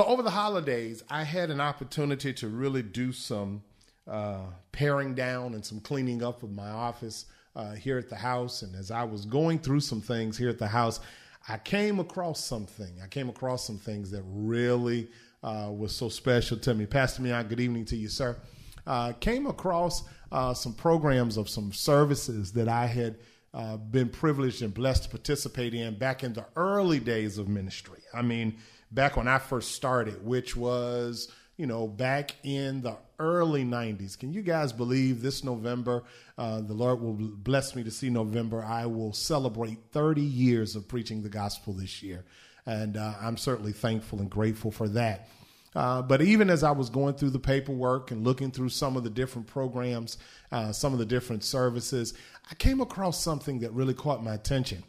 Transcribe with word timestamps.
So 0.00 0.06
over 0.06 0.22
the 0.22 0.30
holidays, 0.30 1.04
I 1.10 1.24
had 1.24 1.50
an 1.50 1.60
opportunity 1.60 2.32
to 2.32 2.48
really 2.48 2.82
do 2.82 3.12
some 3.12 3.62
uh, 4.10 4.44
paring 4.72 5.14
down 5.14 5.52
and 5.52 5.62
some 5.62 5.78
cleaning 5.78 6.22
up 6.22 6.42
of 6.42 6.50
my 6.52 6.70
office 6.70 7.26
uh, 7.54 7.72
here 7.72 7.98
at 7.98 8.08
the 8.08 8.16
house. 8.16 8.62
And 8.62 8.74
as 8.76 8.90
I 8.90 9.04
was 9.04 9.26
going 9.26 9.58
through 9.58 9.80
some 9.80 10.00
things 10.00 10.38
here 10.38 10.48
at 10.48 10.58
the 10.58 10.66
house, 10.66 11.00
I 11.46 11.58
came 11.58 11.98
across 11.98 12.42
something. 12.42 12.98
I 13.04 13.08
came 13.08 13.28
across 13.28 13.66
some 13.66 13.76
things 13.76 14.10
that 14.12 14.22
really 14.26 15.10
uh, 15.42 15.68
was 15.70 15.94
so 15.94 16.08
special 16.08 16.56
to 16.56 16.72
me. 16.72 16.86
Pastor 16.86 17.20
Mion, 17.20 17.46
good 17.46 17.60
evening 17.60 17.84
to 17.84 17.96
you, 17.96 18.08
sir. 18.08 18.38
Uh, 18.86 19.12
came 19.20 19.46
across 19.46 20.04
uh, 20.32 20.54
some 20.54 20.72
programs 20.72 21.36
of 21.36 21.46
some 21.46 21.74
services 21.74 22.52
that 22.52 22.68
I 22.68 22.86
had 22.86 23.16
uh, 23.52 23.76
been 23.76 24.08
privileged 24.08 24.62
and 24.62 24.72
blessed 24.72 25.02
to 25.02 25.08
participate 25.10 25.74
in 25.74 25.98
back 25.98 26.24
in 26.24 26.32
the 26.32 26.46
early 26.56 27.00
days 27.00 27.36
of 27.36 27.48
ministry. 27.48 28.00
I 28.14 28.22
mean, 28.22 28.56
back 28.90 29.16
when 29.16 29.28
I 29.28 29.38
first 29.38 29.72
started, 29.72 30.24
which 30.24 30.56
was, 30.56 31.30
you 31.56 31.66
know, 31.66 31.86
back 31.86 32.34
in 32.42 32.82
the 32.82 32.96
early 33.18 33.64
90s. 33.64 34.18
Can 34.18 34.32
you 34.32 34.42
guys 34.42 34.72
believe 34.72 35.22
this 35.22 35.44
November, 35.44 36.02
uh, 36.38 36.60
the 36.60 36.72
Lord 36.72 37.00
will 37.00 37.14
bless 37.14 37.76
me 37.76 37.84
to 37.84 37.90
see 37.90 38.10
November, 38.10 38.64
I 38.64 38.86
will 38.86 39.12
celebrate 39.12 39.78
30 39.92 40.22
years 40.22 40.74
of 40.74 40.88
preaching 40.88 41.22
the 41.22 41.28
gospel 41.28 41.72
this 41.72 42.02
year. 42.02 42.24
And 42.66 42.96
uh, 42.96 43.14
I'm 43.20 43.36
certainly 43.36 43.72
thankful 43.72 44.20
and 44.20 44.30
grateful 44.30 44.70
for 44.70 44.88
that. 44.88 45.28
Uh, 45.74 46.02
but 46.02 46.20
even 46.20 46.50
as 46.50 46.64
I 46.64 46.72
was 46.72 46.90
going 46.90 47.14
through 47.14 47.30
the 47.30 47.38
paperwork 47.38 48.10
and 48.10 48.24
looking 48.24 48.50
through 48.50 48.70
some 48.70 48.96
of 48.96 49.04
the 49.04 49.10
different 49.10 49.46
programs, 49.46 50.18
uh, 50.50 50.72
some 50.72 50.92
of 50.92 50.98
the 50.98 51.06
different 51.06 51.44
services, 51.44 52.14
I 52.50 52.54
came 52.54 52.80
across 52.80 53.22
something 53.22 53.60
that 53.60 53.72
really 53.72 53.94
caught 53.94 54.24
my 54.24 54.34
attention. 54.34 54.82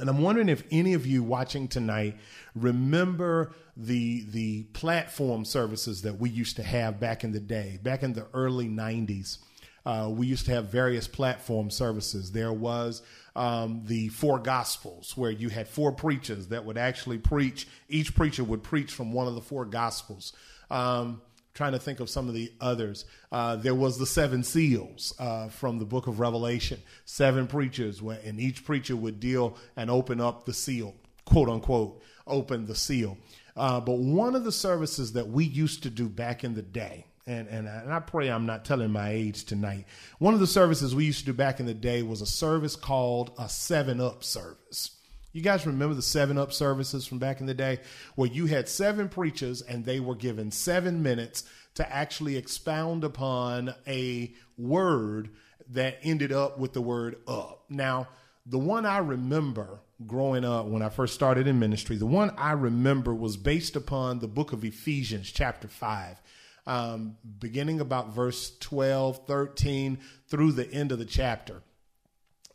And 0.00 0.08
I'm 0.08 0.22
wondering 0.22 0.48
if 0.48 0.64
any 0.70 0.94
of 0.94 1.06
you 1.06 1.22
watching 1.22 1.68
tonight 1.68 2.16
remember 2.54 3.52
the 3.76 4.24
the 4.30 4.64
platform 4.72 5.44
services 5.44 6.02
that 6.02 6.18
we 6.18 6.30
used 6.30 6.56
to 6.56 6.62
have 6.62 6.98
back 6.98 7.22
in 7.22 7.32
the 7.32 7.40
day, 7.40 7.78
back 7.82 8.02
in 8.02 8.14
the 8.14 8.26
early 8.32 8.68
90s. 8.68 9.38
Uh, 9.86 10.10
we 10.12 10.26
used 10.26 10.44
to 10.46 10.52
have 10.52 10.66
various 10.66 11.08
platform 11.08 11.70
services. 11.70 12.32
There 12.32 12.52
was 12.52 13.02
um, 13.34 13.82
the 13.86 14.08
four 14.08 14.38
gospels, 14.38 15.16
where 15.16 15.30
you 15.30 15.48
had 15.48 15.68
four 15.68 15.92
preachers 15.92 16.48
that 16.48 16.64
would 16.64 16.76
actually 16.76 17.18
preach. 17.18 17.66
Each 17.88 18.14
preacher 18.14 18.44
would 18.44 18.62
preach 18.62 18.92
from 18.92 19.12
one 19.12 19.26
of 19.26 19.34
the 19.34 19.40
four 19.40 19.64
gospels. 19.64 20.32
Um, 20.70 21.22
trying 21.54 21.72
to 21.72 21.78
think 21.78 22.00
of 22.00 22.08
some 22.08 22.28
of 22.28 22.34
the 22.34 22.52
others. 22.60 23.04
Uh, 23.32 23.56
there 23.56 23.74
was 23.74 23.98
the 23.98 24.06
seven 24.06 24.42
seals 24.42 25.12
uh, 25.18 25.48
from 25.48 25.78
the 25.78 25.84
book 25.84 26.06
of 26.06 26.20
Revelation. 26.20 26.80
Seven 27.04 27.46
preachers, 27.46 28.00
and 28.00 28.40
each 28.40 28.64
preacher 28.64 28.96
would 28.96 29.20
deal 29.20 29.56
and 29.76 29.90
open 29.90 30.20
up 30.20 30.44
the 30.44 30.54
seal, 30.54 30.94
quote 31.24 31.48
unquote, 31.48 32.00
open 32.26 32.66
the 32.66 32.74
seal. 32.74 33.18
Uh, 33.56 33.80
but 33.80 33.98
one 33.98 34.34
of 34.34 34.44
the 34.44 34.52
services 34.52 35.12
that 35.12 35.28
we 35.28 35.44
used 35.44 35.82
to 35.82 35.90
do 35.90 36.08
back 36.08 36.44
in 36.44 36.54
the 36.54 36.62
day, 36.62 37.06
and, 37.26 37.48
and, 37.48 37.68
and 37.68 37.92
I 37.92 38.00
pray 38.00 38.28
I'm 38.28 38.46
not 38.46 38.64
telling 38.64 38.90
my 38.90 39.10
age 39.10 39.44
tonight. 39.44 39.86
One 40.18 40.34
of 40.34 40.40
the 40.40 40.46
services 40.46 40.94
we 40.94 41.04
used 41.04 41.20
to 41.20 41.26
do 41.26 41.32
back 41.32 41.60
in 41.60 41.66
the 41.66 41.74
day 41.74 42.02
was 42.02 42.22
a 42.22 42.26
service 42.26 42.76
called 42.76 43.32
a 43.38 43.48
Seven 43.48 44.00
Up 44.00 44.24
service. 44.24 44.99
You 45.32 45.42
guys 45.42 45.64
remember 45.66 45.94
the 45.94 46.02
seven 46.02 46.38
up 46.38 46.52
services 46.52 47.06
from 47.06 47.18
back 47.18 47.40
in 47.40 47.46
the 47.46 47.54
day 47.54 47.78
where 48.16 48.28
you 48.28 48.46
had 48.46 48.68
seven 48.68 49.08
preachers 49.08 49.62
and 49.62 49.84
they 49.84 50.00
were 50.00 50.16
given 50.16 50.50
seven 50.50 51.02
minutes 51.02 51.44
to 51.74 51.92
actually 51.92 52.36
expound 52.36 53.04
upon 53.04 53.74
a 53.86 54.34
word 54.58 55.30
that 55.68 55.98
ended 56.02 56.32
up 56.32 56.58
with 56.58 56.72
the 56.72 56.82
word 56.82 57.16
up. 57.28 57.64
Now, 57.68 58.08
the 58.44 58.58
one 58.58 58.84
I 58.84 58.98
remember 58.98 59.80
growing 60.04 60.44
up 60.44 60.66
when 60.66 60.82
I 60.82 60.88
first 60.88 61.14
started 61.14 61.46
in 61.46 61.60
ministry, 61.60 61.96
the 61.96 62.06
one 62.06 62.30
I 62.36 62.52
remember 62.52 63.14
was 63.14 63.36
based 63.36 63.76
upon 63.76 64.18
the 64.18 64.26
book 64.26 64.52
of 64.52 64.64
Ephesians, 64.64 65.30
chapter 65.30 65.68
5. 65.68 66.20
Um, 66.66 67.16
beginning 67.38 67.80
about 67.80 68.14
verse 68.14 68.56
12, 68.58 69.26
13 69.26 69.98
through 70.28 70.52
the 70.52 70.70
end 70.70 70.92
of 70.92 70.98
the 70.98 71.04
chapter 71.04 71.62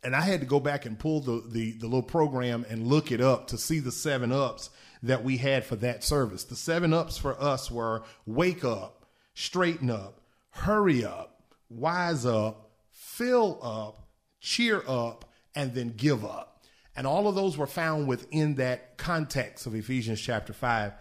and 0.06 0.14
I 0.14 0.20
had 0.20 0.38
to 0.38 0.46
go 0.46 0.60
back 0.60 0.86
and 0.86 0.96
pull 0.96 1.18
the, 1.18 1.42
the, 1.48 1.72
the 1.72 1.86
little 1.86 2.00
program 2.00 2.64
and 2.70 2.86
look 2.86 3.10
it 3.10 3.20
up 3.20 3.48
to 3.48 3.58
see 3.58 3.80
the 3.80 3.90
seven 3.90 4.30
ups 4.30 4.70
that 5.02 5.24
we 5.24 5.38
had 5.38 5.64
for 5.64 5.74
that 5.76 6.04
service. 6.04 6.44
The 6.44 6.54
seven 6.54 6.92
ups 6.92 7.18
for 7.18 7.38
us 7.42 7.72
were 7.72 8.04
wake 8.24 8.64
up, 8.64 9.04
straighten 9.34 9.90
up, 9.90 10.20
hurry 10.50 11.04
up, 11.04 11.42
wise 11.68 12.24
up, 12.24 12.70
fill 12.92 13.58
up, 13.60 14.06
cheer 14.38 14.84
up, 14.86 15.24
and 15.56 15.74
then 15.74 15.94
give 15.96 16.24
up. 16.24 16.62
And 16.94 17.04
all 17.04 17.26
of 17.26 17.34
those 17.34 17.58
were 17.58 17.66
found 17.66 18.06
within 18.06 18.54
that 18.54 18.98
context 18.98 19.66
of 19.66 19.74
Ephesians 19.74 20.20
chapter 20.20 20.52
5. 20.52 20.92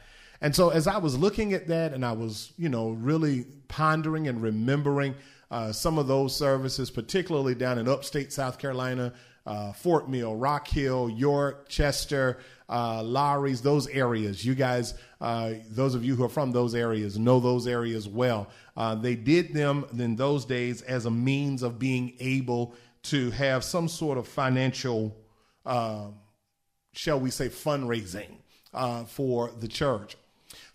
And 0.41 0.55
so 0.55 0.69
as 0.69 0.87
I 0.87 0.97
was 0.97 1.15
looking 1.15 1.53
at 1.53 1.67
that 1.67 1.93
and 1.93 2.03
I 2.03 2.13
was, 2.13 2.53
you 2.57 2.69
know, 2.69 2.89
really 2.89 3.45
pondering 3.67 4.27
and 4.27 4.41
remembering 4.41 5.13
uh, 5.51 5.71
some 5.71 5.97
of 5.97 6.07
those 6.07 6.35
services, 6.35 6.89
particularly 6.89 7.55
down 7.55 7.77
in 7.77 7.87
upstate 7.87 8.33
South 8.33 8.57
Carolina, 8.57 9.13
uh, 9.45 9.71
Fort 9.73 10.09
Mill, 10.09 10.35
Rock 10.35 10.67
Hill, 10.67 11.09
York, 11.09 11.69
Chester, 11.69 12.39
uh, 12.67 13.03
Lowrys, 13.03 13.61
those 13.61 13.87
areas. 13.87 14.43
You 14.43 14.55
guys, 14.55 14.95
uh, 15.21 15.53
those 15.69 15.93
of 15.93 16.03
you 16.03 16.15
who 16.15 16.23
are 16.23 16.29
from 16.29 16.51
those 16.51 16.73
areas, 16.73 17.19
know 17.19 17.39
those 17.39 17.67
areas 17.67 18.07
well. 18.07 18.49
Uh, 18.75 18.95
they 18.95 19.15
did 19.15 19.53
them 19.53 19.85
in 19.97 20.15
those 20.15 20.45
days 20.45 20.81
as 20.81 21.05
a 21.05 21.11
means 21.11 21.61
of 21.61 21.77
being 21.77 22.13
able 22.19 22.73
to 23.03 23.29
have 23.31 23.63
some 23.63 23.87
sort 23.87 24.17
of 24.17 24.27
financial, 24.27 25.15
uh, 25.65 26.07
shall 26.93 27.19
we 27.19 27.29
say, 27.29 27.49
fundraising 27.49 28.37
uh, 28.73 29.03
for 29.03 29.51
the 29.59 29.67
church. 29.67 30.17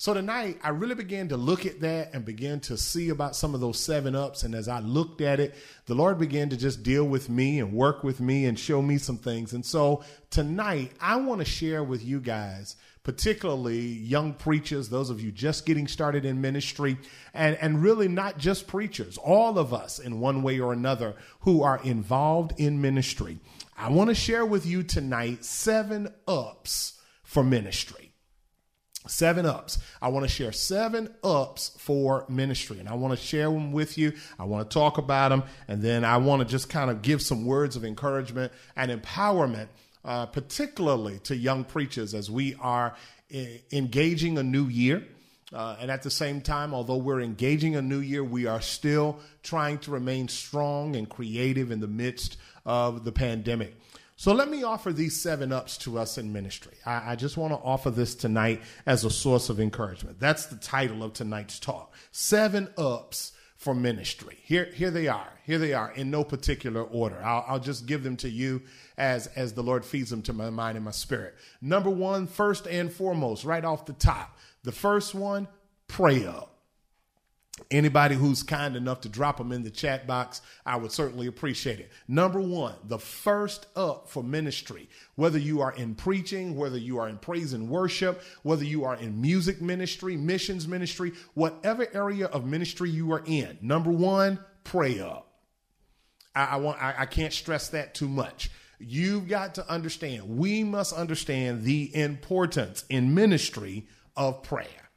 So 0.00 0.14
tonight, 0.14 0.58
I 0.64 0.70
really 0.70 0.94
began 0.94 1.28
to 1.28 1.36
look 1.36 1.66
at 1.66 1.80
that 1.80 2.14
and 2.14 2.24
began 2.24 2.58
to 2.60 2.78
see 2.78 3.10
about 3.10 3.36
some 3.36 3.54
of 3.54 3.60
those 3.60 3.78
seven 3.78 4.14
ups. 4.14 4.44
And 4.44 4.54
as 4.54 4.66
I 4.66 4.80
looked 4.80 5.20
at 5.20 5.40
it, 5.40 5.54
the 5.84 5.94
Lord 5.94 6.18
began 6.18 6.48
to 6.48 6.56
just 6.56 6.82
deal 6.82 7.04
with 7.04 7.28
me 7.28 7.58
and 7.60 7.70
work 7.74 8.02
with 8.02 8.18
me 8.18 8.46
and 8.46 8.58
show 8.58 8.80
me 8.80 8.96
some 8.96 9.18
things. 9.18 9.52
And 9.52 9.62
so 9.62 10.02
tonight, 10.30 10.92
I 11.02 11.16
want 11.16 11.42
to 11.42 11.44
share 11.44 11.84
with 11.84 12.02
you 12.02 12.18
guys 12.18 12.76
particularly 13.02 13.78
young 13.78 14.32
preachers, 14.32 14.88
those 14.88 15.10
of 15.10 15.20
you 15.20 15.30
just 15.30 15.66
getting 15.66 15.86
started 15.86 16.24
in 16.24 16.40
ministry, 16.40 16.96
and, 17.34 17.56
and 17.56 17.82
really 17.82 18.08
not 18.08 18.38
just 18.38 18.66
preachers, 18.66 19.18
all 19.18 19.58
of 19.58 19.74
us 19.74 19.98
in 19.98 20.18
one 20.18 20.42
way 20.42 20.58
or 20.58 20.72
another 20.72 21.14
who 21.40 21.62
are 21.62 21.78
involved 21.84 22.58
in 22.58 22.80
ministry. 22.80 23.38
I 23.76 23.90
want 23.90 24.08
to 24.08 24.14
share 24.14 24.46
with 24.46 24.64
you 24.64 24.82
tonight 24.82 25.44
seven 25.44 26.14
ups 26.26 27.02
for 27.22 27.44
ministry. 27.44 28.09
Seven 29.06 29.46
ups. 29.46 29.78
I 30.02 30.08
want 30.08 30.24
to 30.24 30.28
share 30.28 30.52
seven 30.52 31.14
ups 31.24 31.72
for 31.78 32.26
ministry, 32.28 32.78
and 32.80 32.88
I 32.88 32.94
want 32.94 33.18
to 33.18 33.24
share 33.24 33.50
them 33.50 33.72
with 33.72 33.96
you. 33.96 34.12
I 34.38 34.44
want 34.44 34.68
to 34.68 34.74
talk 34.74 34.98
about 34.98 35.30
them, 35.30 35.44
and 35.68 35.80
then 35.80 36.04
I 36.04 36.18
want 36.18 36.42
to 36.42 36.48
just 36.48 36.68
kind 36.68 36.90
of 36.90 37.00
give 37.00 37.22
some 37.22 37.46
words 37.46 37.76
of 37.76 37.84
encouragement 37.84 38.52
and 38.76 38.90
empowerment, 38.90 39.68
uh, 40.04 40.26
particularly 40.26 41.18
to 41.20 41.34
young 41.34 41.64
preachers 41.64 42.12
as 42.14 42.30
we 42.30 42.54
are 42.60 42.94
I- 43.34 43.62
engaging 43.72 44.36
a 44.36 44.42
new 44.42 44.66
year. 44.66 45.02
Uh, 45.52 45.76
and 45.80 45.90
at 45.90 46.02
the 46.02 46.10
same 46.10 46.40
time, 46.40 46.72
although 46.72 46.98
we're 46.98 47.20
engaging 47.20 47.74
a 47.74 47.82
new 47.82 47.98
year, 47.98 48.22
we 48.22 48.46
are 48.46 48.60
still 48.60 49.18
trying 49.42 49.78
to 49.78 49.90
remain 49.90 50.28
strong 50.28 50.94
and 50.94 51.08
creative 51.08 51.72
in 51.72 51.80
the 51.80 51.88
midst 51.88 52.36
of 52.64 53.04
the 53.04 53.12
pandemic. 53.12 53.74
So 54.20 54.34
let 54.34 54.50
me 54.50 54.64
offer 54.64 54.92
these 54.92 55.18
seven 55.18 55.50
ups 55.50 55.78
to 55.78 55.98
us 55.98 56.18
in 56.18 56.30
ministry. 56.30 56.74
I, 56.84 57.12
I 57.12 57.16
just 57.16 57.38
want 57.38 57.54
to 57.54 57.58
offer 57.58 57.90
this 57.90 58.14
tonight 58.14 58.60
as 58.84 59.02
a 59.06 59.10
source 59.10 59.48
of 59.48 59.58
encouragement. 59.58 60.20
That's 60.20 60.44
the 60.44 60.56
title 60.56 61.02
of 61.02 61.14
tonight's 61.14 61.58
talk. 61.58 61.94
Seven 62.12 62.68
ups 62.76 63.32
for 63.56 63.74
ministry. 63.74 64.36
Here, 64.42 64.66
here 64.74 64.90
they 64.90 65.08
are. 65.08 65.32
Here 65.46 65.56
they 65.56 65.72
are 65.72 65.90
in 65.92 66.10
no 66.10 66.22
particular 66.22 66.82
order. 66.82 67.18
I'll, 67.24 67.46
I'll 67.48 67.60
just 67.60 67.86
give 67.86 68.02
them 68.02 68.18
to 68.18 68.28
you 68.28 68.60
as, 68.98 69.26
as 69.28 69.54
the 69.54 69.62
Lord 69.62 69.86
feeds 69.86 70.10
them 70.10 70.20
to 70.24 70.34
my 70.34 70.50
mind 70.50 70.76
and 70.76 70.84
my 70.84 70.90
spirit. 70.90 71.34
Number 71.62 71.88
one, 71.88 72.26
first 72.26 72.66
and 72.66 72.92
foremost, 72.92 73.46
right 73.46 73.64
off 73.64 73.86
the 73.86 73.94
top. 73.94 74.36
The 74.64 74.72
first 74.72 75.14
one, 75.14 75.48
pray 75.88 76.26
up. 76.26 76.59
Anybody 77.70 78.14
who's 78.14 78.42
kind 78.42 78.76
enough 78.76 79.00
to 79.02 79.08
drop 79.08 79.38
them 79.38 79.52
in 79.52 79.62
the 79.62 79.70
chat 79.70 80.06
box, 80.06 80.42
I 80.66 80.76
would 80.76 80.92
certainly 80.92 81.26
appreciate 81.26 81.80
it. 81.80 81.90
Number 82.08 82.40
one, 82.40 82.74
the 82.84 82.98
first 82.98 83.66
up 83.76 84.08
for 84.08 84.22
ministry, 84.22 84.88
whether 85.14 85.38
you 85.38 85.60
are 85.60 85.72
in 85.72 85.94
preaching, 85.94 86.56
whether 86.56 86.78
you 86.78 86.98
are 86.98 87.08
in 87.08 87.18
praise 87.18 87.52
and 87.52 87.68
worship, 87.68 88.22
whether 88.42 88.64
you 88.64 88.84
are 88.84 88.96
in 88.96 89.20
music 89.20 89.60
ministry, 89.60 90.16
missions 90.16 90.66
ministry, 90.66 91.12
whatever 91.34 91.86
area 91.94 92.26
of 92.26 92.44
ministry 92.44 92.90
you 92.90 93.12
are 93.12 93.22
in, 93.26 93.58
number 93.60 93.90
one, 93.90 94.38
pray 94.64 95.00
up. 95.00 95.30
I, 96.34 96.44
I 96.44 96.56
want 96.56 96.82
I, 96.82 96.94
I 96.98 97.06
can't 97.06 97.32
stress 97.32 97.68
that 97.68 97.94
too 97.94 98.08
much. 98.08 98.50
You've 98.78 99.28
got 99.28 99.56
to 99.56 99.70
understand, 99.70 100.38
we 100.38 100.64
must 100.64 100.94
understand 100.94 101.64
the 101.64 101.94
importance 101.94 102.84
in 102.88 103.14
ministry 103.14 103.86
of 104.16 104.42
prayer. 104.42 104.90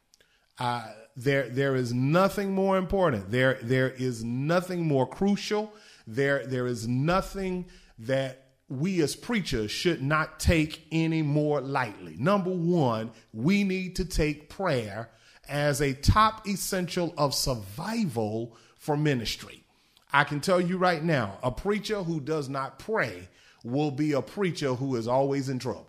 Uh, 0.57 0.87
there, 1.15 1.49
there 1.49 1.75
is 1.75 1.93
nothing 1.93 2.53
more 2.53 2.77
important. 2.77 3.29
There, 3.31 3.59
there 3.61 3.89
is 3.89 4.23
nothing 4.23 4.87
more 4.87 5.07
crucial. 5.07 5.73
There, 6.07 6.45
there 6.45 6.67
is 6.67 6.87
nothing 6.87 7.65
that 7.99 8.43
we 8.69 9.01
as 9.01 9.15
preachers 9.15 9.71
should 9.71 10.01
not 10.01 10.39
take 10.39 10.87
any 10.91 11.21
more 11.21 11.61
lightly. 11.61 12.15
Number 12.17 12.49
one, 12.49 13.11
we 13.33 13.63
need 13.63 13.95
to 13.97 14.05
take 14.05 14.49
prayer 14.49 15.09
as 15.47 15.81
a 15.81 15.93
top 15.93 16.47
essential 16.47 17.13
of 17.17 17.35
survival 17.35 18.55
for 18.77 18.97
ministry. 18.97 19.63
I 20.11 20.23
can 20.23 20.39
tell 20.39 20.61
you 20.61 20.77
right 20.77 21.03
now, 21.03 21.37
a 21.43 21.51
preacher 21.51 22.03
who 22.03 22.19
does 22.19 22.49
not 22.49 22.79
pray 22.79 23.29
will 23.63 23.91
be 23.91 24.13
a 24.13 24.21
preacher 24.21 24.73
who 24.73 24.95
is 24.95 25.07
always 25.07 25.49
in 25.49 25.59
trouble. 25.59 25.87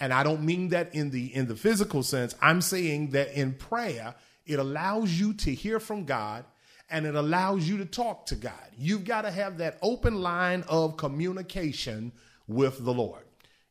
And 0.00 0.12
I 0.12 0.22
don't 0.22 0.42
mean 0.42 0.68
that 0.68 0.94
in 0.94 1.10
the 1.10 1.34
in 1.34 1.46
the 1.46 1.56
physical 1.56 2.02
sense. 2.02 2.34
I'm 2.40 2.60
saying 2.60 3.10
that 3.10 3.32
in 3.32 3.52
prayer, 3.54 4.14
it 4.48 4.58
allows 4.58 5.12
you 5.12 5.34
to 5.34 5.54
hear 5.54 5.78
from 5.78 6.04
God 6.04 6.44
and 6.90 7.06
it 7.06 7.14
allows 7.14 7.68
you 7.68 7.78
to 7.78 7.84
talk 7.84 8.26
to 8.26 8.34
God. 8.34 8.70
You've 8.76 9.04
got 9.04 9.22
to 9.22 9.30
have 9.30 9.58
that 9.58 9.78
open 9.82 10.22
line 10.22 10.64
of 10.68 10.96
communication 10.96 12.12
with 12.46 12.82
the 12.82 12.92
Lord. 12.92 13.24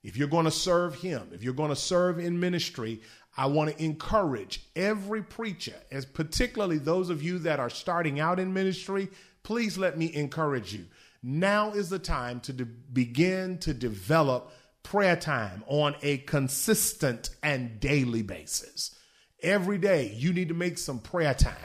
If 0.03 0.15
you're 0.15 0.27
going 0.27 0.45
to 0.45 0.51
serve 0.51 0.95
Him, 0.95 1.29
if 1.33 1.43
you're 1.43 1.53
going 1.53 1.71
to 1.71 1.75
serve 1.75 2.19
in 2.19 2.39
ministry, 2.39 3.01
I 3.35 3.47
want 3.47 3.71
to 3.75 3.83
encourage 3.83 4.61
every 4.75 5.23
preacher, 5.23 5.75
as 5.91 6.05
particularly 6.05 6.77
those 6.77 7.09
of 7.09 7.21
you 7.21 7.39
that 7.39 7.59
are 7.59 7.69
starting 7.69 8.19
out 8.19 8.39
in 8.39 8.53
ministry, 8.53 9.09
please 9.43 9.77
let 9.77 9.97
me 9.97 10.13
encourage 10.13 10.73
you. 10.73 10.85
Now 11.23 11.71
is 11.71 11.89
the 11.89 11.99
time 11.99 12.39
to 12.41 12.53
de- 12.53 12.65
begin 12.65 13.57
to 13.59 13.73
develop 13.73 14.51
prayer 14.83 15.15
time 15.15 15.63
on 15.67 15.95
a 16.01 16.19
consistent 16.19 17.31
and 17.43 17.79
daily 17.79 18.21
basis. 18.21 18.96
Every 19.41 19.77
day, 19.77 20.13
you 20.15 20.33
need 20.33 20.47
to 20.49 20.53
make 20.53 20.77
some 20.77 20.99
prayer 20.99 21.33
time 21.33 21.55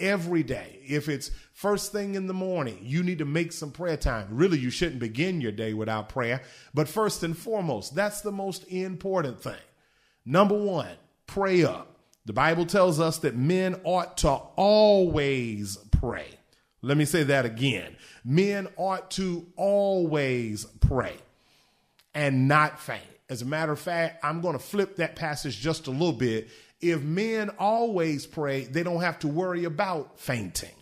every 0.00 0.42
day. 0.42 0.80
If 0.86 1.08
it's 1.08 1.30
first 1.52 1.92
thing 1.92 2.14
in 2.14 2.26
the 2.26 2.34
morning, 2.34 2.78
you 2.82 3.02
need 3.02 3.18
to 3.18 3.24
make 3.24 3.52
some 3.52 3.70
prayer 3.70 3.96
time. 3.96 4.28
Really, 4.30 4.58
you 4.58 4.70
shouldn't 4.70 5.00
begin 5.00 5.40
your 5.40 5.52
day 5.52 5.74
without 5.74 6.08
prayer. 6.08 6.42
But 6.74 6.88
first 6.88 7.22
and 7.22 7.36
foremost, 7.36 7.94
that's 7.94 8.20
the 8.20 8.32
most 8.32 8.64
important 8.68 9.40
thing. 9.40 9.56
Number 10.24 10.56
one, 10.56 10.96
pray 11.26 11.64
up. 11.64 11.96
The 12.26 12.32
Bible 12.32 12.66
tells 12.66 13.00
us 13.00 13.18
that 13.18 13.36
men 13.36 13.80
ought 13.84 14.18
to 14.18 14.28
always 14.28 15.76
pray. 15.76 16.26
Let 16.82 16.96
me 16.96 17.06
say 17.06 17.24
that 17.24 17.44
again. 17.46 17.96
Men 18.24 18.68
ought 18.76 19.10
to 19.12 19.46
always 19.56 20.64
pray 20.80 21.16
and 22.14 22.46
not 22.46 22.78
faint. 22.78 23.02
As 23.30 23.42
a 23.42 23.46
matter 23.46 23.72
of 23.72 23.78
fact, 23.78 24.24
I'm 24.24 24.40
going 24.40 24.54
to 24.54 24.62
flip 24.62 24.96
that 24.96 25.16
passage 25.16 25.58
just 25.58 25.86
a 25.86 25.90
little 25.90 26.12
bit 26.12 26.48
if 26.80 27.02
men 27.02 27.50
always 27.58 28.26
pray, 28.26 28.64
they 28.64 28.82
don't 28.82 29.00
have 29.00 29.18
to 29.20 29.28
worry 29.28 29.64
about 29.64 30.18
fainting. 30.18 30.74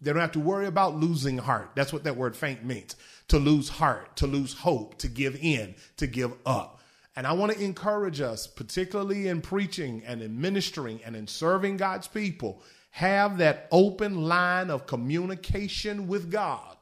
They 0.00 0.12
don't 0.12 0.20
have 0.20 0.32
to 0.32 0.40
worry 0.40 0.66
about 0.66 0.96
losing 0.96 1.38
heart. 1.38 1.70
That's 1.74 1.92
what 1.92 2.04
that 2.04 2.16
word 2.16 2.36
faint 2.36 2.64
means 2.64 2.96
to 3.28 3.38
lose 3.38 3.68
heart, 3.68 4.16
to 4.16 4.26
lose 4.26 4.52
hope, 4.52 4.98
to 4.98 5.08
give 5.08 5.36
in, 5.40 5.74
to 5.96 6.06
give 6.06 6.32
up. 6.44 6.80
And 7.14 7.26
I 7.26 7.32
want 7.32 7.52
to 7.52 7.62
encourage 7.62 8.20
us, 8.20 8.46
particularly 8.46 9.28
in 9.28 9.40
preaching 9.40 10.02
and 10.06 10.22
in 10.22 10.40
ministering 10.40 11.00
and 11.04 11.14
in 11.14 11.26
serving 11.26 11.76
God's 11.76 12.08
people, 12.08 12.62
have 12.90 13.38
that 13.38 13.68
open 13.70 14.22
line 14.22 14.70
of 14.70 14.86
communication 14.86 16.08
with 16.08 16.30
God 16.30 16.76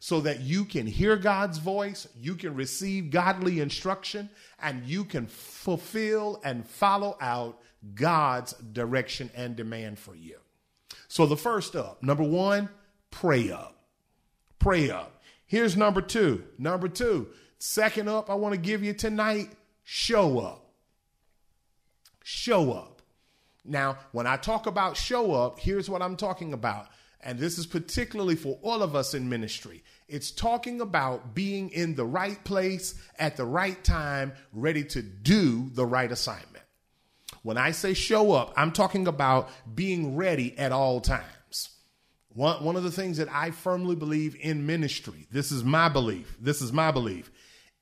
so 0.00 0.20
that 0.20 0.40
you 0.40 0.64
can 0.64 0.86
hear 0.86 1.16
God's 1.16 1.58
voice, 1.58 2.06
you 2.16 2.34
can 2.34 2.54
receive 2.54 3.10
godly 3.10 3.60
instruction, 3.60 4.30
and 4.60 4.84
you 4.86 5.04
can 5.04 5.26
fulfill 5.26 6.40
and 6.44 6.66
follow 6.66 7.16
out 7.20 7.60
God's 7.94 8.52
direction 8.54 9.30
and 9.34 9.56
demand 9.56 9.98
for 9.98 10.14
you. 10.14 10.38
So 11.08 11.26
the 11.26 11.36
first 11.36 11.76
up, 11.76 12.02
number 12.02 12.22
one, 12.24 12.68
pray 13.10 13.50
up. 13.50 13.76
Pray 14.58 14.90
up. 14.90 15.22
Here's 15.46 15.76
number 15.76 16.00
two. 16.00 16.44
Number 16.58 16.88
two, 16.88 17.28
second 17.58 18.08
up, 18.08 18.28
I 18.28 18.34
want 18.34 18.54
to 18.54 18.60
give 18.60 18.82
you 18.82 18.92
tonight, 18.92 19.50
show 19.84 20.40
up. 20.40 20.64
Show 22.22 22.72
up. 22.72 23.00
Now, 23.64 23.98
when 24.12 24.26
I 24.26 24.36
talk 24.36 24.66
about 24.66 24.96
show 24.96 25.32
up, 25.32 25.58
here's 25.58 25.88
what 25.88 26.02
I'm 26.02 26.16
talking 26.16 26.52
about. 26.52 26.88
And 27.20 27.38
this 27.38 27.58
is 27.58 27.66
particularly 27.66 28.36
for 28.36 28.58
all 28.62 28.82
of 28.82 28.94
us 28.94 29.14
in 29.14 29.28
ministry. 29.28 29.82
It's 30.08 30.30
talking 30.30 30.80
about 30.80 31.34
being 31.34 31.70
in 31.70 31.94
the 31.94 32.04
right 32.04 32.42
place 32.44 32.94
at 33.18 33.36
the 33.36 33.44
right 33.44 33.82
time, 33.82 34.32
ready 34.52 34.84
to 34.84 35.02
do 35.02 35.68
the 35.70 35.84
right 35.84 36.10
assignment. 36.10 36.57
When 37.48 37.56
I 37.56 37.70
say 37.70 37.94
show 37.94 38.32
up, 38.32 38.52
I'm 38.58 38.72
talking 38.72 39.06
about 39.06 39.48
being 39.74 40.16
ready 40.16 40.54
at 40.58 40.70
all 40.70 41.00
times. 41.00 41.70
One, 42.28 42.62
one 42.62 42.76
of 42.76 42.82
the 42.82 42.90
things 42.90 43.16
that 43.16 43.32
I 43.32 43.52
firmly 43.52 43.96
believe 43.96 44.36
in 44.38 44.66
ministry, 44.66 45.26
this 45.32 45.50
is 45.50 45.64
my 45.64 45.88
belief, 45.88 46.36
this 46.38 46.60
is 46.60 46.74
my 46.74 46.90
belief. 46.90 47.30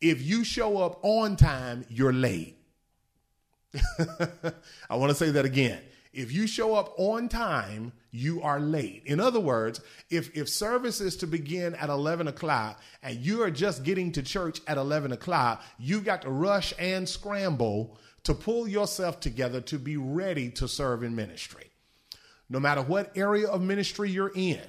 If 0.00 0.22
you 0.22 0.44
show 0.44 0.78
up 0.78 1.00
on 1.02 1.34
time, 1.34 1.84
you're 1.88 2.12
late. 2.12 2.56
I 4.88 4.94
want 4.94 5.10
to 5.10 5.16
say 5.16 5.30
that 5.30 5.44
again. 5.44 5.80
If 6.12 6.30
you 6.30 6.46
show 6.46 6.76
up 6.76 6.94
on 6.96 7.28
time, 7.28 7.92
you 8.12 8.42
are 8.42 8.60
late. 8.60 9.02
In 9.04 9.18
other 9.18 9.40
words, 9.40 9.80
if, 10.10 10.36
if 10.36 10.48
service 10.48 11.00
is 11.00 11.16
to 11.16 11.26
begin 11.26 11.74
at 11.74 11.88
11 11.88 12.28
o'clock 12.28 12.80
and 13.02 13.18
you 13.18 13.42
are 13.42 13.50
just 13.50 13.82
getting 13.82 14.12
to 14.12 14.22
church 14.22 14.60
at 14.68 14.78
11 14.78 15.10
o'clock, 15.10 15.60
you 15.76 16.00
got 16.00 16.22
to 16.22 16.30
rush 16.30 16.72
and 16.78 17.08
scramble 17.08 17.98
to 18.26 18.34
pull 18.34 18.66
yourself 18.66 19.20
together 19.20 19.60
to 19.60 19.78
be 19.78 19.96
ready 19.96 20.50
to 20.50 20.66
serve 20.66 21.04
in 21.04 21.14
ministry. 21.14 21.70
No 22.50 22.58
matter 22.58 22.82
what 22.82 23.16
area 23.16 23.46
of 23.46 23.62
ministry 23.62 24.10
you're 24.10 24.32
in, 24.34 24.60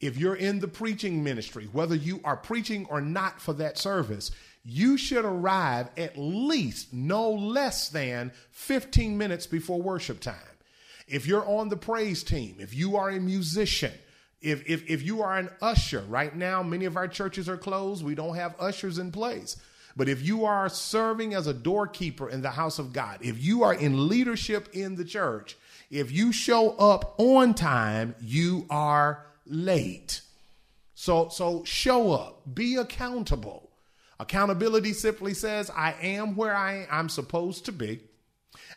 if 0.00 0.16
you're 0.16 0.34
in 0.34 0.60
the 0.60 0.68
preaching 0.68 1.22
ministry, 1.22 1.68
whether 1.72 1.94
you 1.94 2.20
are 2.24 2.38
preaching 2.38 2.86
or 2.88 3.02
not 3.02 3.38
for 3.38 3.52
that 3.52 3.76
service, 3.76 4.30
you 4.64 4.96
should 4.96 5.26
arrive 5.26 5.90
at 5.98 6.16
least 6.16 6.94
no 6.94 7.32
less 7.32 7.90
than 7.90 8.32
15 8.50 9.18
minutes 9.18 9.46
before 9.46 9.82
worship 9.82 10.18
time. 10.18 10.34
If 11.06 11.26
you're 11.26 11.46
on 11.46 11.68
the 11.68 11.76
praise 11.76 12.22
team, 12.22 12.56
if 12.60 12.74
you 12.74 12.96
are 12.96 13.10
a 13.10 13.20
musician, 13.20 13.92
if, 14.40 14.66
if, 14.66 14.88
if 14.88 15.02
you 15.02 15.20
are 15.20 15.36
an 15.36 15.50
usher, 15.60 16.02
right 16.08 16.34
now, 16.34 16.62
many 16.62 16.86
of 16.86 16.96
our 16.96 17.08
churches 17.08 17.46
are 17.46 17.58
closed. 17.58 18.02
We 18.02 18.14
don't 18.14 18.36
have 18.36 18.54
ushers 18.58 18.96
in 18.96 19.12
place. 19.12 19.58
But 19.96 20.08
if 20.08 20.22
you 20.22 20.44
are 20.44 20.68
serving 20.68 21.34
as 21.34 21.46
a 21.46 21.54
doorkeeper 21.54 22.28
in 22.28 22.42
the 22.42 22.50
house 22.50 22.78
of 22.78 22.92
God, 22.92 23.18
if 23.20 23.42
you 23.42 23.62
are 23.62 23.74
in 23.74 24.08
leadership 24.08 24.68
in 24.72 24.96
the 24.96 25.04
church, 25.04 25.56
if 25.90 26.10
you 26.10 26.32
show 26.32 26.70
up 26.76 27.14
on 27.18 27.54
time, 27.54 28.14
you 28.20 28.66
are 28.70 29.26
late. 29.46 30.22
So 30.94 31.28
so 31.28 31.64
show 31.64 32.12
up, 32.12 32.54
be 32.54 32.76
accountable. 32.76 33.70
Accountability 34.18 34.92
simply 34.92 35.34
says 35.34 35.70
I 35.70 35.94
am 36.00 36.36
where 36.36 36.54
I 36.54 36.86
I'm 36.90 37.08
supposed 37.08 37.66
to 37.66 37.72
be. 37.72 38.00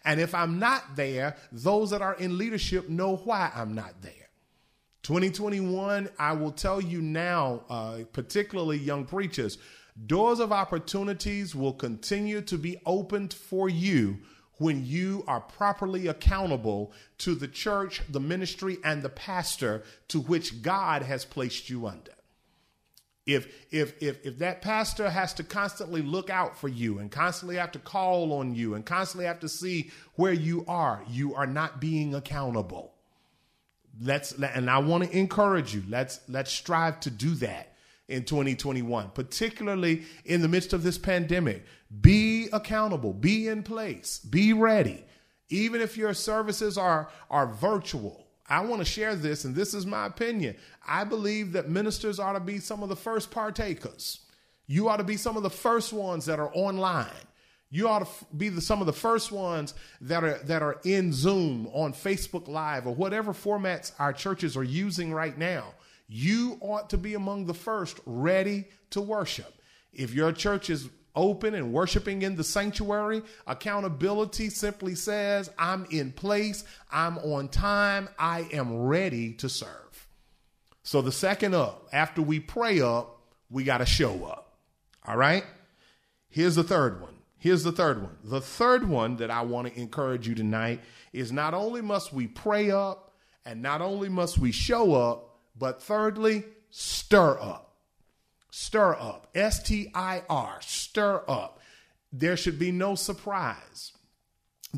And 0.04 0.20
if 0.20 0.36
I'm 0.36 0.60
not 0.60 0.96
there, 0.96 1.36
those 1.52 1.90
that 1.92 2.02
are 2.02 2.16
in 2.16 2.38
leadership 2.38 2.90
know 2.90 3.16
why 3.18 3.52
I'm 3.56 3.74
not 3.74 4.02
there. 4.02 4.12
2021, 5.04 6.10
I 6.18 6.34
will 6.34 6.52
tell 6.52 6.82
you 6.82 7.00
now, 7.00 7.62
uh, 7.70 8.00
particularly 8.12 8.78
young 8.78 9.06
preachers, 9.06 9.60
Doors 10.04 10.40
of 10.40 10.52
opportunities 10.52 11.56
will 11.56 11.74
continue 11.74 12.42
to 12.42 12.58
be 12.58 12.78
opened 12.86 13.34
for 13.34 13.70
you 13.70 14.20
when 14.58 14.86
you 14.86 15.24
are 15.28 15.40
properly 15.40 16.08
accountable 16.08 16.92
to 17.18 17.34
the 17.34 17.48
church, 17.48 18.02
the 18.10 18.20
ministry, 18.20 18.78
and 18.84 19.02
the 19.02 19.10
pastor 19.10 19.84
to 20.10 20.20
which 20.20 20.62
God 20.62 21.02
has 21.02 21.24
placed 21.24 21.70
you 21.70 21.88
under. 21.88 22.12
If, 23.26 23.48
if, 23.72 24.02
if, 24.02 24.24
if 24.26 24.38
that 24.40 24.62
pastor 24.62 25.10
has 25.10 25.34
to 25.36 25.44
constantly 25.44 26.02
look 26.02 26.30
out 26.30 26.58
for 26.58 26.68
you 26.68 27.00
and 27.00 27.10
constantly 27.10 27.56
have 27.56 27.72
to 27.72 27.80
call 27.80 28.34
on 28.34 28.54
you 28.54 28.76
and 28.76 28.86
constantly 28.86 29.26
have 29.26 29.40
to 29.40 29.50
see 29.50 29.92
where 30.16 30.34
you 30.34 30.64
are, 30.68 31.04
you 31.10 31.36
are 31.36 31.48
not 31.48 31.80
being 31.82 32.14
accountable. 32.14 32.94
Let's, 34.00 34.34
and 34.34 34.70
I 34.70 34.80
want 34.80 35.06
to 35.06 35.18
encourage 35.18 35.74
you. 35.74 35.84
Let's, 35.90 36.20
let's 36.28 36.52
strive 36.52 37.00
to 37.02 37.10
do 37.10 37.34
that 37.36 37.75
in 38.08 38.24
2021, 38.24 39.10
particularly 39.10 40.04
in 40.26 40.42
the 40.42 40.48
midst 40.48 40.74
of 40.74 40.84
this 40.84 40.98
pandemic. 40.98 41.66
Be 42.02 42.50
accountable, 42.54 43.14
be 43.14 43.48
in 43.48 43.64
place, 43.64 44.20
be 44.20 44.54
ready. 44.54 45.04
Even 45.50 45.82
if 45.82 45.98
your 45.98 46.14
services 46.14 46.78
are, 46.78 47.10
are 47.30 47.48
virtual, 47.48 48.28
I 48.48 48.62
want 48.62 48.80
to 48.82 48.86
share 48.86 49.16
this, 49.16 49.46
and 49.46 49.56
this 49.56 49.74
is 49.74 49.86
my 49.86 50.06
opinion. 50.06 50.56
I 50.88 51.04
believe 51.04 51.54
that 51.54 51.70
ministers 51.70 52.20
ought 52.20 52.34
to 52.34 52.40
be 52.40 52.60
some 52.60 52.84
of 52.84 52.90
the 52.90 52.96
first 52.96 53.32
partakers. 53.32 54.20
You 54.68 54.90
ought 54.90 54.98
to 54.98 55.04
be 55.04 55.18
some 55.18 55.38
of 55.38 55.44
the 55.44 55.50
first 55.50 55.94
ones 55.94 56.26
that 56.26 56.40
are 56.40 56.52
online. 56.54 57.10
You 57.72 57.88
ought 57.88 58.06
to 58.06 58.26
be 58.36 58.50
the, 58.50 58.62
some 58.62 58.82
of 58.82 58.88
the 58.88 58.94
first 58.94 59.32
ones 59.32 59.74
that 60.02 60.24
are 60.24 60.38
that 60.44 60.62
are 60.62 60.80
in 60.84 61.12
Zoom, 61.12 61.68
on 61.74 61.94
Facebook 61.94 62.48
Live, 62.48 62.88
or 62.88 62.94
whatever 62.94 63.34
formats 63.34 63.92
our 64.00 64.14
churches 64.14 64.56
are 64.56 64.64
using 64.64 65.12
right 65.12 65.38
now 65.38 65.74
you 66.08 66.58
ought 66.62 66.90
to 66.92 66.98
be 66.98 67.14
among 67.14 67.46
the 67.46 67.54
first 67.54 68.00
ready 68.06 68.66
to 68.92 69.02
worship. 69.02 69.54
If 69.94 70.14
your 70.14 70.32
church 70.32 70.70
is 70.70 70.90
open 71.16 71.56
and 71.56 71.72
worshiping 71.72 72.22
in 72.22 72.36
the 72.36 72.44
sanctuary, 72.44 73.24
accountability 73.48 74.50
simply 74.50 74.96
says, 74.96 75.50
I'm 75.58 75.86
in 75.90 76.12
place, 76.12 76.64
I'm 76.92 77.18
on 77.20 77.48
time, 77.48 78.10
I 78.20 78.48
am 78.52 78.84
ready 78.84 79.34
to 79.36 79.50
serve. 79.50 80.08
So 80.84 81.02
the 81.02 81.12
second 81.12 81.56
up, 81.56 81.88
after 81.92 82.22
we 82.22 82.40
pray 82.40 82.82
up, 82.82 83.20
we 83.50 83.64
got 83.64 83.80
to 83.80 83.86
show 83.86 84.26
up. 84.26 84.60
All 85.08 85.18
right? 85.18 85.44
Here's 86.30 86.56
the 86.56 86.64
third 86.64 87.02
one. 87.02 87.14
Here's 87.38 87.64
the 87.64 87.72
third 87.72 88.02
one. 88.02 88.18
The 88.24 88.42
third 88.42 88.88
one 88.88 89.18
that 89.18 89.32
I 89.32 89.42
want 89.44 89.68
to 89.68 89.80
encourage 89.80 90.28
you 90.28 90.36
tonight 90.36 90.82
is 91.14 91.32
not 91.32 91.54
only 91.54 91.82
must 91.82 92.12
we 92.12 92.28
pray 92.28 92.72
up 92.72 93.14
and 93.46 93.62
not 93.62 93.82
only 93.82 94.10
must 94.10 94.38
we 94.38 94.52
show 94.52 94.96
up, 94.96 95.35
but 95.58 95.82
thirdly, 95.82 96.44
stir 96.70 97.40
up. 97.40 97.76
Stir 98.50 98.96
up. 98.96 99.28
S 99.36 99.62
T 99.64 99.92
I 99.94 100.24
R. 100.30 100.58
Stir 100.62 101.24
up. 101.28 101.60
There 102.12 102.38
should 102.38 102.58
be 102.58 102.72
no 102.72 102.96
surprise 102.96 103.92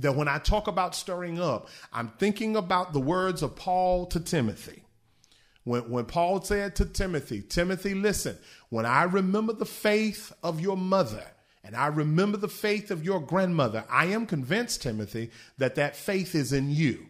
that 0.01 0.15
when 0.15 0.27
I 0.27 0.37
talk 0.37 0.67
about 0.67 0.95
stirring 0.95 1.39
up, 1.39 1.69
I'm 1.91 2.09
thinking 2.17 2.55
about 2.55 2.93
the 2.93 2.99
words 2.99 3.41
of 3.41 3.55
Paul 3.55 4.05
to 4.07 4.19
Timothy. 4.19 4.83
When, 5.63 5.89
when 5.89 6.05
Paul 6.05 6.41
said 6.41 6.75
to 6.77 6.85
Timothy, 6.85 7.41
Timothy, 7.41 7.93
listen, 7.93 8.37
when 8.69 8.85
I 8.85 9.03
remember 9.03 9.53
the 9.53 9.65
faith 9.65 10.31
of 10.41 10.61
your 10.61 10.77
mother 10.77 11.25
and 11.63 11.75
I 11.75 11.87
remember 11.87 12.37
the 12.37 12.47
faith 12.47 12.91
of 12.91 13.03
your 13.03 13.19
grandmother, 13.19 13.83
I 13.89 14.05
am 14.05 14.25
convinced, 14.25 14.81
Timothy, 14.81 15.31
that 15.57 15.75
that 15.75 15.95
faith 15.95 16.35
is 16.35 16.53
in 16.53 16.69
you. 16.69 17.06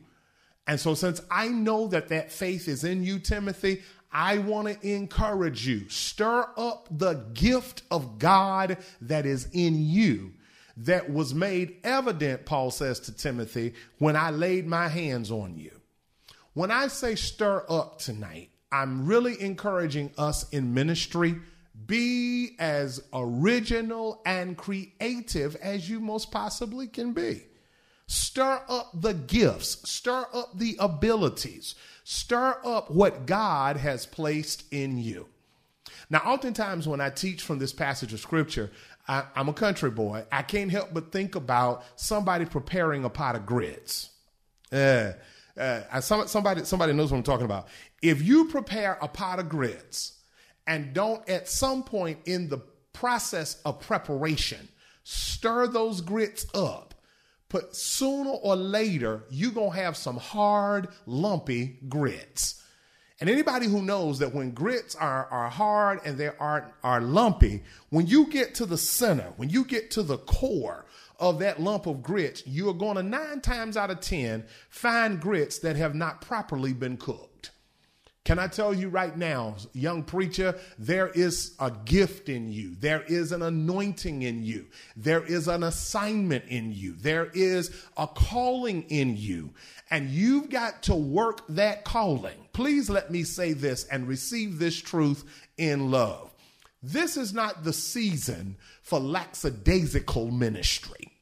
And 0.67 0.79
so, 0.79 0.93
since 0.93 1.21
I 1.31 1.47
know 1.47 1.87
that 1.87 2.09
that 2.09 2.31
faith 2.31 2.67
is 2.67 2.83
in 2.83 3.03
you, 3.03 3.19
Timothy, 3.19 3.83
I 4.11 4.39
want 4.39 4.67
to 4.67 4.87
encourage 4.87 5.65
you 5.65 5.87
stir 5.89 6.47
up 6.57 6.87
the 6.91 7.25
gift 7.33 7.83
of 7.89 8.19
God 8.19 8.77
that 9.01 9.25
is 9.25 9.47
in 9.53 9.85
you 9.85 10.33
that 10.77 11.11
was 11.11 11.33
made 11.33 11.77
evident, 11.83 12.45
Paul 12.45 12.71
says 12.71 12.99
to 13.01 13.11
Timothy, 13.11 13.73
when 13.97 14.15
I 14.15 14.29
laid 14.29 14.67
my 14.67 14.87
hands 14.87 15.31
on 15.31 15.57
you. 15.57 15.71
When 16.53 16.71
I 16.71 16.87
say 16.87 17.15
stir 17.15 17.65
up 17.69 17.99
tonight, 17.99 18.49
I'm 18.71 19.05
really 19.05 19.39
encouraging 19.41 20.11
us 20.17 20.49
in 20.49 20.73
ministry 20.73 21.35
be 21.85 22.55
as 22.59 23.01
original 23.13 24.21
and 24.25 24.57
creative 24.57 25.55
as 25.57 25.89
you 25.89 25.99
most 25.99 26.31
possibly 26.31 26.87
can 26.87 27.13
be. 27.13 27.43
Stir 28.07 28.61
up 28.69 28.91
the 28.93 29.13
gifts, 29.13 29.89
stir 29.89 30.25
up 30.33 30.57
the 30.57 30.77
abilities, 30.79 31.75
stir 32.03 32.57
up 32.63 32.89
what 32.89 33.25
God 33.25 33.77
has 33.77 34.05
placed 34.05 34.63
in 34.71 34.97
you. 34.97 35.27
Now, 36.09 36.19
oftentimes 36.19 36.87
when 36.87 37.01
I 37.01 37.09
teach 37.09 37.41
from 37.41 37.59
this 37.59 37.73
passage 37.73 38.13
of 38.13 38.19
scripture, 38.19 38.71
I, 39.07 39.23
am 39.35 39.49
a 39.49 39.53
country 39.53 39.89
boy. 39.89 40.23
I 40.31 40.41
can't 40.41 40.71
help 40.71 40.93
but 40.93 41.11
think 41.11 41.35
about 41.35 41.83
somebody 41.95 42.45
preparing 42.45 43.03
a 43.03 43.09
pot 43.09 43.35
of 43.35 43.45
grits. 43.45 44.11
Uh, 44.71 45.13
uh, 45.57 45.99
somebody, 46.01 46.63
somebody 46.63 46.93
knows 46.93 47.11
what 47.11 47.17
I'm 47.17 47.23
talking 47.23 47.45
about. 47.45 47.67
If 48.01 48.21
you 48.21 48.45
prepare 48.45 48.97
a 49.01 49.07
pot 49.07 49.39
of 49.39 49.49
grits 49.49 50.19
and 50.65 50.93
don't 50.93 51.27
at 51.27 51.49
some 51.49 51.83
point 51.83 52.19
in 52.25 52.47
the 52.47 52.59
process 52.93 53.59
of 53.65 53.79
preparation 53.79 54.67
stir 55.03 55.67
those 55.67 56.01
grits 56.01 56.45
up, 56.53 56.93
but 57.49 57.75
sooner 57.75 58.31
or 58.31 58.55
later 58.55 59.23
you're 59.29 59.51
going 59.51 59.71
to 59.71 59.77
have 59.77 59.97
some 59.97 60.17
hard, 60.17 60.89
lumpy 61.05 61.79
grits. 61.87 62.63
And 63.19 63.29
anybody 63.29 63.65
who 63.65 63.81
knows 63.81 64.19
that 64.19 64.33
when 64.33 64.51
grits 64.51 64.95
are, 64.95 65.25
are 65.31 65.49
hard 65.49 66.01
and 66.05 66.17
they 66.17 66.27
are, 66.27 66.71
are 66.83 67.01
lumpy, 67.01 67.63
when 67.89 68.05
you 68.05 68.27
get 68.27 68.53
to 68.55 68.65
the 68.65 68.77
center, 68.77 69.33
when 69.37 69.49
you 69.49 69.63
get 69.65 69.89
to 69.91 70.03
the 70.03 70.19
core 70.19 70.85
of 71.19 71.39
that 71.39 71.59
lump 71.59 71.87
of 71.87 72.03
grits, 72.03 72.45
you 72.45 72.69
are 72.69 72.73
going 72.73 72.95
to 72.95 73.03
nine 73.03 73.41
times 73.41 73.75
out 73.75 73.89
of 73.89 74.01
10 74.01 74.45
find 74.69 75.19
grits 75.19 75.59
that 75.59 75.75
have 75.75 75.95
not 75.95 76.21
properly 76.21 76.73
been 76.73 76.97
cooked. 76.97 77.36
Can 78.27 78.39
I 78.39 78.47
tell 78.47 78.73
you 78.73 78.89
right 78.89 79.15
now, 79.15 79.55
young 79.71 80.03
preacher, 80.03 80.59
there 80.77 81.07
is 81.07 81.55
a 81.61 81.71
gift 81.85 82.27
in 82.27 82.51
you. 82.51 82.75
There 82.77 83.03
is 83.03 83.31
an 83.31 83.41
anointing 83.41 84.23
in 84.23 84.43
you. 84.43 84.65
There 84.97 85.23
is 85.23 85.47
an 85.47 85.63
assignment 85.63 86.43
in 86.49 86.73
you. 86.73 86.95
There 86.99 87.31
is 87.33 87.71
a 87.95 88.05
calling 88.05 88.83
in 88.89 89.15
you. 89.15 89.53
And 89.89 90.09
you've 90.09 90.49
got 90.49 90.83
to 90.83 90.93
work 90.93 91.43
that 91.47 91.85
calling. 91.85 92.35
Please 92.51 92.89
let 92.89 93.09
me 93.09 93.23
say 93.23 93.53
this 93.53 93.85
and 93.85 94.09
receive 94.09 94.59
this 94.59 94.75
truth 94.75 95.23
in 95.57 95.89
love. 95.89 96.29
This 96.83 97.15
is 97.15 97.33
not 97.33 97.63
the 97.63 97.71
season 97.71 98.57
for 98.81 98.99
lackadaisical 98.99 100.31
ministry. 100.31 101.13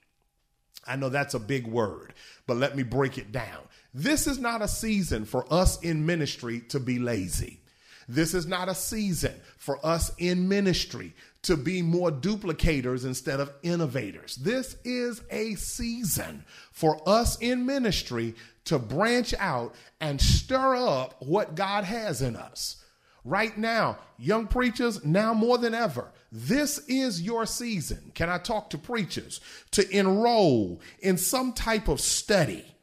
I 0.87 0.95
know 0.95 1.09
that's 1.09 1.35
a 1.35 1.39
big 1.39 1.67
word, 1.67 2.15
but 2.47 2.57
let 2.57 2.75
me 2.75 2.81
break 2.81 3.19
it 3.19 3.31
down. 3.31 3.61
This 3.97 4.27
is 4.27 4.39
not 4.39 4.61
a 4.61 4.67
season 4.67 5.23
for 5.23 5.45
us 5.49 5.81
in 5.81 6.05
ministry 6.05 6.59
to 6.67 6.81
be 6.81 6.99
lazy. 6.99 7.61
This 8.09 8.33
is 8.33 8.45
not 8.45 8.67
a 8.67 8.75
season 8.75 9.33
for 9.57 9.83
us 9.85 10.11
in 10.17 10.49
ministry 10.49 11.13
to 11.43 11.55
be 11.55 11.81
more 11.81 12.11
duplicators 12.11 13.05
instead 13.05 13.39
of 13.39 13.53
innovators. 13.63 14.35
This 14.35 14.75
is 14.83 15.21
a 15.31 15.55
season 15.55 16.43
for 16.73 17.01
us 17.07 17.37
in 17.39 17.65
ministry 17.65 18.35
to 18.65 18.79
branch 18.79 19.33
out 19.39 19.73
and 20.01 20.19
stir 20.19 20.75
up 20.75 21.15
what 21.21 21.55
God 21.55 21.85
has 21.85 22.21
in 22.21 22.35
us. 22.35 22.83
Right 23.23 23.57
now, 23.57 23.97
young 24.17 24.47
preachers, 24.47 25.05
now 25.05 25.33
more 25.33 25.57
than 25.57 25.73
ever, 25.73 26.11
this 26.33 26.79
is 26.89 27.21
your 27.21 27.45
season. 27.45 28.11
Can 28.13 28.29
I 28.29 28.39
talk 28.39 28.71
to 28.71 28.77
preachers 28.77 29.39
to 29.71 29.89
enroll 29.97 30.81
in 30.99 31.15
some 31.17 31.53
type 31.53 31.87
of 31.87 32.01
study? 32.01 32.74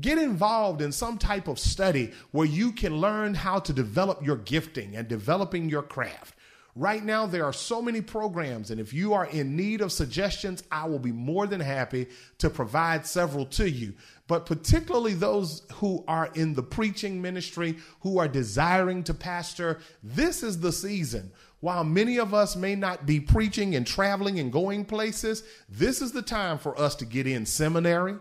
Get 0.00 0.18
involved 0.18 0.82
in 0.82 0.92
some 0.92 1.18
type 1.18 1.48
of 1.48 1.58
study 1.58 2.12
where 2.30 2.46
you 2.46 2.72
can 2.72 2.96
learn 2.96 3.34
how 3.34 3.58
to 3.58 3.72
develop 3.72 4.24
your 4.24 4.36
gifting 4.36 4.96
and 4.96 5.08
developing 5.08 5.68
your 5.68 5.82
craft. 5.82 6.34
Right 6.78 7.04
now, 7.04 7.26
there 7.26 7.44
are 7.44 7.52
so 7.52 7.82
many 7.82 8.00
programs, 8.00 8.70
and 8.70 8.80
if 8.80 8.92
you 8.92 9.12
are 9.12 9.26
in 9.26 9.56
need 9.56 9.80
of 9.80 9.90
suggestions, 9.90 10.62
I 10.70 10.86
will 10.86 11.00
be 11.00 11.10
more 11.10 11.48
than 11.48 11.58
happy 11.58 12.06
to 12.38 12.48
provide 12.48 13.04
several 13.04 13.46
to 13.46 13.68
you. 13.68 13.94
But 14.28 14.46
particularly 14.46 15.14
those 15.14 15.62
who 15.74 16.04
are 16.06 16.30
in 16.34 16.54
the 16.54 16.62
preaching 16.62 17.20
ministry, 17.20 17.78
who 18.02 18.18
are 18.18 18.28
desiring 18.28 19.02
to 19.04 19.14
pastor, 19.14 19.80
this 20.04 20.44
is 20.44 20.60
the 20.60 20.70
season. 20.70 21.32
While 21.58 21.82
many 21.82 22.18
of 22.18 22.32
us 22.32 22.54
may 22.54 22.76
not 22.76 23.06
be 23.06 23.18
preaching 23.18 23.74
and 23.74 23.84
traveling 23.84 24.38
and 24.38 24.52
going 24.52 24.84
places, 24.84 25.42
this 25.68 26.00
is 26.00 26.12
the 26.12 26.22
time 26.22 26.58
for 26.58 26.78
us 26.78 26.94
to 26.96 27.04
get 27.04 27.26
in 27.26 27.44
seminary 27.44 28.18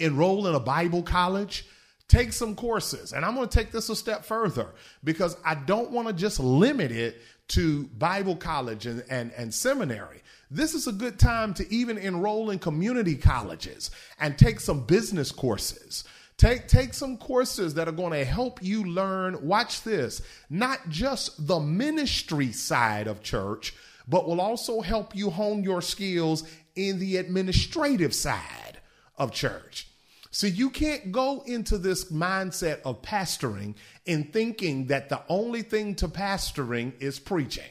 enroll 0.00 0.46
in 0.46 0.54
a 0.54 0.60
Bible 0.60 1.02
college, 1.02 1.66
take 2.08 2.32
some 2.32 2.56
courses. 2.56 3.12
And 3.12 3.24
I'm 3.24 3.34
going 3.34 3.48
to 3.48 3.58
take 3.58 3.70
this 3.70 3.88
a 3.88 3.96
step 3.96 4.24
further 4.24 4.66
because 5.04 5.36
I 5.44 5.54
don't 5.54 5.90
want 5.90 6.08
to 6.08 6.14
just 6.14 6.40
limit 6.40 6.90
it 6.90 7.20
to 7.48 7.84
Bible 7.98 8.36
college 8.36 8.86
and, 8.86 9.04
and, 9.10 9.32
and 9.36 9.52
seminary. 9.52 10.22
This 10.50 10.74
is 10.74 10.86
a 10.86 10.92
good 10.92 11.18
time 11.18 11.54
to 11.54 11.74
even 11.74 11.98
enroll 11.98 12.50
in 12.50 12.58
community 12.58 13.16
colleges 13.16 13.90
and 14.18 14.36
take 14.36 14.60
some 14.60 14.84
business 14.84 15.30
courses. 15.30 16.04
Take, 16.36 16.68
take 16.68 16.94
some 16.94 17.18
courses 17.18 17.74
that 17.74 17.86
are 17.86 17.92
going 17.92 18.12
to 18.12 18.24
help 18.24 18.62
you 18.62 18.84
learn, 18.84 19.46
watch 19.46 19.82
this, 19.82 20.22
not 20.48 20.88
just 20.88 21.46
the 21.46 21.60
ministry 21.60 22.50
side 22.50 23.06
of 23.06 23.22
church, 23.22 23.74
but 24.08 24.26
will 24.26 24.40
also 24.40 24.80
help 24.80 25.14
you 25.14 25.30
hone 25.30 25.62
your 25.62 25.82
skills 25.82 26.44
in 26.74 26.98
the 26.98 27.18
administrative 27.18 28.14
side 28.14 28.80
of 29.18 29.32
church. 29.32 29.89
So 30.30 30.46
you 30.46 30.70
can't 30.70 31.10
go 31.10 31.42
into 31.46 31.76
this 31.76 32.12
mindset 32.12 32.80
of 32.84 33.02
pastoring 33.02 33.74
in 34.06 34.24
thinking 34.24 34.86
that 34.86 35.08
the 35.08 35.22
only 35.28 35.62
thing 35.62 35.96
to 35.96 36.08
pastoring 36.08 36.92
is 37.00 37.18
preaching. 37.18 37.70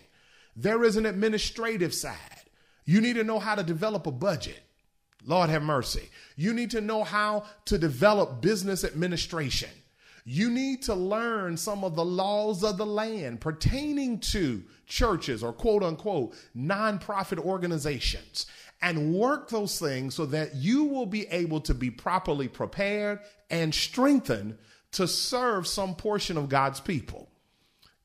There 0.55 0.83
is 0.83 0.97
an 0.97 1.05
administrative 1.05 1.93
side. 1.93 2.17
You 2.83 2.99
need 2.99 3.15
to 3.15 3.23
know 3.23 3.39
how 3.39 3.55
to 3.55 3.63
develop 3.63 4.07
a 4.07 4.11
budget. 4.11 4.59
Lord 5.25 5.49
have 5.49 5.63
mercy. 5.63 6.09
You 6.35 6.53
need 6.53 6.71
to 6.71 6.81
know 6.81 7.03
how 7.03 7.45
to 7.65 7.77
develop 7.77 8.41
business 8.41 8.83
administration. 8.83 9.69
You 10.25 10.49
need 10.49 10.83
to 10.83 10.95
learn 10.95 11.55
some 11.55 11.83
of 11.83 11.95
the 11.95 12.05
laws 12.05 12.63
of 12.63 12.77
the 12.77 12.85
land 12.85 13.41
pertaining 13.41 14.19
to 14.19 14.63
churches 14.85 15.43
or 15.43 15.53
quote 15.53 15.83
unquote 15.83 16.35
nonprofit 16.55 17.39
organizations 17.39 18.47
and 18.81 19.13
work 19.13 19.49
those 19.49 19.79
things 19.79 20.15
so 20.15 20.25
that 20.27 20.55
you 20.55 20.85
will 20.85 21.05
be 21.05 21.27
able 21.27 21.61
to 21.61 21.73
be 21.73 21.91
properly 21.91 22.47
prepared 22.47 23.19
and 23.49 23.73
strengthened 23.73 24.57
to 24.91 25.07
serve 25.07 25.67
some 25.67 25.95
portion 25.95 26.37
of 26.37 26.49
God's 26.49 26.79
people. 26.79 27.29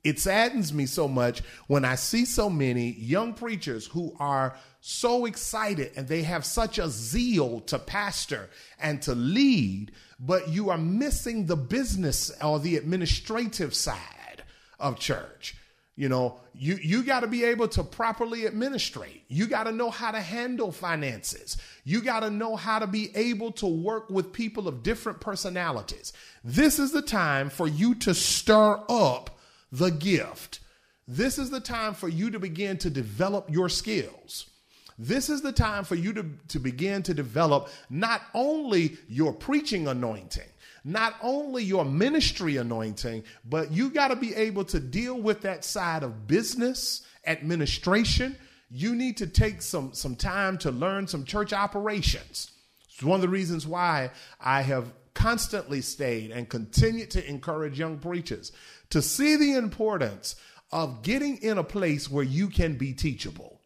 It 0.03 0.21
saddens 0.21 0.73
me 0.73 0.85
so 0.85 1.09
much 1.09 1.41
when 1.67 1.85
I 1.85 1.95
see 1.95 2.27
so 2.27 2.51
many 2.51 2.93
young 2.93 3.33
preachers 3.33 3.87
who 3.87 4.15
are 4.21 4.57
so 4.81 5.25
excited 5.25 5.93
and 5.97 6.07
they 6.07 6.23
have 6.25 6.45
such 6.45 6.79
a 6.79 6.91
zeal 6.91 7.61
to 7.63 7.79
pastor 7.79 8.51
and 8.79 9.01
to 9.03 9.15
lead, 9.15 9.93
but 10.21 10.49
you 10.49 10.69
are 10.69 10.77
missing 10.77 11.47
the 11.47 11.57
business 11.57 12.31
or 12.43 12.61
the 12.61 12.77
administrative 12.77 13.75
side 13.75 14.45
of 14.79 14.99
church. 14.99 15.57
You 15.97 16.09
know, 16.09 16.41
you, 16.55 16.75
you 16.83 17.05
got 17.05 17.21
to 17.21 17.29
be 17.29 17.45
able 17.45 17.69
to 17.69 17.85
properly 17.85 18.47
administrate. 18.47 19.23
You 19.29 19.47
got 19.47 19.65
to 19.65 19.73
know 19.73 19.91
how 19.91 20.11
to 20.11 20.21
handle 20.21 20.73
finances. 20.73 21.57
You 21.85 22.03
got 22.03 22.21
to 22.21 22.31
know 22.31 22.57
how 22.57 22.81
to 22.81 22.89
be 22.89 23.15
able 23.15 23.53
to 23.53 23.67
work 23.67 24.11
with 24.11 24.33
people 24.33 24.67
of 24.67 24.83
different 24.83 25.21
personalities. 25.21 26.13
This 26.43 26.81
is 26.81 26.91
the 26.91 27.03
time 27.03 27.49
for 27.49 27.69
you 27.69 27.95
to 27.97 28.13
stir 28.13 28.83
up 28.89 29.39
the 29.71 29.91
gift. 29.91 30.59
This 31.07 31.39
is 31.39 31.51
the 31.51 31.61
time 31.61 31.95
for 31.95 32.09
you 32.09 32.31
to 32.31 32.41
begin 32.41 32.77
to 32.79 32.91
develop 32.91 33.49
your 33.51 33.69
skills. 33.69 34.51
This 34.99 35.29
is 35.29 35.43
the 35.43 35.53
time 35.53 35.85
for 35.85 35.97
you 35.97 36.13
to, 36.13 36.27
to 36.49 36.59
begin 36.59 37.03
to 37.05 37.15
develop 37.15 37.69
not 37.91 38.23
only 38.33 38.97
your 39.09 39.33
preaching 39.33 39.89
anointing, 39.89 40.49
not 40.85 41.15
only 41.23 41.65
your 41.65 41.85
ministry 41.85 42.59
anointing, 42.59 43.25
but 43.45 43.73
you 43.73 43.91
got 43.91 44.09
to 44.09 44.17
be 44.17 44.35
able 44.35 44.65
to 44.67 44.79
deal 44.79 45.19
with 45.19 45.41
that 45.43 45.65
side 45.65 46.03
of 46.03 46.27
business, 46.27 47.03
administration. 47.27 48.37
You 48.71 48.95
need 48.95 49.17
to 49.19 49.27
take 49.27 49.63
some, 49.63 49.95
some 49.95 50.15
time 50.15 50.59
to 50.59 50.71
learn 50.71 51.07
some 51.07 51.25
church 51.25 51.53
operations. 51.53 52.51
It's 52.93 53.03
one 53.03 53.17
of 53.17 53.23
the 53.23 53.29
reasons 53.29 53.67
why 53.67 54.11
I 54.41 54.63
have 54.63 54.93
constantly 55.15 55.81
stayed 55.81 56.31
and 56.31 56.49
continued 56.49 57.11
to 57.13 57.29
encourage 57.29 57.79
young 57.79 57.99
preachers 57.99 58.53
to 58.91 59.01
see 59.01 59.37
the 59.37 59.55
importance 59.55 60.37
of 60.71 61.03
getting 61.03 61.39
in 61.39 61.57
a 61.57 61.65
place 61.65 62.11
where 62.11 62.25
you 62.25 62.49
can 62.49 62.77
be 62.77 62.93
teachable, 62.93 63.61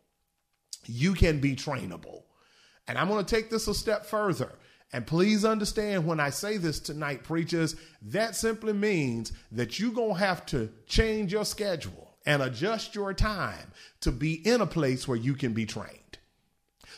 you 0.86 1.14
can 1.14 1.40
be 1.40 1.56
trainable. 1.56 2.22
And 2.86 2.96
I'm 2.96 3.08
going 3.08 3.24
to 3.24 3.34
take 3.34 3.50
this 3.50 3.66
a 3.66 3.74
step 3.74 4.06
further. 4.06 4.52
And 4.92 5.06
please 5.06 5.44
understand 5.44 6.06
when 6.06 6.18
I 6.18 6.30
say 6.30 6.56
this 6.56 6.80
tonight, 6.80 7.22
preachers, 7.22 7.76
that 8.02 8.34
simply 8.34 8.72
means 8.72 9.32
that 9.52 9.78
you're 9.78 9.92
going 9.92 10.14
to 10.14 10.20
have 10.20 10.46
to 10.46 10.70
change 10.86 11.32
your 11.32 11.44
schedule 11.44 12.14
and 12.24 12.42
adjust 12.42 12.94
your 12.94 13.12
time 13.12 13.72
to 14.00 14.10
be 14.10 14.34
in 14.46 14.60
a 14.60 14.66
place 14.66 15.06
where 15.06 15.16
you 15.16 15.34
can 15.34 15.52
be 15.52 15.66
trained. 15.66 16.18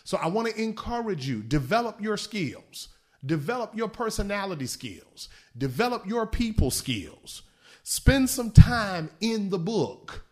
So 0.04 0.18
I 0.18 0.28
want 0.28 0.48
to 0.48 0.62
encourage 0.62 1.26
you, 1.26 1.42
develop 1.42 2.00
your 2.00 2.16
skills, 2.16 2.88
develop 3.26 3.76
your 3.76 3.88
personality 3.88 4.66
skills, 4.66 5.28
develop 5.58 6.06
your 6.06 6.26
people 6.26 6.70
skills. 6.70 7.42
Spend 7.82 8.30
some 8.30 8.52
time 8.52 9.10
in 9.20 9.50
the 9.50 9.58
book. 9.58 10.24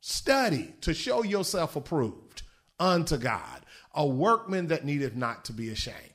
Study 0.00 0.74
to 0.80 0.92
show 0.92 1.22
yourself 1.22 1.76
approved 1.76 2.42
unto 2.80 3.16
God, 3.16 3.64
a 3.94 4.04
workman 4.04 4.66
that 4.66 4.84
needeth 4.84 5.14
not 5.14 5.44
to 5.44 5.52
be 5.52 5.68
ashamed 5.68 6.11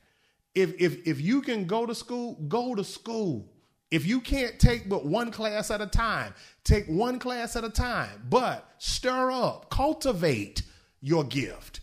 if 0.58 0.82
if 0.82 1.08
if 1.08 1.22
you 1.22 1.42
can 1.42 1.66
go 1.66 1.86
to 1.86 1.94
school, 1.94 2.34
go 2.48 2.74
to 2.74 2.84
school. 2.84 3.54
If 3.92 4.06
you 4.06 4.20
can't 4.20 4.60
take 4.60 4.90
but 4.90 5.06
one 5.06 5.32
class 5.32 5.72
at 5.72 5.82
a 5.82 5.88
time, 5.88 6.34
take 6.64 6.88
one 6.88 7.20
class 7.20 7.56
at 7.56 7.64
a 7.64 7.70
time. 7.70 8.24
But 8.28 8.68
stir 8.80 9.32
up, 9.32 9.70
cultivate 9.70 10.64
your 11.00 11.24
gift. 11.24 11.82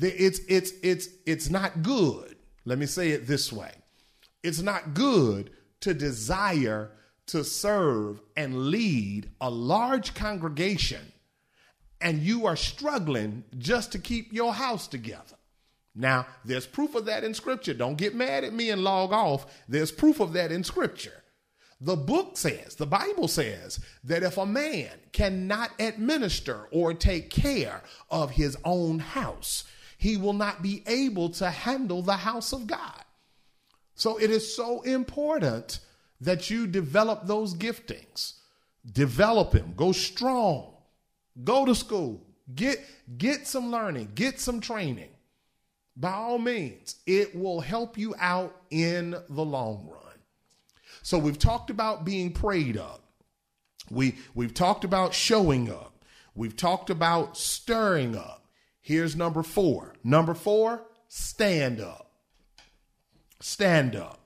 It's 0.00 0.40
it's 0.48 0.72
it's 0.82 1.08
it's 1.26 1.50
not 1.50 1.82
good. 1.82 2.36
Let 2.64 2.78
me 2.78 2.86
say 2.86 3.10
it 3.10 3.26
this 3.26 3.52
way. 3.52 3.72
It's 4.42 4.62
not 4.62 4.94
good 4.94 5.50
to 5.80 5.92
desire 5.92 6.92
to 7.26 7.44
serve 7.44 8.20
and 8.36 8.70
lead 8.70 9.30
a 9.40 9.50
large 9.50 10.14
congregation 10.14 11.12
and 12.00 12.22
you 12.22 12.46
are 12.46 12.56
struggling 12.56 13.44
just 13.58 13.92
to 13.92 13.98
keep 13.98 14.32
your 14.32 14.54
house 14.54 14.88
together. 14.88 15.36
Now, 15.94 16.26
there's 16.44 16.66
proof 16.66 16.94
of 16.94 17.06
that 17.06 17.24
in 17.24 17.34
Scripture. 17.34 17.74
Don't 17.74 17.98
get 17.98 18.14
mad 18.14 18.44
at 18.44 18.52
me 18.52 18.70
and 18.70 18.84
log 18.84 19.12
off. 19.12 19.46
There's 19.68 19.90
proof 19.90 20.20
of 20.20 20.32
that 20.34 20.52
in 20.52 20.62
Scripture. 20.62 21.22
The 21.80 21.96
book 21.96 22.36
says, 22.36 22.76
the 22.76 22.86
Bible 22.86 23.26
says, 23.26 23.80
that 24.04 24.22
if 24.22 24.36
a 24.36 24.44
man 24.44 24.90
cannot 25.12 25.70
administer 25.80 26.68
or 26.70 26.92
take 26.92 27.30
care 27.30 27.82
of 28.10 28.32
his 28.32 28.56
own 28.64 28.98
house, 28.98 29.64
he 29.96 30.16
will 30.16 30.34
not 30.34 30.62
be 30.62 30.82
able 30.86 31.30
to 31.30 31.50
handle 31.50 32.02
the 32.02 32.18
house 32.18 32.52
of 32.52 32.66
God. 32.66 33.02
So 33.94 34.18
it 34.18 34.30
is 34.30 34.54
so 34.54 34.82
important 34.82 35.80
that 36.20 36.50
you 36.50 36.66
develop 36.66 37.26
those 37.26 37.54
giftings. 37.54 38.34
Develop 38.92 39.52
them. 39.52 39.72
Go 39.74 39.92
strong. 39.92 40.74
Go 41.42 41.64
to 41.64 41.74
school. 41.74 42.26
Get, 42.54 42.78
get 43.16 43.46
some 43.46 43.70
learning. 43.70 44.12
Get 44.14 44.38
some 44.38 44.60
training 44.60 45.10
by 46.00 46.12
all 46.12 46.38
means, 46.38 46.96
it 47.06 47.36
will 47.36 47.60
help 47.60 47.98
you 47.98 48.14
out 48.18 48.56
in 48.70 49.10
the 49.28 49.44
long 49.44 49.86
run. 49.90 50.00
So 51.02 51.18
we've 51.18 51.38
talked 51.38 51.70
about 51.70 52.04
being 52.04 52.32
prayed 52.32 52.76
up. 52.76 53.02
We 53.90 54.16
we've 54.34 54.54
talked 54.54 54.84
about 54.84 55.12
showing 55.14 55.70
up. 55.70 56.04
We've 56.34 56.56
talked 56.56 56.90
about 56.90 57.36
stirring 57.36 58.16
up. 58.16 58.46
Here's 58.80 59.14
number 59.14 59.42
4. 59.42 59.94
Number 60.02 60.32
4, 60.32 60.82
stand 61.08 61.80
up. 61.80 62.10
Stand 63.40 63.94
up. 63.94 64.20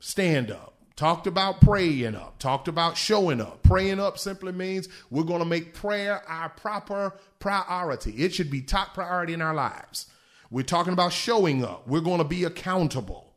Stand 0.00 0.50
up. 0.50 0.74
Talked 0.98 1.28
about 1.28 1.60
praying 1.60 2.16
up, 2.16 2.40
talked 2.40 2.66
about 2.66 2.96
showing 2.96 3.40
up. 3.40 3.62
Praying 3.62 4.00
up 4.00 4.18
simply 4.18 4.50
means 4.50 4.88
we're 5.10 5.22
going 5.22 5.38
to 5.38 5.44
make 5.44 5.72
prayer 5.72 6.28
our 6.28 6.48
proper 6.48 7.14
priority. 7.38 8.10
It 8.16 8.34
should 8.34 8.50
be 8.50 8.62
top 8.62 8.94
priority 8.94 9.32
in 9.32 9.40
our 9.40 9.54
lives. 9.54 10.06
We're 10.50 10.62
talking 10.62 10.92
about 10.92 11.12
showing 11.12 11.64
up. 11.64 11.86
We're 11.86 12.00
going 12.00 12.18
to 12.18 12.24
be 12.24 12.44
accountable. 12.44 13.34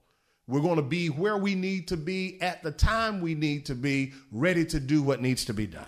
We're 0.47 0.61
going 0.61 0.77
to 0.77 0.81
be 0.81 1.07
where 1.07 1.37
we 1.37 1.55
need 1.55 1.87
to 1.89 1.97
be 1.97 2.41
at 2.41 2.63
the 2.63 2.71
time 2.71 3.21
we 3.21 3.35
need 3.35 3.65
to 3.67 3.75
be, 3.75 4.13
ready 4.31 4.65
to 4.65 4.79
do 4.79 5.01
what 5.01 5.21
needs 5.21 5.45
to 5.45 5.53
be 5.53 5.67
done. 5.67 5.85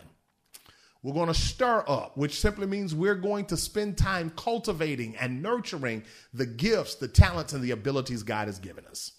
We're 1.02 1.14
going 1.14 1.28
to 1.28 1.34
stir 1.34 1.84
up, 1.86 2.16
which 2.16 2.40
simply 2.40 2.66
means 2.66 2.96
we're 2.96 3.16
going 3.16 3.46
to 3.48 3.58
spend 3.58 3.98
time 3.98 4.32
cultivating 4.38 5.18
and 5.18 5.44
nurturing 5.44 6.04
the 6.34 6.46
gifts, 6.46 6.96
the 6.96 7.10
talents, 7.10 7.52
and 7.52 7.62
the 7.62 7.72
abilities 7.72 8.24
God 8.24 8.48
has 8.48 8.58
given 8.58 8.86
us. 8.86 9.12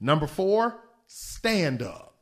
Number 0.00 0.26
four, 0.26 0.80
stand 1.06 1.82
up. 1.82 2.15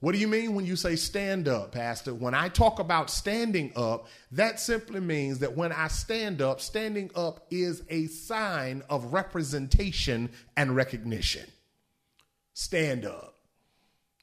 What 0.00 0.12
do 0.12 0.18
you 0.18 0.28
mean 0.28 0.54
when 0.54 0.66
you 0.66 0.76
say 0.76 0.96
stand 0.96 1.48
up, 1.48 1.72
Pastor? 1.72 2.12
When 2.14 2.34
I 2.34 2.48
talk 2.48 2.78
about 2.78 3.08
standing 3.08 3.72
up, 3.74 4.08
that 4.32 4.60
simply 4.60 5.00
means 5.00 5.38
that 5.38 5.56
when 5.56 5.72
I 5.72 5.88
stand 5.88 6.42
up, 6.42 6.60
standing 6.60 7.10
up 7.14 7.46
is 7.50 7.82
a 7.88 8.06
sign 8.06 8.82
of 8.90 9.14
representation 9.14 10.30
and 10.56 10.76
recognition. 10.76 11.46
Stand 12.52 13.06
up. 13.06 13.34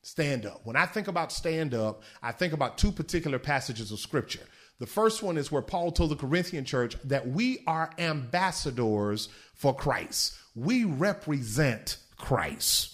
Stand 0.03 0.45
up. 0.45 0.61
When 0.65 0.75
I 0.75 0.85
think 0.85 1.07
about 1.07 1.31
stand 1.31 1.73
up, 1.73 2.03
I 2.21 2.31
think 2.31 2.53
about 2.53 2.77
two 2.77 2.91
particular 2.91 3.39
passages 3.39 3.91
of 3.91 3.99
scripture. 3.99 4.45
The 4.79 4.87
first 4.87 5.21
one 5.21 5.37
is 5.37 5.51
where 5.51 5.61
Paul 5.61 5.91
told 5.91 6.11
the 6.11 6.15
Corinthian 6.15 6.65
church 6.65 6.95
that 7.03 7.27
we 7.27 7.63
are 7.67 7.91
ambassadors 7.99 9.29
for 9.53 9.75
Christ. 9.75 10.35
We 10.55 10.85
represent 10.85 11.97
Christ 12.17 12.90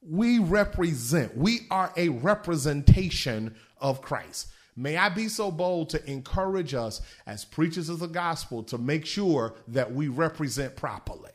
we 0.00 0.38
represent, 0.38 1.36
we 1.36 1.66
are 1.70 1.92
a 1.96 2.08
representation 2.08 3.54
of 3.80 4.00
Christ. 4.00 4.48
May 4.76 4.96
I 4.96 5.08
be 5.08 5.28
so 5.28 5.50
bold 5.50 5.90
to 5.90 6.10
encourage 6.10 6.72
us 6.72 7.00
as 7.26 7.44
preachers 7.44 7.88
of 7.88 7.98
the 7.98 8.06
gospel 8.06 8.62
to 8.64 8.78
make 8.78 9.04
sure 9.04 9.54
that 9.68 9.92
we 9.92 10.06
represent 10.06 10.76
properly. 10.76 11.32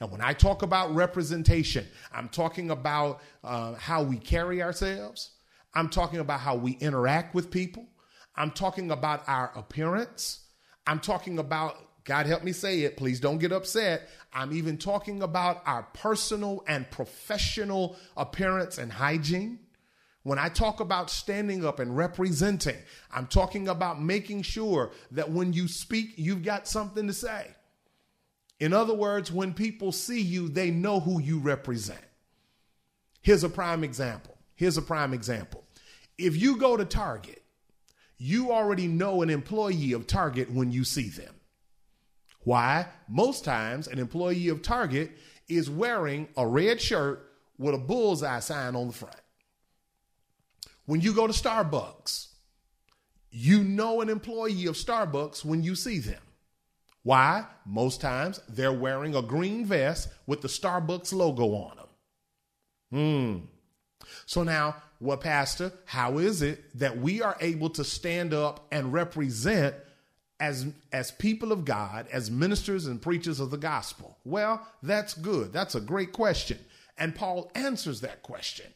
And 0.00 0.10
when 0.10 0.20
I 0.20 0.34
talk 0.34 0.62
about 0.62 0.94
representation, 0.94 1.86
I'm 2.12 2.28
talking 2.28 2.70
about 2.70 3.22
uh, 3.42 3.74
how 3.74 4.02
we 4.02 4.18
carry 4.18 4.62
ourselves. 4.62 5.30
I'm 5.74 5.88
talking 5.88 6.18
about 6.18 6.40
how 6.40 6.56
we 6.56 6.72
interact 6.72 7.34
with 7.34 7.50
people. 7.50 7.86
I'm 8.36 8.50
talking 8.50 8.90
about 8.90 9.22
our 9.26 9.50
appearance. 9.56 10.44
I'm 10.86 11.00
talking 11.00 11.38
about 11.38 11.76
God 12.08 12.24
help 12.24 12.42
me 12.42 12.52
say 12.52 12.80
it, 12.84 12.96
please 12.96 13.20
don't 13.20 13.36
get 13.36 13.52
upset. 13.52 14.08
I'm 14.32 14.54
even 14.54 14.78
talking 14.78 15.22
about 15.22 15.62
our 15.66 15.82
personal 15.92 16.64
and 16.66 16.90
professional 16.90 17.96
appearance 18.16 18.78
and 18.78 18.90
hygiene. 18.90 19.58
When 20.22 20.38
I 20.38 20.48
talk 20.48 20.80
about 20.80 21.10
standing 21.10 21.66
up 21.66 21.80
and 21.80 21.94
representing, 21.94 22.78
I'm 23.14 23.26
talking 23.26 23.68
about 23.68 24.00
making 24.00 24.40
sure 24.40 24.90
that 25.10 25.30
when 25.30 25.52
you 25.52 25.68
speak, 25.68 26.14
you've 26.16 26.42
got 26.42 26.66
something 26.66 27.06
to 27.08 27.12
say. 27.12 27.48
In 28.58 28.72
other 28.72 28.94
words, 28.94 29.30
when 29.30 29.52
people 29.52 29.92
see 29.92 30.22
you, 30.22 30.48
they 30.48 30.70
know 30.70 31.00
who 31.00 31.20
you 31.20 31.38
represent. 31.38 32.00
Here's 33.20 33.44
a 33.44 33.50
prime 33.50 33.84
example. 33.84 34.34
Here's 34.54 34.78
a 34.78 34.82
prime 34.82 35.12
example. 35.12 35.62
If 36.16 36.40
you 36.40 36.56
go 36.56 36.74
to 36.74 36.86
Target, 36.86 37.42
you 38.16 38.50
already 38.50 38.86
know 38.86 39.20
an 39.20 39.28
employee 39.28 39.92
of 39.92 40.06
Target 40.06 40.50
when 40.50 40.72
you 40.72 40.84
see 40.84 41.10
them. 41.10 41.34
Why? 42.44 42.86
Most 43.08 43.44
times, 43.44 43.88
an 43.88 43.98
employee 43.98 44.48
of 44.48 44.62
Target 44.62 45.12
is 45.48 45.68
wearing 45.68 46.28
a 46.36 46.46
red 46.46 46.80
shirt 46.80 47.30
with 47.58 47.74
a 47.74 47.78
bullseye 47.78 48.40
sign 48.40 48.76
on 48.76 48.88
the 48.88 48.92
front. 48.92 49.20
When 50.86 51.00
you 51.00 51.12
go 51.12 51.26
to 51.26 51.32
Starbucks, 51.32 52.28
you 53.30 53.62
know 53.62 54.00
an 54.00 54.08
employee 54.08 54.66
of 54.66 54.74
Starbucks 54.74 55.44
when 55.44 55.62
you 55.62 55.74
see 55.74 55.98
them. 55.98 56.22
Why? 57.02 57.46
Most 57.66 58.00
times 58.00 58.40
they're 58.48 58.72
wearing 58.72 59.14
a 59.14 59.22
green 59.22 59.64
vest 59.66 60.08
with 60.26 60.40
the 60.40 60.48
Starbucks 60.48 61.12
logo 61.12 61.54
on 61.54 61.76
them. 61.76 61.86
Hmm. 62.90 63.46
So 64.26 64.42
now, 64.42 64.76
what, 64.98 65.20
Pastor, 65.20 65.72
how 65.84 66.18
is 66.18 66.42
it 66.42 66.64
that 66.78 66.98
we 66.98 67.22
are 67.22 67.36
able 67.40 67.70
to 67.70 67.84
stand 67.84 68.34
up 68.34 68.66
and 68.72 68.92
represent 68.92 69.74
as 70.40 70.66
as 70.92 71.10
people 71.10 71.52
of 71.52 71.64
God, 71.64 72.06
as 72.12 72.30
ministers 72.30 72.86
and 72.86 73.02
preachers 73.02 73.40
of 73.40 73.50
the 73.50 73.56
gospel? 73.56 74.18
Well, 74.24 74.66
that's 74.82 75.14
good. 75.14 75.52
That's 75.52 75.74
a 75.74 75.80
great 75.80 76.12
question. 76.12 76.58
And 76.96 77.14
Paul 77.14 77.50
answers 77.54 78.00
that 78.00 78.22
question 78.22 78.66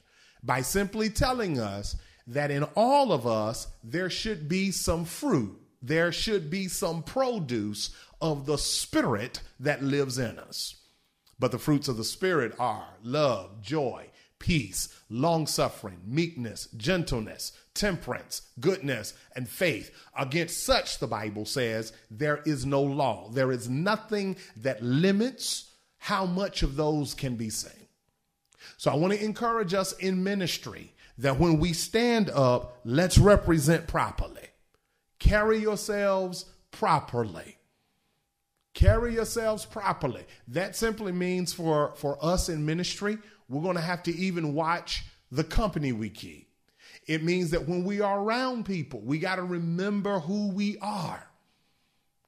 by 0.42 0.62
simply 0.62 1.10
telling 1.10 1.58
us 1.58 1.96
that 2.26 2.50
in 2.50 2.64
all 2.76 3.12
of 3.12 3.26
us 3.26 3.66
there 3.82 4.10
should 4.10 4.48
be 4.48 4.70
some 4.70 5.04
fruit, 5.04 5.60
there 5.80 6.12
should 6.12 6.50
be 6.50 6.68
some 6.68 7.02
produce 7.02 7.90
of 8.20 8.46
the 8.46 8.58
Spirit 8.58 9.40
that 9.60 9.82
lives 9.82 10.18
in 10.18 10.38
us. 10.38 10.76
But 11.38 11.50
the 11.50 11.58
fruits 11.58 11.88
of 11.88 11.96
the 11.96 12.04
Spirit 12.04 12.54
are 12.58 12.86
love, 13.02 13.62
joy, 13.62 14.08
peace, 14.42 14.88
long 15.08 15.46
suffering, 15.46 16.00
meekness, 16.04 16.66
gentleness, 16.76 17.52
temperance, 17.74 18.42
goodness, 18.58 19.14
and 19.36 19.48
faith. 19.48 19.92
Against 20.18 20.64
such, 20.64 20.98
the 20.98 21.06
Bible 21.06 21.46
says, 21.46 21.92
there 22.10 22.42
is 22.44 22.66
no 22.66 22.82
law. 22.82 23.30
There 23.30 23.52
is 23.52 23.70
nothing 23.70 24.36
that 24.56 24.82
limits 24.82 25.70
how 25.96 26.26
much 26.26 26.64
of 26.64 26.74
those 26.74 27.14
can 27.14 27.36
be 27.36 27.50
seen. 27.50 27.86
So 28.78 28.90
I 28.90 28.96
want 28.96 29.12
to 29.12 29.24
encourage 29.24 29.74
us 29.74 29.92
in 29.92 30.24
ministry 30.24 30.92
that 31.18 31.38
when 31.38 31.60
we 31.60 31.72
stand 31.72 32.28
up, 32.30 32.80
let's 32.84 33.18
represent 33.18 33.86
properly. 33.86 34.48
Carry 35.20 35.58
yourselves 35.58 36.46
properly. 36.72 37.58
Carry 38.74 39.14
yourselves 39.14 39.64
properly. 39.66 40.24
That 40.48 40.74
simply 40.74 41.12
means 41.12 41.52
for, 41.52 41.92
for 41.94 42.18
us 42.20 42.48
in 42.48 42.66
ministry, 42.66 43.18
we're 43.52 43.62
going 43.62 43.76
to 43.76 43.82
have 43.82 44.02
to 44.04 44.16
even 44.16 44.54
watch 44.54 45.04
the 45.30 45.44
company 45.44 45.92
we 45.92 46.08
keep. 46.08 46.48
It 47.06 47.22
means 47.22 47.50
that 47.50 47.68
when 47.68 47.84
we 47.84 48.00
are 48.00 48.20
around 48.20 48.64
people, 48.64 49.00
we 49.00 49.18
got 49.18 49.36
to 49.36 49.42
remember 49.42 50.20
who 50.20 50.48
we 50.48 50.78
are. 50.78 51.26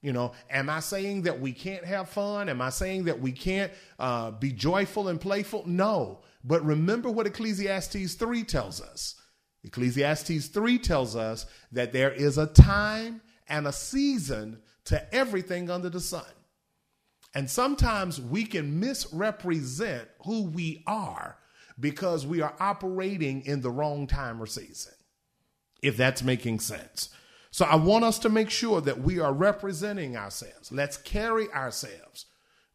You 0.03 0.13
know, 0.13 0.33
am 0.51 0.69
I 0.69 0.81
saying 0.81 1.23
that 1.23 1.41
we 1.41 1.53
can't 1.53 1.85
have 1.85 2.11
fun? 2.11 2.51
Am 2.51 2.61
I 2.61 2.69
saying 2.69 3.05
that 3.05 3.21
we 3.21 3.33
can't 3.33 3.73
uh, 3.99 4.33
be 4.33 4.53
joyful 4.53 5.09
and 5.09 5.19
playful? 5.19 5.65
No. 5.67 6.21
But 6.45 6.63
remember 6.63 7.11
what 7.11 7.27
Ecclesiastes 7.27 8.15
3 8.15 8.45
tells 8.45 8.83
us. 8.83 9.15
Ecclesiastes 9.63 10.49
3 10.49 10.79
tells 10.79 11.17
us 11.17 11.47
that 11.73 11.95
there 11.95 12.13
is 12.13 12.37
a 12.37 12.49
time 12.49 13.23
and 13.49 13.67
a 13.67 13.73
season 13.73 14.59
to 14.85 15.15
everything 15.15 15.71
under 15.71 15.89
the 15.89 16.01
sun. 16.01 16.27
And 17.35 17.51
sometimes 17.51 18.21
we 18.21 18.45
can 18.45 18.79
misrepresent 18.79 20.09
who 20.25 20.45
we 20.45 20.85
are 20.87 21.37
because 21.79 22.27
we 22.27 22.41
are 22.41 22.55
operating 22.61 23.45
in 23.45 23.61
the 23.61 23.71
wrong 23.71 24.07
time 24.07 24.41
or 24.41 24.47
season, 24.47 24.95
if 25.83 25.97
that's 25.97 26.23
making 26.23 26.61
sense. 26.61 27.09
So 27.51 27.65
I 27.65 27.77
want 27.77 28.05
us 28.05 28.19
to 28.21 28.29
make 28.29 28.51
sure 28.51 28.81
that 28.81 29.01
we 29.01 29.19
are 29.21 29.33
representing 29.33 30.17
ourselves. 30.17 30.71
Let's 30.71 30.97
carry 30.97 31.51
ourselves. 31.53 32.27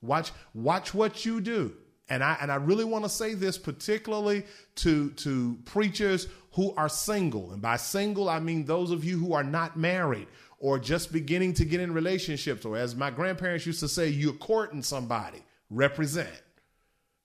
Watch, 0.02 0.32
watch 0.54 0.94
what 0.94 1.26
you 1.26 1.42
do. 1.42 1.74
And 2.10 2.24
I 2.24 2.38
and 2.42 2.52
I 2.52 2.56
really 2.56 2.86
want 2.86 3.06
to 3.06 3.10
say 3.10 3.36
this 3.36 3.58
particularly 3.58 4.44
to 4.78 5.12
to 5.12 5.60
preachers 5.66 6.28
who 6.54 6.74
are 6.76 6.90
single. 6.90 7.52
And 7.52 7.62
by 7.62 7.78
single, 7.78 8.30
I 8.30 8.40
mean 8.40 8.66
those 8.66 8.90
of 8.90 9.04
you 9.04 9.20
who 9.20 9.34
are 9.34 9.44
not 9.44 9.78
married 9.78 10.28
or 10.60 10.78
just 10.78 11.12
beginning 11.12 11.54
to 11.56 11.66
get 11.66 11.80
in 11.80 11.94
relationships, 11.94 12.66
or 12.66 12.78
as 12.78 12.96
my 12.96 13.10
grandparents 13.10 13.66
used 13.66 13.80
to 13.80 13.88
say, 13.88 14.10
you're 14.10 14.34
courting 14.34 14.84
somebody. 14.84 15.42
Represent. 15.70 16.30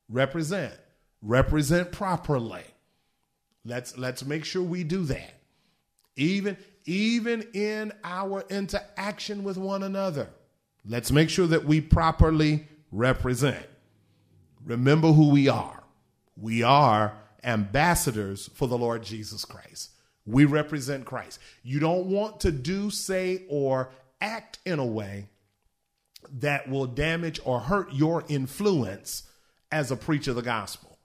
Represent. 0.09 0.75
Represent 1.21 1.91
properly. 1.91 2.63
Let's 3.65 3.97
let's 3.97 4.25
make 4.25 4.45
sure 4.45 4.63
we 4.63 4.85
do 4.85 5.05
that. 5.05 5.41
Even 6.17 6.57
even 6.85 7.43
in 7.55 7.93
our 8.05 8.45
interaction 8.51 9.43
with 9.43 9.57
one 9.57 9.83
another. 9.83 10.29
Let's 10.87 11.11
make 11.11 11.31
sure 11.31 11.47
that 11.47 11.65
we 11.65 11.81
properly 11.81 12.69
represent. 12.93 13.67
Remember 14.65 15.13
who 15.13 15.31
we 15.31 15.49
are. 15.49 15.83
We 16.37 16.63
are 16.63 17.17
ambassadors 17.43 18.51
for 18.55 18.69
the 18.69 18.77
Lord 18.77 19.03
Jesus 19.03 19.45
Christ. 19.45 19.91
We 20.27 20.45
represent 20.45 21.05
Christ. 21.05 21.39
You 21.63 21.81
don't 21.81 22.07
want 22.07 22.41
to 22.41 22.53
do, 22.53 22.91
say, 22.91 23.45
or 23.49 23.91
act 24.21 24.59
in 24.65 24.79
a 24.79 24.87
way 24.87 25.29
that 26.41 26.69
will 26.69 26.87
damage 26.87 27.41
or 27.45 27.61
hurt 27.61 27.93
your 27.93 28.25
influence 28.29 29.25
as 29.71 29.91
a 29.91 29.97
preacher 29.97 30.31
of 30.31 30.37
the 30.37 30.43
gospel. 30.43 30.99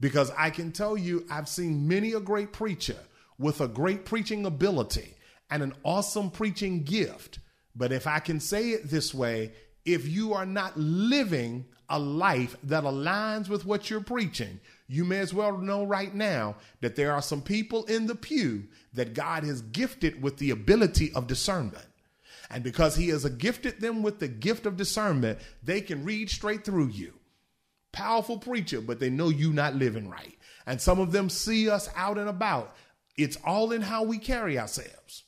Because 0.00 0.32
I 0.36 0.50
can 0.50 0.72
tell 0.72 0.96
you, 0.96 1.24
I've 1.30 1.48
seen 1.48 1.86
many 1.86 2.12
a 2.12 2.20
great 2.20 2.52
preacher 2.52 2.96
with 3.38 3.60
a 3.60 3.68
great 3.68 4.04
preaching 4.04 4.44
ability 4.44 5.14
and 5.50 5.62
an 5.62 5.74
awesome 5.84 6.30
preaching 6.30 6.82
gift. 6.82 7.38
But 7.76 7.92
if 7.92 8.06
I 8.06 8.18
can 8.18 8.40
say 8.40 8.70
it 8.70 8.90
this 8.90 9.14
way, 9.14 9.52
if 9.84 10.08
you 10.08 10.34
are 10.34 10.46
not 10.46 10.76
living 10.76 11.66
a 11.92 11.98
life 11.98 12.56
that 12.64 12.84
aligns 12.84 13.50
with 13.50 13.66
what 13.66 13.90
you're 13.90 14.00
preaching, 14.00 14.58
you 14.88 15.04
may 15.04 15.18
as 15.18 15.34
well 15.34 15.58
know 15.58 15.84
right 15.84 16.14
now 16.14 16.56
that 16.80 16.96
there 16.96 17.12
are 17.12 17.22
some 17.22 17.42
people 17.42 17.84
in 17.84 18.06
the 18.06 18.14
pew 18.14 18.64
that 18.94 19.14
God 19.14 19.44
has 19.44 19.60
gifted 19.60 20.22
with 20.22 20.38
the 20.38 20.50
ability 20.50 21.12
of 21.14 21.26
discernment. 21.26 21.84
And 22.50 22.64
because 22.64 22.96
He 22.96 23.08
has 23.08 23.26
gifted 23.26 23.80
them 23.80 24.02
with 24.02 24.18
the 24.18 24.28
gift 24.28 24.64
of 24.64 24.76
discernment, 24.76 25.38
they 25.62 25.82
can 25.82 26.04
read 26.04 26.30
straight 26.30 26.64
through 26.64 26.88
you. 26.88 27.12
Powerful 27.92 28.38
preacher, 28.38 28.80
but 28.80 28.98
they 28.98 29.10
know 29.10 29.28
you 29.28 29.52
not 29.52 29.74
living 29.74 30.08
right. 30.08 30.38
And 30.66 30.80
some 30.80 30.98
of 30.98 31.12
them 31.12 31.28
see 31.28 31.68
us 31.68 31.90
out 31.94 32.16
and 32.16 32.28
about. 32.28 32.74
It's 33.18 33.36
all 33.44 33.72
in 33.72 33.82
how 33.82 34.02
we 34.02 34.16
carry 34.16 34.58
ourselves. 34.58 35.24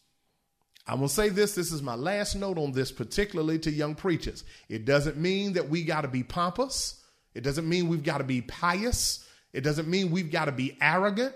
I'm 0.87 0.99
going 0.99 1.09
to 1.09 1.15
say 1.15 1.31
this. 1.31 1.55
This 1.55 1.73
is 1.73 1.83
my 1.83 1.95
last 1.95 2.35
note 2.35 2.59
on 2.59 2.73
this, 2.73 2.93
particularly 2.93 3.59
to 3.61 3.71
young 3.71 3.95
preachers. 3.95 4.45
It 4.69 4.85
doesn't 4.85 5.17
mean 5.17 5.55
that 5.55 5.69
we 5.69 5.83
got 5.83 6.03
to 6.03 6.09
be 6.09 6.23
pompous. 6.23 7.03
It 7.35 7.43
doesn't 7.43 7.69
mean 7.69 7.89
we've 7.89 8.03
got 8.03 8.19
to 8.19 8.25
be 8.25 8.43
pious. 8.43 9.27
It 9.53 9.63
doesn't 9.63 9.89
mean 9.89 10.11
we've 10.11 10.31
got 10.31 10.45
to 10.45 10.53
be 10.53 10.77
arrogant. 10.81 11.35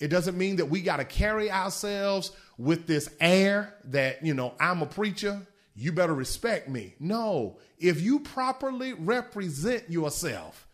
It 0.00 0.08
doesn't 0.08 0.36
mean 0.36 0.56
that 0.56 0.66
we 0.66 0.82
got 0.82 0.98
to 0.98 1.04
carry 1.04 1.50
ourselves 1.50 2.32
with 2.58 2.86
this 2.86 3.08
air 3.20 3.74
that, 3.84 4.24
you 4.24 4.34
know, 4.34 4.54
I'm 4.60 4.82
a 4.82 4.86
preacher. 4.86 5.46
You 5.74 5.92
better 5.92 6.14
respect 6.14 6.68
me. 6.68 6.94
No, 7.00 7.58
if 7.78 8.00
you 8.00 8.20
properly 8.20 8.92
represent 8.92 9.90
yourself, 9.90 10.68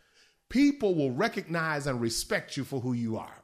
people 0.49 0.95
will 0.95 1.13
recognize 1.13 1.87
and 1.87 2.01
respect 2.01 2.57
you 2.57 2.65
for 2.65 2.81
who 2.81 2.93
you 2.93 3.19
are. 3.19 3.37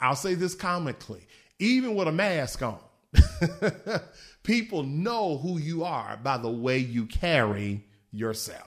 I'll 0.00 0.16
say 0.16 0.34
this 0.34 0.54
comically, 0.54 1.26
even 1.58 1.94
with 1.94 2.08
a 2.08 2.12
mask 2.12 2.62
on 2.62 2.78
People 4.42 4.82
know 4.82 5.38
who 5.38 5.58
you 5.58 5.84
are 5.84 6.18
by 6.22 6.38
the 6.38 6.50
way 6.50 6.78
you 6.78 7.06
carry 7.06 7.84
yourself. 8.12 8.66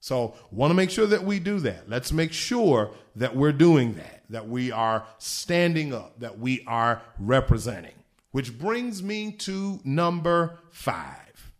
So, 0.00 0.34
want 0.50 0.70
to 0.70 0.74
make 0.74 0.90
sure 0.90 1.06
that 1.06 1.24
we 1.24 1.38
do 1.38 1.60
that. 1.60 1.88
Let's 1.88 2.12
make 2.12 2.32
sure 2.32 2.90
that 3.16 3.34
we're 3.34 3.52
doing 3.52 3.94
that, 3.94 4.24
that 4.28 4.46
we 4.46 4.70
are 4.70 5.06
standing 5.16 5.94
up, 5.94 6.20
that 6.20 6.38
we 6.38 6.62
are 6.66 7.00
representing. 7.18 7.94
Which 8.30 8.58
brings 8.58 9.02
me 9.02 9.32
to 9.32 9.80
number 9.82 10.58
five. 10.70 11.52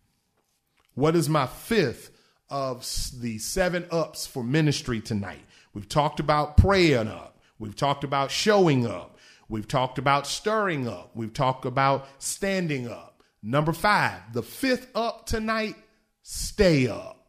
What 0.93 1.15
is 1.15 1.27
my 1.27 1.47
fifth 1.47 2.11
of 2.49 2.85
the 3.19 3.39
seven 3.39 3.85
ups 3.89 4.27
for 4.27 4.43
ministry 4.43 5.01
tonight? 5.01 5.41
We've 5.73 5.89
talked 5.89 6.19
about 6.19 6.55
praying 6.55 7.07
up, 7.07 7.39
we've 7.57 7.75
talked 7.75 8.03
about 8.03 8.29
showing 8.29 8.85
up, 8.85 9.14
We've 9.47 9.67
talked 9.67 9.97
about 9.97 10.27
stirring 10.27 10.87
up. 10.87 11.11
We've 11.15 11.33
talked 11.33 11.65
about 11.65 12.07
standing 12.17 12.87
up. 12.87 13.23
Number 13.43 13.73
five, 13.73 14.33
the 14.33 14.41
fifth 14.41 14.89
up 14.95 15.27
tonight, 15.27 15.75
stay 16.23 16.87
up. 16.87 17.27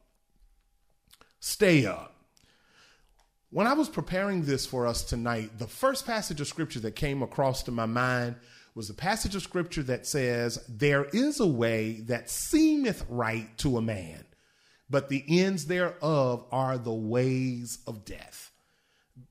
Stay 1.41 1.85
up. 1.85 2.15
When 3.51 3.67
I 3.67 3.75
was 3.75 3.89
preparing 3.89 4.43
this 4.43 4.67
for 4.67 4.87
us 4.87 5.03
tonight, 5.03 5.59
the 5.59 5.67
first 5.67 6.07
passage 6.07 6.41
of 6.41 6.49
scripture 6.49 6.81
that 6.81 6.97
came 6.97 7.23
across 7.23 7.63
to 7.65 7.71
my 7.71 7.87
mind 7.87 8.37
was 8.75 8.91
a 8.91 8.95
passage 8.95 9.35
of 9.35 9.43
scripture 9.43 9.83
that 9.85 10.07
says, 10.07 10.59
There 10.69 11.05
is 11.13 11.41
a 11.41 11.47
way 11.47 12.01
that 12.07 12.31
seemeth 12.31 13.05
right 13.09 13.57
to 13.59 13.79
a 13.79 13.83
man, 13.83 14.25
but 14.91 15.09
the 15.09 15.25
ends 15.29 15.67
thereof 15.67 16.45
are 16.51 16.77
the 16.77 16.93
ways 16.93 17.79
of 17.87 18.05
death. 18.05 18.51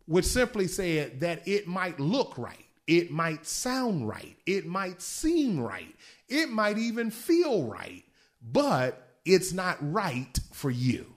Which 0.05 0.25
simply 0.25 0.67
said 0.67 1.19
that 1.19 1.47
it 1.47 1.67
might 1.67 1.99
look 1.99 2.37
right 2.37 2.64
it 2.87 3.11
might 3.11 3.45
sound 3.45 4.07
right. 4.07 4.37
It 4.45 4.65
might 4.65 5.01
seem 5.01 5.59
right. 5.59 5.95
It 6.27 6.49
might 6.49 6.77
even 6.77 7.11
feel 7.11 7.63
right, 7.63 8.03
but 8.41 9.17
it's 9.25 9.53
not 9.53 9.77
right 9.81 10.39
for 10.51 10.69
you. 10.69 11.07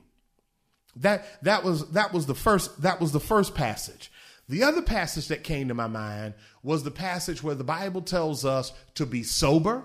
That 0.96 1.42
that 1.42 1.64
was 1.64 1.90
that 1.90 2.12
was 2.12 2.26
the 2.26 2.34
first 2.34 2.82
that 2.82 3.00
was 3.00 3.12
the 3.12 3.20
first 3.20 3.54
passage. 3.54 4.10
The 4.48 4.62
other 4.62 4.80
passage 4.80 5.28
that 5.28 5.44
came 5.44 5.68
to 5.68 5.74
my 5.74 5.86
mind 5.86 6.34
was 6.62 6.82
the 6.82 6.90
passage 6.90 7.42
where 7.42 7.54
the 7.54 7.64
Bible 7.64 8.00
tells 8.00 8.46
us 8.46 8.72
to 8.94 9.04
be 9.04 9.22
sober, 9.22 9.84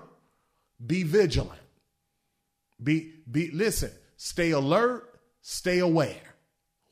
be 0.84 1.02
vigilant. 1.02 1.60
Be 2.82 3.12
be 3.30 3.50
listen, 3.50 3.92
stay 4.16 4.50
alert, 4.50 5.20
stay 5.42 5.78
aware. 5.78 6.34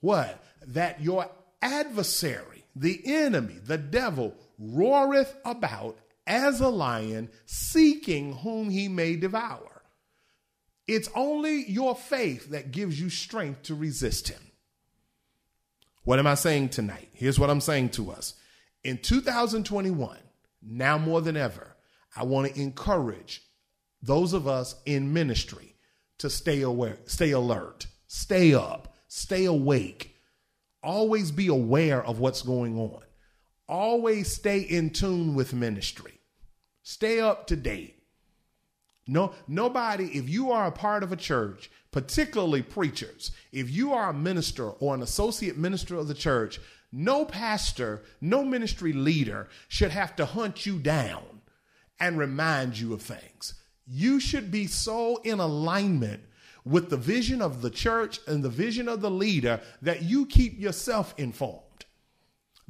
What? 0.01 0.43
That 0.67 1.01
your 1.01 1.29
adversary, 1.61 2.65
the 2.77 3.01
enemy, 3.05 3.59
the 3.65 3.79
devil 3.79 4.35
roareth 4.59 5.35
about 5.45 5.99
as 6.27 6.61
a 6.61 6.69
lion, 6.69 7.31
seeking 7.47 8.35
whom 8.35 8.71
he 8.71 8.89
may 8.89 9.17
devour. 9.17 9.83
It's 10.87 11.09
only 11.15 11.69
your 11.71 11.95
faith 11.95 12.51
that 12.51 12.73
gives 12.73 13.01
you 13.01 13.09
strength 13.09 13.63
to 13.65 13.75
resist 13.75 14.29
him. 14.29 14.43
What 16.05 16.19
am 16.19 16.27
I 16.27 16.35
saying 16.35 16.71
tonight? 16.71 17.09
Here's 17.13 17.39
what 17.39 17.51
I'm 17.51 17.61
saying 17.61 17.91
to 17.91 18.11
us 18.11 18.35
In 18.83 18.99
2021, 18.99 20.19
now 20.63 20.99
more 20.99 21.21
than 21.21 21.37
ever, 21.37 21.77
I 22.17 22.25
want 22.25 22.53
to 22.53 22.61
encourage 22.61 23.43
those 24.03 24.33
of 24.33 24.49
us 24.49 24.75
in 24.85 25.13
ministry 25.13 25.77
to 26.19 26.29
stay 26.29 26.63
aware, 26.63 26.99
stay 27.07 27.31
alert, 27.31 27.87
stay 28.07 28.55
up, 28.55 28.95
stay 29.09 29.45
awake. 29.45 30.17
Always 30.83 31.31
be 31.31 31.47
aware 31.47 32.05
of 32.05 32.19
what's 32.19 32.43
going 32.43 32.77
on. 32.77 33.03
Always 33.73 34.31
stay 34.31 34.59
in 34.59 34.91
tune 34.91 35.35
with 35.35 35.55
ministry. 35.55 36.21
Stay 36.83 37.21
up 37.21 37.47
to 37.47 37.57
date. 37.57 38.03
No, 39.07 39.33
nobody, 39.49 40.09
if 40.09 40.29
you 40.29 40.51
are 40.51 40.67
a 40.67 40.73
part 40.73 41.03
of 41.03 41.11
a 41.11 41.17
church, 41.17 41.71
particularly 41.91 42.61
preachers, 42.61 43.31
if 43.51 43.71
you 43.71 43.95
are 43.95 44.11
a 44.11 44.15
minister 44.15 44.69
or 44.69 44.95
an 44.95 45.01
associate 45.01 45.57
minister 45.57 45.97
of 45.97 46.07
the 46.07 46.13
church, 46.13 46.61
no 46.93 47.25
pastor, 47.25 48.03
no 48.21 48.45
ministry 48.45 48.93
leader 48.93 49.49
should 49.69 49.91
have 49.91 50.15
to 50.17 50.27
hunt 50.27 50.67
you 50.67 50.79
down 50.79 51.41
and 51.99 52.19
remind 52.19 52.79
you 52.79 52.93
of 52.93 53.01
things. 53.01 53.55
You 53.87 54.21
should 54.21 54.51
be 54.51 54.67
so 54.67 55.17
in 55.25 55.41
alignment 55.41 56.25
with 56.67 56.91
the 56.91 56.99
vision 56.99 57.41
of 57.41 57.63
the 57.63 57.71
church 57.71 58.21
and 58.27 58.45
the 58.45 58.51
vision 58.51 58.87
of 58.87 59.01
the 59.01 59.11
leader 59.11 59.63
that 59.81 60.03
you 60.03 60.27
keep 60.27 60.61
yourself 60.61 61.15
informed. 61.17 61.72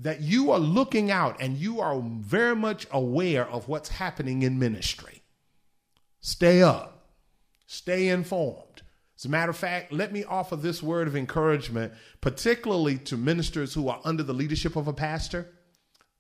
That 0.03 0.21
you 0.21 0.51
are 0.51 0.59
looking 0.59 1.11
out 1.11 1.41
and 1.41 1.57
you 1.57 1.81
are 1.81 2.01
very 2.01 2.57
much 2.57 2.87
aware 2.91 3.49
of 3.49 3.69
what's 3.69 3.89
happening 3.89 4.43
in 4.43 4.59
ministry. 4.59 5.23
Stay 6.21 6.61
up, 6.63 7.15
stay 7.67 8.09
informed. 8.09 8.83
As 9.17 9.25
a 9.27 9.29
matter 9.29 9.51
of 9.51 9.57
fact, 9.57 9.93
let 9.93 10.13
me 10.13 10.25
offer 10.25 10.57
this 10.57 10.83
word 10.83 11.07
of 11.07 11.15
encouragement, 11.15 11.93
particularly 12.21 12.99
to 12.99 13.17
ministers 13.17 13.75
who 13.75 13.89
are 13.89 14.01
under 14.05 14.25
the 14.25 14.33
leadership 14.33 14.75
of 14.75 14.89
a 14.89 14.93
pastor. 14.93 15.53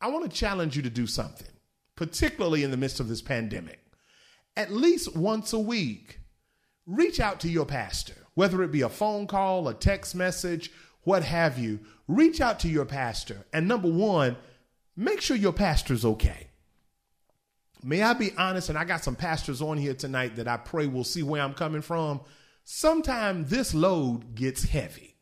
I 0.01 0.09
want 0.09 0.31
to 0.31 0.37
challenge 0.37 0.77
you 0.77 0.83
to 0.83 0.91
do 0.91 1.09
something, 1.09 1.49
particularly 1.97 2.63
in 2.63 2.71
the 2.71 2.77
midst 2.77 3.01
of 3.01 3.09
this 3.09 3.23
pandemic. 3.23 3.81
At 4.57 4.71
least 4.71 5.17
once 5.17 5.53
a 5.53 5.59
week, 5.59 6.21
reach 6.87 7.19
out 7.19 7.41
to 7.41 7.49
your 7.49 7.67
pastor, 7.67 8.15
whether 8.35 8.63
it 8.63 8.71
be 8.71 8.83
a 8.83 8.89
phone 8.89 9.27
call, 9.27 9.67
a 9.67 9.75
text 9.75 10.15
message, 10.15 10.71
what 11.05 11.23
have 11.25 11.59
you. 11.59 11.81
Reach 12.09 12.41
out 12.41 12.61
to 12.61 12.69
your 12.69 12.85
pastor. 12.85 13.45
And 13.53 13.69
number 13.69 13.91
one, 13.91 14.37
make 14.97 15.21
sure 15.21 15.37
your 15.37 15.53
pastor's 15.53 16.05
okay. 16.05 16.49
May 17.85 18.03
I 18.03 18.13
be 18.13 18.31
honest, 18.39 18.69
and 18.69 18.79
I 18.79 18.85
got 18.85 19.03
some 19.03 19.17
pastors 19.17 19.61
on 19.61 19.77
here 19.77 19.95
tonight 19.95 20.37
that 20.37 20.47
I 20.47 20.57
pray 20.57 20.87
will 20.87 21.05
see 21.05 21.23
where 21.23 21.43
I'm 21.43 21.55
coming 21.55 21.83
from. 21.83 22.21
Sometimes 22.65 23.51
this 23.51 23.75
load 23.75 24.37
gets 24.37 24.63
heavy. 24.63 25.17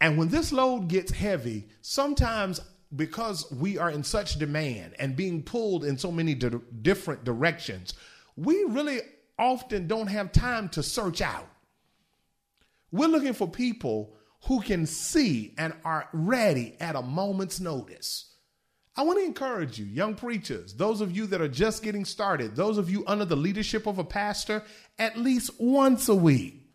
And 0.00 0.16
when 0.16 0.28
this 0.28 0.52
load 0.52 0.88
gets 0.88 1.10
heavy, 1.10 1.68
sometimes 1.80 2.60
because 2.94 3.50
we 3.50 3.78
are 3.78 3.90
in 3.90 4.04
such 4.04 4.38
demand 4.38 4.94
and 4.98 5.16
being 5.16 5.42
pulled 5.42 5.84
in 5.84 5.98
so 5.98 6.12
many 6.12 6.34
di- 6.34 6.60
different 6.82 7.24
directions, 7.24 7.94
we 8.36 8.62
really 8.68 9.00
often 9.38 9.88
don't 9.88 10.06
have 10.06 10.30
time 10.30 10.68
to 10.70 10.82
search 10.82 11.20
out. 11.20 11.48
We're 12.94 13.08
looking 13.08 13.32
for 13.32 13.48
people 13.48 14.14
who 14.46 14.60
can 14.60 14.86
see 14.86 15.52
and 15.58 15.74
are 15.84 16.08
ready 16.12 16.76
at 16.78 16.94
a 16.94 17.02
moment's 17.02 17.58
notice. 17.58 18.36
I 18.94 19.02
want 19.02 19.18
to 19.18 19.24
encourage 19.24 19.80
you, 19.80 19.84
young 19.84 20.14
preachers, 20.14 20.74
those 20.74 21.00
of 21.00 21.10
you 21.10 21.26
that 21.26 21.40
are 21.40 21.48
just 21.48 21.82
getting 21.82 22.04
started, 22.04 22.54
those 22.54 22.78
of 22.78 22.88
you 22.88 23.02
under 23.08 23.24
the 23.24 23.34
leadership 23.34 23.88
of 23.88 23.98
a 23.98 24.04
pastor, 24.04 24.62
at 24.96 25.18
least 25.18 25.50
once 25.58 26.08
a 26.08 26.14
week, 26.14 26.68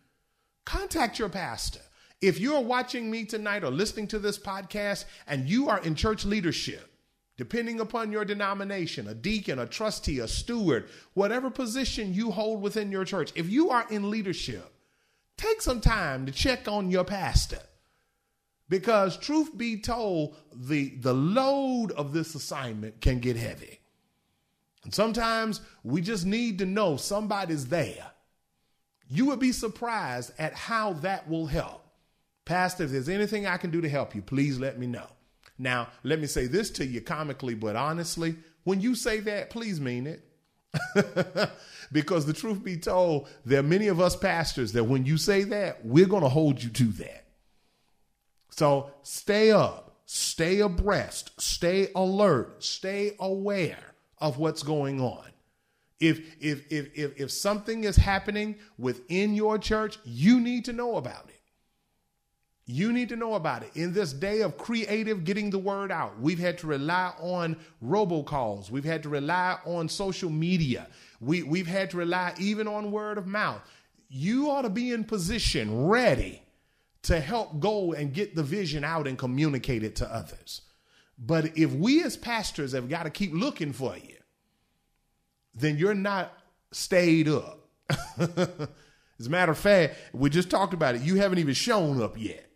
contact 0.66 1.18
your 1.18 1.30
pastor. 1.30 1.80
If 2.20 2.38
you're 2.38 2.60
watching 2.60 3.10
me 3.10 3.24
tonight 3.24 3.64
or 3.64 3.70
listening 3.70 4.08
to 4.08 4.18
this 4.18 4.38
podcast 4.38 5.06
and 5.26 5.48
you 5.48 5.70
are 5.70 5.80
in 5.80 5.94
church 5.94 6.26
leadership, 6.26 6.86
depending 7.38 7.80
upon 7.80 8.12
your 8.12 8.26
denomination, 8.26 9.08
a 9.08 9.14
deacon, 9.14 9.58
a 9.58 9.64
trustee, 9.64 10.18
a 10.18 10.28
steward, 10.28 10.90
whatever 11.14 11.48
position 11.48 12.12
you 12.12 12.30
hold 12.30 12.60
within 12.60 12.92
your 12.92 13.06
church, 13.06 13.32
if 13.36 13.48
you 13.48 13.70
are 13.70 13.86
in 13.88 14.10
leadership, 14.10 14.70
take 15.40 15.62
some 15.62 15.80
time 15.80 16.26
to 16.26 16.32
check 16.32 16.68
on 16.68 16.90
your 16.90 17.04
pastor. 17.04 17.60
Because 18.68 19.16
truth 19.16 19.56
be 19.56 19.80
told, 19.80 20.36
the, 20.54 20.90
the 21.00 21.14
load 21.14 21.90
of 21.92 22.12
this 22.12 22.34
assignment 22.34 23.00
can 23.00 23.18
get 23.18 23.36
heavy. 23.36 23.80
And 24.84 24.94
sometimes 24.94 25.60
we 25.82 26.00
just 26.00 26.24
need 26.24 26.58
to 26.58 26.66
know 26.66 26.96
somebody's 26.96 27.66
there. 27.66 28.12
You 29.08 29.26
would 29.26 29.40
be 29.40 29.52
surprised 29.52 30.32
at 30.38 30.54
how 30.54 30.92
that 30.94 31.28
will 31.28 31.46
help. 31.46 31.84
Pastor, 32.44 32.84
if 32.84 32.90
there's 32.90 33.08
anything 33.08 33.46
I 33.46 33.56
can 33.56 33.70
do 33.70 33.80
to 33.80 33.88
help 33.88 34.14
you, 34.14 34.22
please 34.22 34.58
let 34.58 34.78
me 34.78 34.86
know. 34.86 35.06
Now, 35.58 35.88
let 36.04 36.20
me 36.20 36.26
say 36.26 36.46
this 36.46 36.70
to 36.72 36.86
you 36.86 37.00
comically, 37.00 37.54
but 37.54 37.76
honestly, 37.76 38.36
when 38.64 38.80
you 38.80 38.94
say 38.94 39.20
that, 39.20 39.50
please 39.50 39.80
mean 39.80 40.06
it. 40.06 40.24
because 41.92 42.26
the 42.26 42.32
truth 42.32 42.62
be 42.62 42.76
told, 42.76 43.28
there 43.44 43.60
are 43.60 43.64
many 43.64 43.88
of 43.88 44.00
us 44.00 44.16
pastors 44.16 44.72
that 44.72 44.84
when 44.84 45.04
you 45.06 45.16
say 45.16 45.44
that, 45.44 45.84
we're 45.84 46.06
going 46.06 46.22
to 46.22 46.28
hold 46.28 46.62
you 46.62 46.70
to 46.70 46.84
that. 46.84 47.24
So 48.50 48.90
stay 49.02 49.50
up, 49.50 49.96
stay 50.06 50.60
abreast, 50.60 51.40
stay 51.40 51.88
alert, 51.94 52.62
stay 52.62 53.16
aware 53.18 53.94
of 54.18 54.38
what's 54.38 54.62
going 54.62 55.00
on. 55.00 55.24
If, 55.98 56.20
if, 56.40 56.64
if, 56.70 56.88
if, 56.94 57.20
if 57.20 57.30
something 57.30 57.84
is 57.84 57.96
happening 57.96 58.56
within 58.78 59.34
your 59.34 59.58
church, 59.58 59.98
you 60.04 60.40
need 60.40 60.64
to 60.66 60.72
know 60.72 60.96
about 60.96 61.28
it. 61.28 61.39
You 62.70 62.92
need 62.92 63.08
to 63.08 63.16
know 63.16 63.34
about 63.34 63.64
it. 63.64 63.72
In 63.74 63.92
this 63.92 64.12
day 64.12 64.42
of 64.42 64.56
creative 64.56 65.24
getting 65.24 65.50
the 65.50 65.58
word 65.58 65.90
out, 65.90 66.20
we've 66.20 66.38
had 66.38 66.56
to 66.58 66.68
rely 66.68 67.12
on 67.18 67.56
robocalls. 67.84 68.70
We've 68.70 68.84
had 68.84 69.02
to 69.02 69.08
rely 69.08 69.58
on 69.64 69.88
social 69.88 70.30
media. 70.30 70.86
We, 71.20 71.42
we've 71.42 71.66
had 71.66 71.90
to 71.90 71.96
rely 71.96 72.32
even 72.38 72.68
on 72.68 72.92
word 72.92 73.18
of 73.18 73.26
mouth. 73.26 73.60
You 74.08 74.50
ought 74.50 74.62
to 74.62 74.70
be 74.70 74.92
in 74.92 75.02
position, 75.02 75.86
ready 75.86 76.42
to 77.02 77.18
help 77.18 77.58
go 77.58 77.92
and 77.92 78.14
get 78.14 78.36
the 78.36 78.44
vision 78.44 78.84
out 78.84 79.08
and 79.08 79.18
communicate 79.18 79.82
it 79.82 79.96
to 79.96 80.14
others. 80.14 80.62
But 81.18 81.58
if 81.58 81.72
we 81.72 82.04
as 82.04 82.16
pastors 82.16 82.70
have 82.72 82.88
got 82.88 83.02
to 83.02 83.10
keep 83.10 83.32
looking 83.32 83.72
for 83.72 83.96
you, 83.96 84.16
then 85.54 85.76
you're 85.76 85.92
not 85.92 86.32
stayed 86.70 87.28
up. 87.28 87.66
as 88.20 89.26
a 89.26 89.30
matter 89.30 89.50
of 89.50 89.58
fact, 89.58 89.96
we 90.12 90.30
just 90.30 90.50
talked 90.50 90.72
about 90.72 90.94
it. 90.94 91.02
You 91.02 91.16
haven't 91.16 91.38
even 91.38 91.54
shown 91.54 92.00
up 92.00 92.16
yet. 92.16 92.49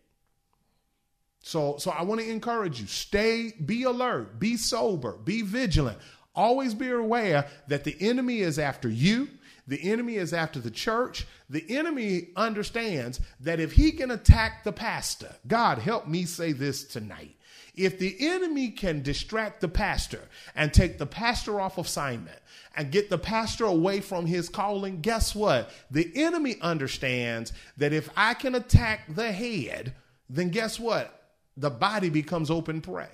So, 1.47 1.75
so 1.77 1.91
I 1.91 2.01
want 2.01 2.21
to 2.21 2.27
encourage 2.27 2.81
you: 2.81 2.87
stay, 2.87 3.53
be 3.63 3.83
alert, 3.83 4.39
be 4.39 4.57
sober, 4.57 5.11
be 5.11 5.43
vigilant. 5.43 5.99
Always 6.33 6.73
be 6.73 6.89
aware 6.89 7.47
that 7.67 7.83
the 7.83 7.95
enemy 7.99 8.39
is 8.39 8.57
after 8.57 8.89
you. 8.89 9.29
The 9.67 9.91
enemy 9.91 10.15
is 10.15 10.33
after 10.33 10.59
the 10.59 10.71
church. 10.71 11.27
The 11.51 11.63
enemy 11.69 12.29
understands 12.35 13.21
that 13.41 13.59
if 13.59 13.73
he 13.73 13.91
can 13.91 14.09
attack 14.09 14.63
the 14.63 14.71
pastor, 14.71 15.35
God 15.47 15.77
help 15.77 16.07
me 16.07 16.25
say 16.25 16.51
this 16.51 16.83
tonight. 16.83 17.35
If 17.75 17.99
the 17.99 18.15
enemy 18.19 18.69
can 18.69 19.03
distract 19.03 19.61
the 19.61 19.67
pastor 19.67 20.21
and 20.55 20.73
take 20.73 20.97
the 20.97 21.05
pastor 21.05 21.61
off 21.61 21.77
assignment 21.77 22.39
and 22.75 22.91
get 22.91 23.11
the 23.11 23.19
pastor 23.19 23.65
away 23.65 24.01
from 24.01 24.25
his 24.25 24.49
calling, 24.49 24.99
guess 24.99 25.35
what? 25.35 25.69
The 25.91 26.11
enemy 26.15 26.55
understands 26.59 27.53
that 27.77 27.93
if 27.93 28.09
I 28.17 28.33
can 28.33 28.55
attack 28.55 29.13
the 29.13 29.31
head, 29.31 29.93
then 30.27 30.49
guess 30.49 30.79
what? 30.79 31.21
The 31.57 31.69
body 31.69 32.09
becomes 32.09 32.51
open 32.51 32.81
prey. 32.81 33.09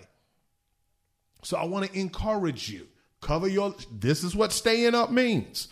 So 1.44 1.58
I 1.58 1.66
want 1.66 1.92
to 1.92 2.00
encourage 2.00 2.70
you. 2.70 2.88
Cover 3.22 3.48
your 3.48 3.76
this 3.92 4.24
is 4.24 4.36
what 4.36 4.52
staying 4.52 4.96
up 4.96 5.12
means. 5.12 5.68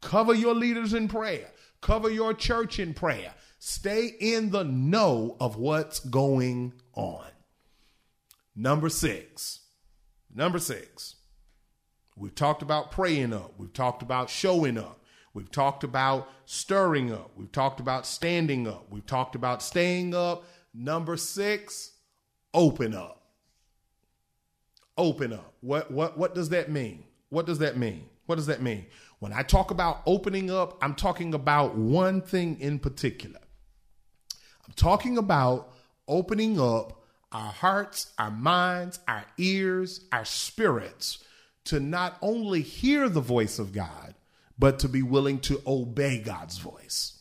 Cover 0.00 0.34
your 0.34 0.54
leaders 0.54 0.92
in 0.92 1.08
prayer. 1.08 1.50
Cover 1.80 2.10
your 2.10 2.34
church 2.34 2.78
in 2.78 2.94
prayer. 2.94 3.32
Stay 3.58 4.06
in 4.18 4.50
the 4.50 4.64
know 4.64 5.36
of 5.38 5.56
what's 5.56 6.00
going 6.00 6.72
on. 6.94 7.26
Number 8.56 8.88
6. 8.88 9.60
Number 10.34 10.58
6. 10.58 11.16
We've 12.16 12.34
talked 12.34 12.62
about 12.62 12.90
praying 12.90 13.32
up. 13.32 13.54
We've 13.56 13.72
talked 13.72 14.02
about 14.02 14.30
showing 14.30 14.78
up. 14.78 15.00
We've 15.32 15.50
talked 15.50 15.84
about 15.84 16.28
stirring 16.44 17.12
up. 17.12 17.30
We've 17.36 17.52
talked 17.52 17.80
about 17.80 18.04
standing 18.04 18.66
up. 18.66 18.86
We've 18.90 19.06
talked 19.06 19.34
about 19.34 19.62
staying 19.62 20.14
up. 20.14 20.44
Number 20.74 21.16
6, 21.16 21.92
open 22.54 22.94
up. 22.94 23.22
Open 24.96 25.32
up. 25.32 25.54
What 25.60 25.90
what 25.90 26.18
what 26.18 26.34
does 26.34 26.50
that 26.50 26.70
mean? 26.70 27.04
What 27.30 27.46
does 27.46 27.58
that 27.58 27.76
mean? 27.76 28.06
What 28.26 28.36
does 28.36 28.46
that 28.46 28.62
mean? 28.62 28.86
When 29.18 29.32
I 29.32 29.42
talk 29.42 29.70
about 29.70 30.02
opening 30.06 30.50
up, 30.50 30.78
I'm 30.82 30.94
talking 30.94 31.34
about 31.34 31.76
one 31.76 32.22
thing 32.22 32.60
in 32.60 32.78
particular. 32.78 33.40
I'm 34.66 34.74
talking 34.74 35.18
about 35.18 35.72
opening 36.08 36.60
up 36.60 37.02
our 37.32 37.52
hearts, 37.52 38.12
our 38.18 38.30
minds, 38.30 38.98
our 39.06 39.24
ears, 39.38 40.04
our 40.12 40.24
spirits 40.24 41.22
to 41.64 41.80
not 41.80 42.16
only 42.22 42.62
hear 42.62 43.08
the 43.08 43.20
voice 43.20 43.58
of 43.58 43.72
God, 43.72 44.14
but 44.58 44.78
to 44.80 44.88
be 44.88 45.02
willing 45.02 45.38
to 45.40 45.62
obey 45.66 46.18
God's 46.18 46.58
voice. 46.58 47.19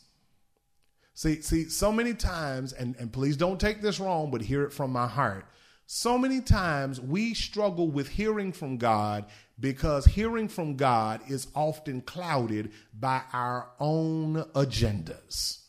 See, 1.19 1.41
see, 1.41 1.67
so 1.67 1.91
many 1.91 2.13
times, 2.13 2.71
and, 2.71 2.95
and 2.97 3.11
please 3.11 3.35
don't 3.35 3.59
take 3.59 3.81
this 3.81 3.99
wrong, 3.99 4.31
but 4.31 4.39
hear 4.39 4.63
it 4.63 4.71
from 4.71 4.93
my 4.93 5.05
heart. 5.05 5.45
So 5.85 6.17
many 6.17 6.39
times 6.39 7.01
we 7.01 7.33
struggle 7.33 7.89
with 7.89 8.07
hearing 8.07 8.53
from 8.53 8.77
God 8.77 9.25
because 9.59 10.05
hearing 10.05 10.47
from 10.47 10.77
God 10.77 11.19
is 11.27 11.47
often 11.53 11.99
clouded 11.99 12.71
by 12.97 13.21
our 13.33 13.67
own 13.81 14.45
agendas, 14.53 15.59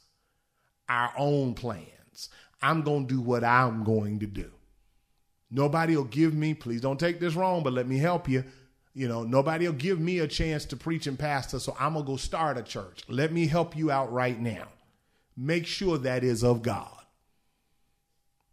our 0.88 1.12
own 1.18 1.54
plans. 1.54 2.28
I'm 2.62 2.82
going 2.82 3.08
to 3.08 3.14
do 3.14 3.20
what 3.20 3.42
I'm 3.42 3.82
going 3.82 4.20
to 4.20 4.28
do. 4.28 4.52
Nobody 5.50 5.96
will 5.96 6.04
give 6.04 6.32
me, 6.32 6.54
please 6.54 6.80
don't 6.80 7.00
take 7.00 7.18
this 7.18 7.34
wrong, 7.34 7.64
but 7.64 7.72
let 7.72 7.88
me 7.88 7.98
help 7.98 8.28
you. 8.28 8.44
You 8.94 9.08
know, 9.08 9.24
nobody 9.24 9.66
will 9.66 9.74
give 9.74 9.98
me 9.98 10.20
a 10.20 10.28
chance 10.28 10.64
to 10.66 10.76
preach 10.76 11.08
and 11.08 11.18
pastor, 11.18 11.58
so 11.58 11.76
I'm 11.80 11.94
going 11.94 12.04
to 12.04 12.12
go 12.12 12.16
start 12.16 12.56
a 12.56 12.62
church. 12.62 13.02
Let 13.08 13.32
me 13.32 13.48
help 13.48 13.76
you 13.76 13.90
out 13.90 14.12
right 14.12 14.38
now. 14.40 14.68
Make 15.36 15.66
sure 15.66 15.98
that 15.98 16.24
is 16.24 16.44
of 16.44 16.62
God. 16.62 16.96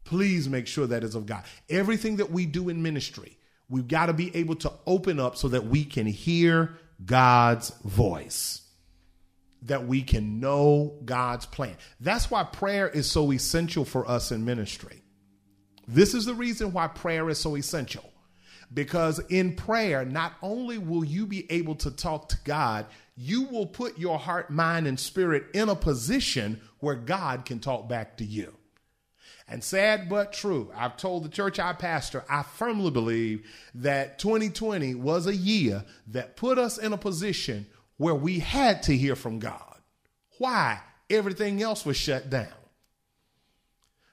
Please 0.04 0.48
make 0.48 0.68
sure 0.68 0.88
that 0.88 1.04
is 1.04 1.16
of 1.16 1.26
God. 1.26 1.44
Everything 1.70 2.18
that 2.18 2.32
we 2.32 2.46
do 2.46 2.70
in 2.70 2.82
ministry, 2.82 3.38
we've 3.68 3.88
got 3.88 4.06
to 4.06 4.14
be 4.14 4.34
able 4.36 4.56
to 4.56 4.72
open 4.86 5.20
up 5.20 5.36
so 5.36 5.50
that 5.50 5.66
we 5.66 5.84
can 5.84 6.08
hear 6.08 6.78
God's 7.04 7.72
voice, 7.84 8.62
that 9.64 9.86
we 9.86 10.02
can 10.02 10.40
know 10.40 10.98
God's 11.04 11.46
plan. 11.46 11.76
That's 12.00 12.32
why 12.32 12.44
prayer 12.44 12.88
is 12.88 13.12
so 13.12 13.34
essential 13.34 13.84
for 13.84 14.08
us 14.10 14.32
in 14.32 14.46
ministry. 14.46 15.04
This 15.88 16.14
is 16.14 16.26
the 16.26 16.36
reason 16.36 16.72
why 16.74 16.88
prayer 16.88 17.30
is 17.30 17.40
so 17.40 17.56
essential. 17.56 18.10
Because 18.74 19.20
in 19.30 19.56
prayer, 19.56 20.04
not 20.04 20.34
only 20.42 20.78
will 20.78 21.06
you 21.06 21.26
be 21.26 21.50
able 21.52 21.76
to 21.76 21.92
talk 21.92 22.30
to 22.30 22.38
God, 22.44 22.86
you 23.18 23.44
will 23.44 23.66
put 23.66 23.98
your 23.98 24.20
heart, 24.20 24.52
mind, 24.52 24.88
and 24.88 25.00
spirit 25.00 25.48
in 25.54 25.70
a 25.70 25.76
position 25.76 26.62
where 26.80 26.96
God 26.96 27.46
can 27.46 27.60
talk 27.60 27.90
back 27.90 28.18
to 28.18 28.24
you. 28.24 28.54
And 29.50 29.64
sad 29.64 30.10
but 30.10 30.34
true, 30.34 30.72
I've 30.76 30.98
told 30.98 31.24
the 31.24 31.30
church 31.30 31.58
I 31.58 31.74
pastor, 31.74 32.24
I 32.30 32.44
firmly 32.44 32.92
believe 32.92 33.48
that 33.76 34.20
2020 34.20 34.94
was 34.96 35.26
a 35.26 35.36
year 35.36 35.86
that 36.08 36.36
put 36.36 36.60
us 36.60 36.78
in 36.78 36.94
a 36.94 36.98
position 36.98 37.66
where 37.96 38.16
we 38.16 38.40
had 38.40 38.84
to 38.84 38.96
hear 38.96 39.16
from 39.16 39.40
God. 39.40 39.82
Why? 40.38 40.80
Everything 41.10 41.62
else 41.64 41.86
was 41.86 41.98
shut 41.98 42.30
down. 42.30 42.48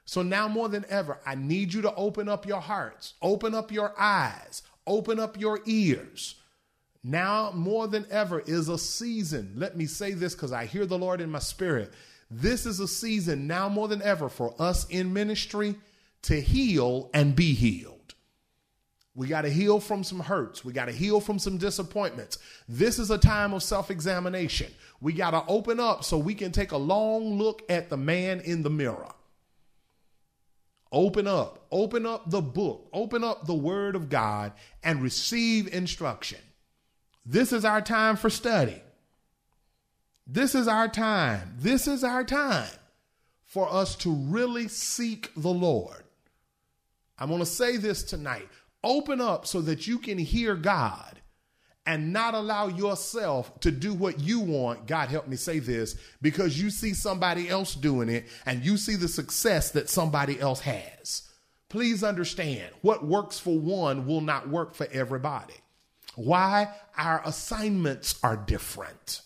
So 0.04 0.22
now 0.22 0.48
more 0.48 0.68
than 0.68 0.84
ever, 0.88 1.18
I 1.26 1.34
need 1.34 1.74
you 1.74 1.82
to 1.82 1.94
open 1.94 2.28
up 2.28 2.46
your 2.46 2.60
hearts, 2.60 3.14
open 3.20 3.54
up 3.54 3.72
your 3.72 3.92
eyes, 3.98 4.62
open 4.86 5.18
up 5.18 5.38
your 5.38 5.60
ears. 5.66 6.36
Now 7.04 7.52
more 7.54 7.86
than 7.86 8.06
ever 8.10 8.40
is 8.40 8.70
a 8.70 8.78
season. 8.78 9.52
Let 9.56 9.76
me 9.76 9.84
say 9.84 10.12
this 10.12 10.34
because 10.34 10.52
I 10.52 10.64
hear 10.64 10.86
the 10.86 10.98
Lord 10.98 11.20
in 11.20 11.30
my 11.30 11.38
spirit. 11.38 11.92
This 12.30 12.64
is 12.64 12.80
a 12.80 12.88
season 12.88 13.46
now 13.46 13.68
more 13.68 13.88
than 13.88 14.00
ever 14.00 14.30
for 14.30 14.54
us 14.58 14.88
in 14.88 15.12
ministry 15.12 15.76
to 16.22 16.40
heal 16.40 17.10
and 17.12 17.36
be 17.36 17.52
healed. 17.52 18.14
We 19.14 19.28
got 19.28 19.42
to 19.42 19.50
heal 19.50 19.78
from 19.78 20.02
some 20.02 20.18
hurts. 20.18 20.64
We 20.64 20.72
got 20.72 20.86
to 20.86 20.92
heal 20.92 21.20
from 21.20 21.38
some 21.38 21.58
disappointments. 21.58 22.38
This 22.68 22.98
is 22.98 23.10
a 23.10 23.18
time 23.18 23.52
of 23.52 23.62
self 23.62 23.90
examination. 23.90 24.72
We 25.00 25.12
got 25.12 25.32
to 25.32 25.44
open 25.46 25.78
up 25.78 26.04
so 26.04 26.16
we 26.16 26.34
can 26.34 26.50
take 26.52 26.72
a 26.72 26.76
long 26.76 27.38
look 27.38 27.62
at 27.68 27.90
the 27.90 27.98
man 27.98 28.40
in 28.40 28.62
the 28.62 28.70
mirror. 28.70 29.12
Open 30.90 31.26
up, 31.26 31.66
open 31.70 32.06
up 32.06 32.30
the 32.30 32.40
book, 32.40 32.88
open 32.92 33.22
up 33.22 33.46
the 33.46 33.54
word 33.54 33.94
of 33.94 34.08
God 34.08 34.52
and 34.82 35.02
receive 35.02 35.72
instruction. 35.72 36.38
This 37.26 37.52
is 37.52 37.64
our 37.64 37.80
time 37.80 38.16
for 38.16 38.28
study. 38.30 38.82
This 40.26 40.54
is 40.54 40.68
our 40.68 40.88
time. 40.88 41.54
This 41.58 41.86
is 41.86 42.04
our 42.04 42.24
time 42.24 42.70
for 43.46 43.70
us 43.72 43.94
to 43.96 44.12
really 44.12 44.68
seek 44.68 45.30
the 45.36 45.50
Lord. 45.50 46.02
I'm 47.18 47.28
going 47.28 47.40
to 47.40 47.46
say 47.46 47.76
this 47.76 48.02
tonight. 48.02 48.48
Open 48.82 49.20
up 49.20 49.46
so 49.46 49.60
that 49.62 49.86
you 49.86 49.98
can 49.98 50.18
hear 50.18 50.54
God 50.54 51.20
and 51.86 52.12
not 52.12 52.34
allow 52.34 52.68
yourself 52.68 53.60
to 53.60 53.70
do 53.70 53.94
what 53.94 54.20
you 54.20 54.40
want. 54.40 54.86
God 54.86 55.08
help 55.08 55.28
me 55.28 55.36
say 55.36 55.58
this 55.58 55.96
because 56.20 56.60
you 56.60 56.70
see 56.70 56.94
somebody 56.94 57.48
else 57.48 57.74
doing 57.74 58.08
it 58.08 58.26
and 58.46 58.64
you 58.64 58.76
see 58.76 58.96
the 58.96 59.08
success 59.08 59.70
that 59.72 59.90
somebody 59.90 60.40
else 60.40 60.60
has. 60.60 61.30
Please 61.68 62.02
understand 62.02 62.70
what 62.82 63.06
works 63.06 63.38
for 63.38 63.58
one 63.58 64.06
will 64.06 64.20
not 64.20 64.48
work 64.48 64.74
for 64.74 64.86
everybody. 64.92 65.54
Why? 66.16 66.68
Our 66.96 67.22
assignments 67.24 68.18
are 68.22 68.36
different. 68.36 69.22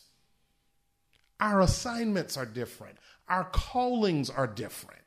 Our 1.40 1.60
assignments 1.60 2.36
are 2.36 2.46
different. 2.46 2.98
Our 3.28 3.44
callings 3.44 4.30
are 4.30 4.46
different. 4.46 5.02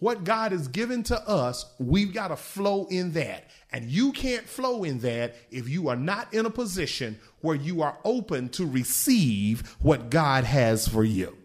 What 0.00 0.22
God 0.22 0.52
has 0.52 0.68
given 0.68 1.02
to 1.04 1.28
us, 1.28 1.66
we've 1.78 2.14
got 2.14 2.28
to 2.28 2.36
flow 2.36 2.86
in 2.86 3.12
that. 3.12 3.50
And 3.72 3.90
you 3.90 4.12
can't 4.12 4.48
flow 4.48 4.84
in 4.84 5.00
that 5.00 5.34
if 5.50 5.68
you 5.68 5.88
are 5.88 5.96
not 5.96 6.32
in 6.32 6.46
a 6.46 6.50
position 6.50 7.18
where 7.40 7.56
you 7.56 7.82
are 7.82 7.98
open 8.04 8.48
to 8.50 8.66
receive 8.66 9.76
what 9.80 10.10
God 10.10 10.44
has 10.44 10.86
for 10.86 11.02
you. 11.02 11.36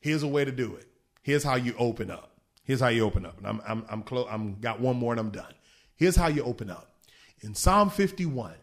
Here's 0.00 0.22
a 0.22 0.28
way 0.28 0.44
to 0.44 0.52
do 0.52 0.74
it. 0.74 0.86
Here's 1.22 1.44
how 1.44 1.54
you 1.54 1.74
open 1.78 2.10
up. 2.10 2.32
Here's 2.64 2.80
how 2.80 2.88
you 2.88 3.04
open 3.04 3.24
up. 3.24 3.38
And 3.38 3.46
I'm 3.46 3.62
I'm 3.66 3.84
I'm 3.88 4.02
close. 4.02 4.26
I'm 4.30 4.60
got 4.60 4.80
one 4.80 4.96
more 4.96 5.12
and 5.12 5.20
I'm 5.20 5.30
done. 5.30 5.54
Here's 5.96 6.16
how 6.16 6.28
you 6.28 6.42
open 6.42 6.70
up. 6.70 6.91
In 7.42 7.54
Psalm 7.54 7.90
51, 7.90 8.54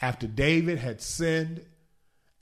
after 0.00 0.26
David 0.26 0.78
had 0.78 1.00
sinned 1.00 1.64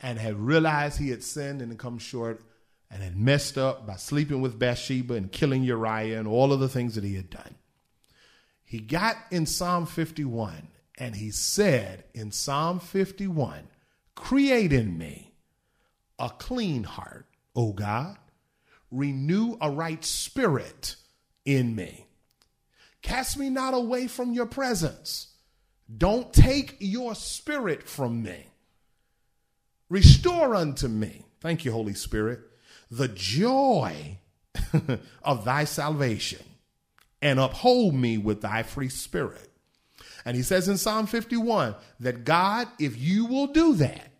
and 0.00 0.18
had 0.18 0.34
realized 0.34 0.98
he 0.98 1.10
had 1.10 1.22
sinned 1.22 1.62
and 1.62 1.70
had 1.70 1.78
come 1.78 1.98
short 1.98 2.42
and 2.90 3.02
had 3.02 3.16
messed 3.16 3.56
up 3.56 3.86
by 3.86 3.96
sleeping 3.96 4.40
with 4.40 4.58
Bathsheba 4.58 5.14
and 5.14 5.30
killing 5.30 5.62
Uriah 5.62 6.18
and 6.18 6.28
all 6.28 6.52
of 6.52 6.60
the 6.60 6.68
things 6.68 6.96
that 6.96 7.04
he 7.04 7.14
had 7.14 7.30
done. 7.30 7.54
He 8.64 8.80
got 8.80 9.16
in 9.30 9.46
Psalm 9.46 9.86
51 9.86 10.68
and 10.98 11.14
he 11.14 11.30
said 11.30 12.04
in 12.12 12.32
Psalm 12.32 12.80
51, 12.80 13.68
Create 14.16 14.72
in 14.72 14.98
me 14.98 15.32
a 16.18 16.30
clean 16.30 16.82
heart, 16.82 17.26
O 17.54 17.72
God, 17.72 18.16
renew 18.90 19.56
a 19.60 19.70
right 19.70 20.04
spirit 20.04 20.96
in 21.44 21.76
me. 21.76 22.06
Cast 23.02 23.38
me 23.38 23.50
not 23.50 23.74
away 23.74 24.08
from 24.08 24.32
your 24.32 24.46
presence. 24.46 25.28
Don't 25.94 26.32
take 26.32 26.76
your 26.80 27.14
spirit 27.14 27.88
from 27.88 28.22
me. 28.22 28.46
Restore 29.88 30.54
unto 30.54 30.88
me, 30.88 31.24
thank 31.40 31.64
you, 31.64 31.70
Holy 31.70 31.94
Spirit, 31.94 32.40
the 32.90 33.08
joy 33.08 34.18
of 35.22 35.44
thy 35.44 35.64
salvation 35.64 36.42
and 37.22 37.38
uphold 37.38 37.94
me 37.94 38.18
with 38.18 38.40
thy 38.40 38.62
free 38.62 38.88
spirit. 38.88 39.50
And 40.24 40.36
he 40.36 40.42
says 40.42 40.68
in 40.68 40.76
Psalm 40.76 41.06
51 41.06 41.76
that 42.00 42.24
God, 42.24 42.68
if 42.80 42.98
you 42.98 43.26
will 43.26 43.46
do 43.46 43.74
that, 43.74 44.10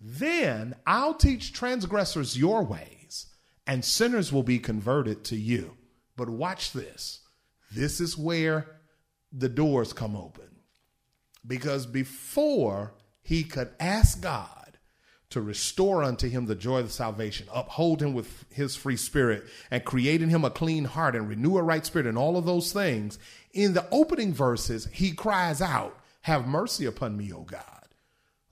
then 0.00 0.74
I'll 0.86 1.14
teach 1.14 1.52
transgressors 1.52 2.36
your 2.36 2.64
ways 2.64 3.26
and 3.66 3.84
sinners 3.84 4.32
will 4.32 4.42
be 4.42 4.58
converted 4.58 5.24
to 5.24 5.36
you. 5.36 5.76
But 6.16 6.28
watch 6.28 6.72
this. 6.72 7.20
This 7.70 8.00
is 8.00 8.18
where 8.18 8.77
the 9.32 9.48
doors 9.48 9.92
come 9.92 10.16
open. 10.16 10.44
Because 11.46 11.86
before 11.86 12.94
he 13.22 13.42
could 13.42 13.70
ask 13.80 14.20
God 14.20 14.78
to 15.30 15.40
restore 15.40 16.02
unto 16.02 16.28
him 16.28 16.46
the 16.46 16.54
joy 16.54 16.80
of 16.80 16.90
salvation, 16.90 17.46
uphold 17.52 18.00
him 18.02 18.14
with 18.14 18.44
his 18.50 18.76
free 18.76 18.96
spirit, 18.96 19.44
and 19.70 19.84
create 19.84 20.22
in 20.22 20.30
him 20.30 20.44
a 20.44 20.50
clean 20.50 20.84
heart 20.84 21.14
and 21.14 21.28
renew 21.28 21.58
a 21.58 21.62
right 21.62 21.84
spirit, 21.84 22.06
and 22.06 22.16
all 22.16 22.36
of 22.36 22.46
those 22.46 22.72
things. 22.72 23.18
In 23.52 23.74
the 23.74 23.86
opening 23.90 24.32
verses, 24.32 24.88
he 24.92 25.12
cries 25.12 25.60
out, 25.60 25.98
Have 26.22 26.46
mercy 26.46 26.86
upon 26.86 27.16
me, 27.16 27.32
O 27.32 27.42
God. 27.42 27.62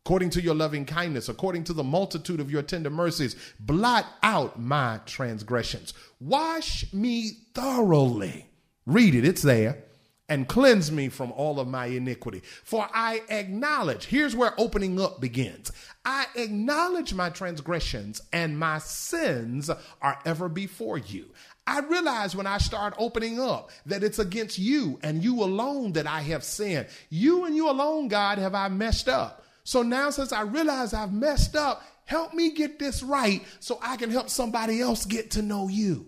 According 0.05 0.31
to 0.31 0.43
your 0.43 0.55
loving 0.55 0.85
kindness, 0.85 1.29
according 1.29 1.65
to 1.65 1.73
the 1.73 1.83
multitude 1.83 2.39
of 2.39 2.51
your 2.51 2.63
tender 2.63 2.91
mercies, 2.91 3.35
blot 3.59 4.07
out 4.23 4.61
my 4.61 5.01
transgressions. 5.05 5.95
Wash 6.21 6.93
me 6.93 7.31
thoroughly. 7.55 8.47
Read 8.85 9.15
it, 9.17 9.25
it's 9.25 9.43
there 9.43 9.86
and 10.29 10.49
cleanse 10.49 10.91
me 10.91 11.09
from 11.09 11.33
all 11.33 11.61
of 11.61 11.69
my 11.69 11.87
iniquity. 11.87 12.43
For 12.65 12.89
I 12.93 13.23
acknowledge, 13.29 14.07
here's 14.07 14.35
where 14.35 14.55
opening 14.59 15.01
up 15.01 15.21
begins. 15.21 15.71
I 16.05 16.27
acknowledge 16.35 17.15
my 17.15 17.31
transgressions 17.31 18.21
and 18.33 18.59
my 18.59 18.79
sins 18.79 19.71
are 20.03 20.19
ever 20.25 20.49
before 20.49 20.99
you. 20.99 21.27
I 21.67 21.81
realize 21.81 22.37
when 22.37 22.47
I 22.47 22.59
start 22.59 22.95
opening 22.99 23.41
up 23.41 23.71
that 23.87 24.05
it's 24.05 24.19
against 24.19 24.59
you 24.59 24.99
and 25.03 25.23
you 25.23 25.43
alone 25.43 25.93
that 25.93 26.07
I 26.07 26.21
have 26.23 26.45
sinned. 26.45 26.87
You 27.11 27.45
and 27.45 27.57
you 27.57 27.69
alone, 27.69 28.09
God, 28.09 28.39
have 28.39 28.55
I 28.55 28.69
messed 28.69 29.09
up. 29.09 29.45
So 29.65 29.83
now, 29.83 30.11
since 30.11 30.33
I 30.33 30.43
realize 30.43 30.95
I've 30.95 31.13
messed 31.13 31.57
up, 31.57 31.83
help 32.05 32.35
me 32.35 32.53
get 32.53 32.79
this 32.79 33.03
right 33.03 33.43
so 33.59 33.81
I 33.83 33.97
can 33.97 34.11
help 34.11 34.31
somebody 34.31 34.81
else 34.81 35.05
get 35.05 35.33
to 35.33 35.43
know 35.43 35.67
you. 35.67 36.07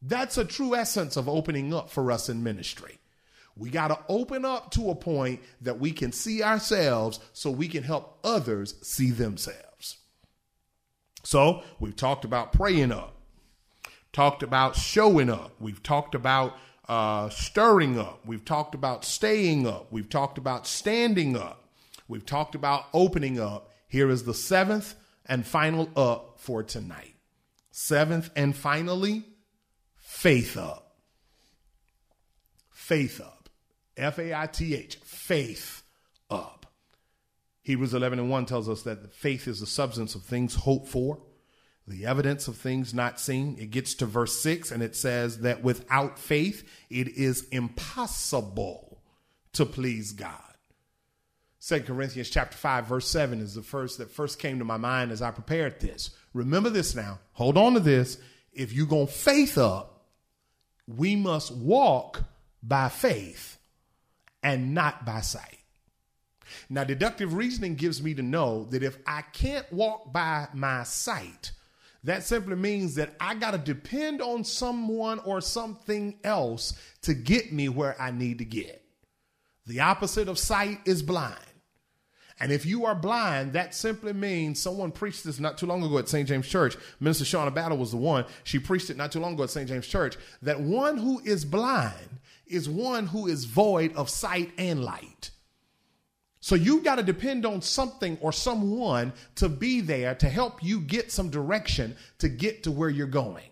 That's 0.00 0.38
a 0.38 0.44
true 0.44 0.76
essence 0.76 1.16
of 1.16 1.28
opening 1.28 1.74
up 1.74 1.90
for 1.90 2.12
us 2.12 2.28
in 2.28 2.44
ministry. 2.44 2.98
We 3.56 3.70
got 3.70 3.88
to 3.88 3.98
open 4.08 4.44
up 4.44 4.70
to 4.72 4.90
a 4.90 4.94
point 4.94 5.40
that 5.60 5.78
we 5.78 5.92
can 5.92 6.12
see 6.12 6.42
ourselves 6.42 7.20
so 7.32 7.50
we 7.50 7.68
can 7.68 7.82
help 7.82 8.18
others 8.24 8.74
see 8.82 9.10
themselves. 9.10 9.98
So 11.22 11.62
we've 11.78 11.96
talked 11.96 12.24
about 12.24 12.52
praying 12.52 12.92
up. 12.92 13.14
talked 14.12 14.42
about 14.42 14.76
showing 14.76 15.30
up. 15.30 15.52
We've 15.60 15.82
talked 15.82 16.14
about 16.14 16.56
uh, 16.88 17.28
stirring 17.30 17.98
up. 17.98 18.20
We've 18.26 18.44
talked 18.44 18.74
about 18.74 19.04
staying 19.04 19.66
up. 19.66 19.90
We've 19.90 20.08
talked 20.08 20.38
about 20.38 20.66
standing 20.66 21.36
up. 21.36 21.64
We've 22.08 22.26
talked 22.26 22.54
about 22.54 22.86
opening 22.92 23.40
up. 23.40 23.70
Here 23.88 24.10
is 24.10 24.24
the 24.24 24.34
seventh 24.34 24.94
and 25.26 25.46
final 25.46 25.88
up 25.96 26.40
for 26.40 26.62
tonight. 26.62 27.14
Seventh 27.70 28.30
and 28.36 28.54
finally, 28.54 29.24
faith 29.96 30.56
up. 30.56 30.96
Faith 32.70 33.20
up. 33.20 33.41
F 34.02 34.18
A 34.18 34.34
I 34.38 34.46
T 34.46 34.74
H. 34.74 34.96
Faith 34.96 35.82
up. 36.30 36.66
Hebrews 37.62 37.94
11 37.94 38.18
and 38.18 38.30
1 38.30 38.46
tells 38.46 38.68
us 38.68 38.82
that 38.82 39.12
faith 39.12 39.46
is 39.46 39.60
the 39.60 39.66
substance 39.66 40.14
of 40.14 40.22
things 40.22 40.54
hoped 40.54 40.88
for 40.88 41.20
the 41.86 42.06
evidence 42.06 42.48
of 42.48 42.56
things 42.56 42.94
not 42.94 43.18
seen. 43.18 43.56
It 43.58 43.70
gets 43.70 43.94
to 43.94 44.06
verse 44.06 44.40
6 44.40 44.70
and 44.70 44.82
it 44.82 44.94
says 44.94 45.40
that 45.40 45.62
without 45.62 46.18
faith, 46.18 46.68
it 46.90 47.08
is 47.08 47.48
impossible 47.50 49.02
to 49.54 49.66
please 49.66 50.12
God. 50.12 50.38
2 51.66 51.80
Corinthians 51.82 52.30
chapter 52.30 52.56
5 52.56 52.86
verse 52.86 53.08
7 53.08 53.40
is 53.40 53.54
the 53.54 53.62
first 53.62 53.98
that 53.98 54.10
first 54.10 54.38
came 54.38 54.58
to 54.58 54.64
my 54.64 54.76
mind 54.76 55.12
as 55.12 55.22
I 55.22 55.30
prepared 55.30 55.80
this. 55.80 56.10
Remember 56.34 56.70
this 56.70 56.94
now. 56.94 57.18
Hold 57.32 57.58
on 57.58 57.74
to 57.74 57.80
this. 57.80 58.18
If 58.52 58.72
you're 58.72 58.86
going 58.86 59.06
to 59.06 59.12
faith 59.12 59.58
up, 59.58 60.06
we 60.86 61.16
must 61.16 61.54
walk 61.54 62.24
by 62.62 62.88
faith 62.88 63.58
and 64.42 64.74
not 64.74 65.04
by 65.04 65.20
sight. 65.20 65.58
Now, 66.68 66.84
deductive 66.84 67.34
reasoning 67.34 67.76
gives 67.76 68.02
me 68.02 68.14
to 68.14 68.22
know 68.22 68.64
that 68.70 68.82
if 68.82 68.98
I 69.06 69.22
can't 69.22 69.70
walk 69.72 70.12
by 70.12 70.48
my 70.52 70.82
sight, 70.82 71.52
that 72.04 72.24
simply 72.24 72.56
means 72.56 72.96
that 72.96 73.14
I 73.20 73.34
got 73.34 73.52
to 73.52 73.58
depend 73.58 74.20
on 74.20 74.44
someone 74.44 75.20
or 75.20 75.40
something 75.40 76.18
else 76.24 76.74
to 77.02 77.14
get 77.14 77.52
me 77.52 77.68
where 77.68 78.00
I 78.00 78.10
need 78.10 78.38
to 78.38 78.44
get. 78.44 78.84
The 79.66 79.80
opposite 79.80 80.28
of 80.28 80.38
sight 80.38 80.80
is 80.84 81.02
blind. 81.02 81.36
And 82.40 82.50
if 82.50 82.66
you 82.66 82.86
are 82.86 82.94
blind, 82.96 83.52
that 83.52 83.72
simply 83.72 84.12
means 84.12 84.60
someone 84.60 84.90
preached 84.90 85.22
this 85.22 85.38
not 85.38 85.58
too 85.58 85.66
long 85.66 85.84
ago 85.84 85.98
at 85.98 86.08
St. 86.08 86.26
James 86.26 86.48
Church. 86.48 86.76
Minister 86.98 87.24
Shauna 87.24 87.54
Battle 87.54 87.78
was 87.78 87.92
the 87.92 87.98
one. 87.98 88.24
She 88.42 88.58
preached 88.58 88.90
it 88.90 88.96
not 88.96 89.12
too 89.12 89.20
long 89.20 89.34
ago 89.34 89.44
at 89.44 89.50
St. 89.50 89.68
James 89.68 89.86
Church 89.86 90.16
that 90.42 90.60
one 90.60 90.96
who 90.96 91.20
is 91.20 91.44
blind 91.44 92.18
is 92.52 92.68
one 92.68 93.06
who 93.06 93.26
is 93.26 93.44
void 93.44 93.94
of 93.94 94.10
sight 94.10 94.52
and 94.58 94.84
light. 94.84 95.30
So 96.40 96.56
you've 96.56 96.82
got 96.82 96.96
to 96.96 97.04
depend 97.04 97.46
on 97.46 97.62
something 97.62 98.18
or 98.20 98.32
someone 98.32 99.12
to 99.36 99.48
be 99.48 99.80
there 99.80 100.16
to 100.16 100.28
help 100.28 100.62
you 100.62 100.80
get 100.80 101.12
some 101.12 101.30
direction 101.30 101.96
to 102.18 102.28
get 102.28 102.64
to 102.64 102.72
where 102.72 102.90
you're 102.90 103.06
going. 103.06 103.44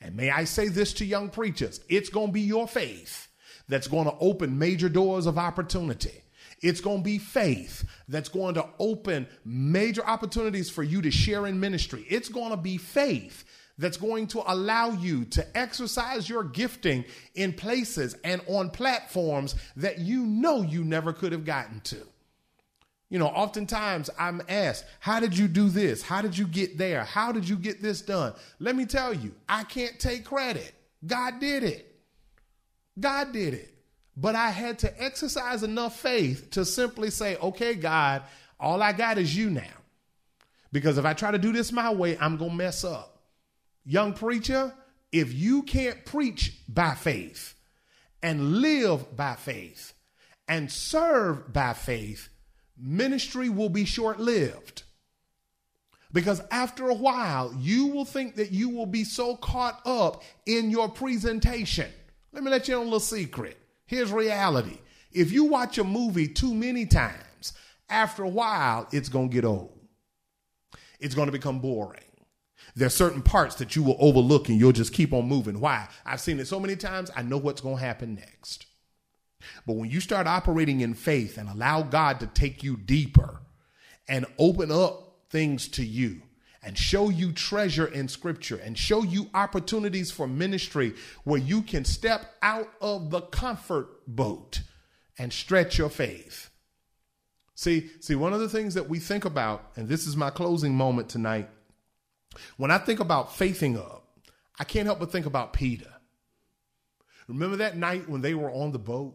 And 0.00 0.14
may 0.14 0.30
I 0.30 0.44
say 0.44 0.68
this 0.68 0.92
to 0.94 1.04
young 1.04 1.30
preachers 1.30 1.80
it's 1.88 2.10
going 2.10 2.28
to 2.28 2.32
be 2.32 2.42
your 2.42 2.68
faith 2.68 3.28
that's 3.66 3.88
going 3.88 4.04
to 4.04 4.14
open 4.20 4.58
major 4.58 4.90
doors 4.90 5.26
of 5.26 5.38
opportunity. 5.38 6.22
It's 6.60 6.80
going 6.80 6.98
to 6.98 7.04
be 7.04 7.18
faith 7.18 7.88
that's 8.08 8.28
going 8.28 8.54
to 8.54 8.66
open 8.78 9.26
major 9.44 10.04
opportunities 10.04 10.68
for 10.68 10.82
you 10.82 11.00
to 11.02 11.10
share 11.10 11.46
in 11.46 11.60
ministry. 11.60 12.04
It's 12.10 12.28
going 12.28 12.50
to 12.50 12.56
be 12.56 12.76
faith 12.76 13.44
that's 13.78 13.96
going 13.96 14.26
to 14.28 14.42
allow 14.50 14.90
you 14.90 15.24
to 15.26 15.56
exercise 15.56 16.28
your 16.28 16.44
gifting 16.44 17.04
in 17.34 17.52
places 17.52 18.16
and 18.24 18.42
on 18.48 18.70
platforms 18.70 19.54
that 19.76 19.98
you 19.98 20.26
know 20.26 20.62
you 20.62 20.84
never 20.84 21.12
could 21.12 21.32
have 21.32 21.44
gotten 21.44 21.80
to. 21.82 21.98
You 23.08 23.18
know, 23.18 23.28
oftentimes 23.28 24.10
I'm 24.18 24.42
asked, 24.48 24.84
How 25.00 25.20
did 25.20 25.36
you 25.36 25.48
do 25.48 25.68
this? 25.68 26.02
How 26.02 26.20
did 26.20 26.36
you 26.36 26.46
get 26.46 26.76
there? 26.76 27.04
How 27.04 27.32
did 27.32 27.48
you 27.48 27.56
get 27.56 27.80
this 27.80 28.02
done? 28.02 28.34
Let 28.58 28.76
me 28.76 28.84
tell 28.84 29.14
you, 29.14 29.34
I 29.48 29.64
can't 29.64 29.98
take 29.98 30.24
credit. 30.24 30.74
God 31.06 31.40
did 31.40 31.62
it. 31.62 31.86
God 32.98 33.32
did 33.32 33.54
it. 33.54 33.74
But 34.16 34.34
I 34.34 34.50
had 34.50 34.80
to 34.80 35.02
exercise 35.02 35.62
enough 35.62 35.98
faith 35.98 36.50
to 36.50 36.64
simply 36.64 37.10
say, 37.10 37.36
Okay, 37.36 37.74
God, 37.74 38.24
all 38.60 38.82
I 38.82 38.92
got 38.92 39.16
is 39.16 39.34
you 39.34 39.48
now. 39.48 39.62
Because 40.70 40.98
if 40.98 41.06
I 41.06 41.14
try 41.14 41.30
to 41.30 41.38
do 41.38 41.52
this 41.52 41.72
my 41.72 41.90
way, 41.92 42.18
I'm 42.18 42.36
going 42.36 42.50
to 42.50 42.56
mess 42.56 42.84
up. 42.84 43.17
Young 43.90 44.12
preacher, 44.12 44.74
if 45.12 45.32
you 45.32 45.62
can't 45.62 46.04
preach 46.04 46.60
by 46.68 46.94
faith 46.94 47.54
and 48.22 48.56
live 48.58 49.16
by 49.16 49.34
faith 49.34 49.94
and 50.46 50.70
serve 50.70 51.54
by 51.54 51.72
faith, 51.72 52.28
ministry 52.76 53.48
will 53.48 53.70
be 53.70 53.86
short 53.86 54.20
lived. 54.20 54.82
Because 56.12 56.42
after 56.50 56.90
a 56.90 56.94
while, 56.94 57.54
you 57.58 57.86
will 57.86 58.04
think 58.04 58.36
that 58.36 58.52
you 58.52 58.68
will 58.68 58.84
be 58.84 59.04
so 59.04 59.36
caught 59.36 59.80
up 59.86 60.22
in 60.44 60.70
your 60.70 60.90
presentation. 60.90 61.90
Let 62.34 62.44
me 62.44 62.50
let 62.50 62.68
you 62.68 62.74
know 62.74 62.82
a 62.82 62.84
little 62.84 63.00
secret. 63.00 63.56
Here's 63.86 64.12
reality. 64.12 64.76
If 65.12 65.32
you 65.32 65.44
watch 65.44 65.78
a 65.78 65.84
movie 65.84 66.28
too 66.28 66.52
many 66.52 66.84
times, 66.84 67.54
after 67.88 68.22
a 68.22 68.28
while, 68.28 68.86
it's 68.92 69.08
going 69.08 69.30
to 69.30 69.34
get 69.34 69.46
old. 69.46 69.72
It's 71.00 71.14
going 71.14 71.28
to 71.28 71.32
become 71.32 71.60
boring. 71.60 72.02
There's 72.78 72.94
certain 72.94 73.22
parts 73.22 73.56
that 73.56 73.74
you 73.74 73.82
will 73.82 73.96
overlook 73.98 74.48
and 74.48 74.56
you'll 74.56 74.70
just 74.70 74.92
keep 74.92 75.12
on 75.12 75.26
moving. 75.26 75.58
Why? 75.58 75.88
I've 76.06 76.20
seen 76.20 76.38
it 76.38 76.46
so 76.46 76.60
many 76.60 76.76
times, 76.76 77.10
I 77.16 77.22
know 77.22 77.36
what's 77.36 77.60
going 77.60 77.76
to 77.76 77.82
happen 77.82 78.14
next. 78.14 78.66
But 79.66 79.74
when 79.74 79.90
you 79.90 79.98
start 80.00 80.28
operating 80.28 80.80
in 80.80 80.94
faith 80.94 81.38
and 81.38 81.48
allow 81.48 81.82
God 81.82 82.20
to 82.20 82.28
take 82.28 82.62
you 82.62 82.76
deeper 82.76 83.40
and 84.08 84.26
open 84.38 84.70
up 84.70 85.24
things 85.28 85.66
to 85.68 85.84
you 85.84 86.22
and 86.62 86.78
show 86.78 87.08
you 87.08 87.32
treasure 87.32 87.86
in 87.86 88.06
scripture 88.06 88.56
and 88.56 88.78
show 88.78 89.02
you 89.02 89.28
opportunities 89.34 90.12
for 90.12 90.28
ministry 90.28 90.94
where 91.24 91.40
you 91.40 91.62
can 91.62 91.84
step 91.84 92.32
out 92.42 92.68
of 92.80 93.10
the 93.10 93.22
comfort 93.22 93.88
boat 94.06 94.60
and 95.18 95.32
stretch 95.32 95.78
your 95.78 95.90
faith. 95.90 96.50
See, 97.56 97.90
see 97.98 98.14
one 98.14 98.32
of 98.32 98.38
the 98.38 98.48
things 98.48 98.74
that 98.74 98.88
we 98.88 99.00
think 99.00 99.24
about 99.24 99.72
and 99.74 99.88
this 99.88 100.06
is 100.06 100.16
my 100.16 100.30
closing 100.30 100.76
moment 100.76 101.08
tonight. 101.08 101.48
When 102.56 102.70
I 102.70 102.78
think 102.78 103.00
about 103.00 103.36
faithing 103.36 103.78
up, 103.78 104.04
I 104.58 104.64
can't 104.64 104.86
help 104.86 104.98
but 104.98 105.12
think 105.12 105.26
about 105.26 105.52
Peter. 105.52 105.92
Remember 107.28 107.56
that 107.56 107.76
night 107.76 108.08
when 108.08 108.22
they 108.22 108.34
were 108.34 108.50
on 108.50 108.72
the 108.72 108.78
boat? 108.78 109.14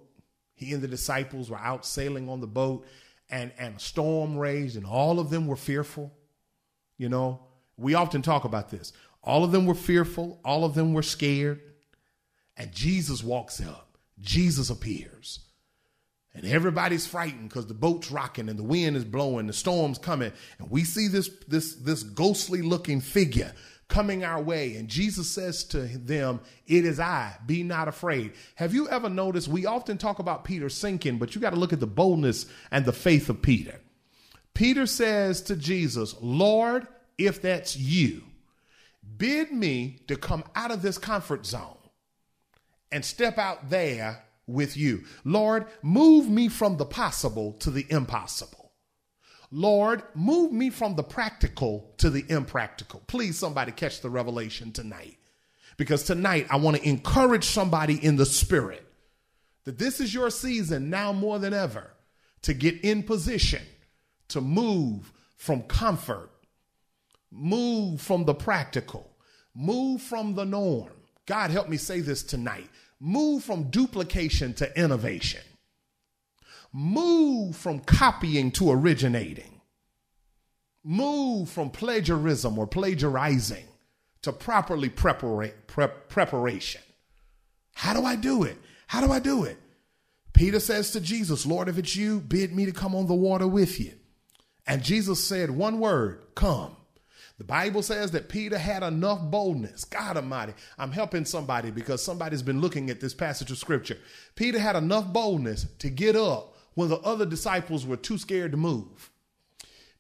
He 0.56 0.74
and 0.74 0.82
the 0.82 0.88
disciples 0.88 1.50
were 1.50 1.58
out 1.58 1.86
sailing 1.86 2.30
on 2.30 2.40
the 2.40 2.48
boat 2.48 2.86
and, 3.30 3.52
and 3.58 3.76
a 3.76 3.80
storm 3.80 4.38
raged 4.38 4.76
and 4.76 4.86
all 4.86 5.20
of 5.20 5.30
them 5.30 5.48
were 5.48 5.56
fearful. 5.56 6.14
You 6.98 7.10
know, 7.10 7.42
we 7.76 7.96
often 7.96 8.22
talk 8.22 8.46
about 8.46 8.70
this. 8.70 8.94
All 9.24 9.44
of 9.44 9.52
them 9.52 9.66
were 9.66 9.74
fearful, 9.74 10.40
all 10.44 10.64
of 10.64 10.76
them 10.76 10.94
were 10.94 11.02
scared. 11.02 11.62
And 12.56 12.72
Jesus 12.72 13.24
walks 13.24 13.60
up, 13.62 13.98
Jesus 14.20 14.70
appears. 14.70 15.40
And 16.36 16.46
everybody's 16.46 17.06
frightened 17.06 17.50
because 17.50 17.68
the 17.68 17.76
boat's 17.76 18.10
rocking 18.10 18.50
and 18.50 18.58
the 18.58 18.64
wind 18.64 18.98
is 18.98 19.06
blowing, 19.06 19.46
the 19.46 19.54
storm's 19.54 20.00
coming. 20.00 20.32
And 20.58 20.72
we 20.72 20.84
see 20.84 21.08
this, 21.08 21.30
this, 21.48 21.76
this 21.76 22.02
ghostly 22.02 22.62
looking 22.62 23.02
figure 23.02 23.54
coming 23.88 24.24
our 24.24 24.42
way. 24.42 24.76
And 24.76 24.88
Jesus 24.88 25.30
says 25.30 25.64
to 25.66 25.82
them, 25.82 26.40
It 26.66 26.86
is 26.86 27.00
I, 27.00 27.36
be 27.46 27.62
not 27.62 27.88
afraid. 27.88 28.34
Have 28.56 28.74
you 28.74 28.90
ever 28.90 29.10
noticed? 29.10 29.48
We 29.48 29.68
often 29.68 30.00
talk 30.00 30.18
about 30.18 30.44
Peter 30.44 30.70
sinking, 30.70 31.20
but 31.20 31.36
you 31.36 31.42
got 31.42 31.52
to 31.52 31.60
look 31.60 31.74
at 31.74 31.80
the 31.80 31.88
boldness 31.88 32.48
and 32.72 32.84
the 32.84 32.94
faith 32.94 33.30
of 33.30 33.44
Peter. 33.44 33.80
Peter 34.56 34.88
says 34.88 35.42
to 35.44 35.56
Jesus, 35.56 36.16
Lord, 36.20 36.88
if 37.18 37.42
that's 37.42 37.78
you, 37.78 38.24
bid 39.18 39.52
me 39.52 40.00
to 40.08 40.16
come 40.16 40.44
out 40.56 40.72
of 40.72 40.82
this 40.82 40.98
comfort 40.98 41.46
zone 41.46 41.78
and 42.92 43.06
step 43.06 43.38
out 43.38 43.70
there 43.70 44.24
with 44.48 44.76
you. 44.78 45.04
Lord, 45.24 45.66
move 45.82 46.30
me 46.30 46.50
from 46.50 46.78
the 46.78 46.86
possible 46.86 47.54
to 47.54 47.72
the 47.72 47.86
impossible. 47.90 48.72
Lord, 49.52 50.02
move 50.16 50.52
me 50.52 50.72
from 50.72 50.96
the 50.96 51.04
practical 51.04 51.94
to 51.98 52.10
the 52.10 52.26
impractical. 52.28 53.04
Please, 53.06 53.38
somebody 53.38 53.72
catch 53.72 54.02
the 54.02 54.10
revelation 54.10 54.72
tonight. 54.72 55.18
Because 55.78 56.04
tonight, 56.04 56.48
I 56.50 56.58
want 56.58 56.78
to 56.78 56.88
encourage 56.88 57.46
somebody 57.46 58.04
in 58.04 58.16
the 58.16 58.26
spirit 58.26 58.86
that 59.66 59.78
this 59.78 60.00
is 60.00 60.14
your 60.14 60.30
season 60.30 60.90
now 60.90 61.14
more 61.14 61.40
than 61.40 61.54
ever 61.54 61.92
to 62.42 62.54
get 62.54 62.82
in 62.82 63.04
position 63.04 63.62
to 64.30 64.42
move 64.42 65.12
from 65.38 65.62
comfort, 65.64 66.30
move 67.32 68.02
from 68.02 68.26
the 68.26 68.34
practical, 68.34 69.10
move 69.56 70.02
from 70.02 70.36
the 70.36 70.46
norm. 70.46 70.90
God, 71.26 71.52
help 71.52 71.70
me 71.70 71.78
say 71.78 72.02
this 72.02 72.24
tonight. 72.24 72.70
Move 73.06 73.44
from 73.44 73.70
duplication 73.70 74.54
to 74.54 74.80
innovation 74.80 75.42
move 76.74 77.56
from 77.56 77.80
copying 77.80 78.52
to 78.52 78.72
originating, 78.72 79.62
move 80.84 81.48
from 81.48 81.70
plagiarism 81.70 82.58
or 82.58 82.66
plagiarizing 82.66 83.66
to 84.24 84.34
properly 84.34 84.90
prepara- 84.90 85.54
prep- 85.68 86.10
preparation. 86.10 86.82
How 87.76 87.94
do 87.94 88.04
I 88.04 88.16
do 88.16 88.44
it? 88.44 88.58
How 88.88 89.06
do 89.06 89.12
I 89.12 89.20
do 89.20 89.44
it? 89.44 89.58
Peter 90.34 90.60
says 90.60 90.92
to 90.92 91.00
Jesus, 91.00 91.46
Lord, 91.46 91.70
if 91.70 91.78
it's 91.78 91.96
you, 91.96 92.20
bid 92.20 92.56
me 92.56 92.66
to 92.66 92.72
come 92.72 92.96
on 92.96 93.06
the 93.06 93.14
water 93.14 93.48
with 93.48 93.80
you. 93.80 93.94
And 94.66 94.84
Jesus 94.84 95.24
said 95.24 95.52
one 95.52 95.80
word, 95.80 96.24
come. 96.34 96.76
The 97.44 97.48
Bible 97.48 97.84
says 97.84 98.12
that 98.12 98.30
Peter 98.30 98.58
had 98.58 98.84
enough 98.84 99.20
boldness. 99.22 99.84
God 99.84 100.16
Almighty, 100.16 100.54
I'm 100.80 100.94
helping 100.94 101.26
somebody 101.26 101.72
because 101.72 102.02
somebody's 102.02 102.42
been 102.42 102.62
looking 102.62 102.90
at 102.90 103.02
this 103.02 103.14
passage 103.14 103.52
of 103.52 103.58
scripture. 103.58 103.98
Peter 104.36 104.58
had 104.58 104.78
enough 104.78 105.12
boldness 105.12 105.68
to 105.80 105.90
get 105.90 106.16
up 106.16 106.56
when 106.76 106.88
the 106.88 107.00
other 107.00 107.26
disciples 107.26 107.86
were 107.86 107.98
too 107.98 108.18
scared 108.18 108.52
to 108.52 108.58
move. 108.58 109.12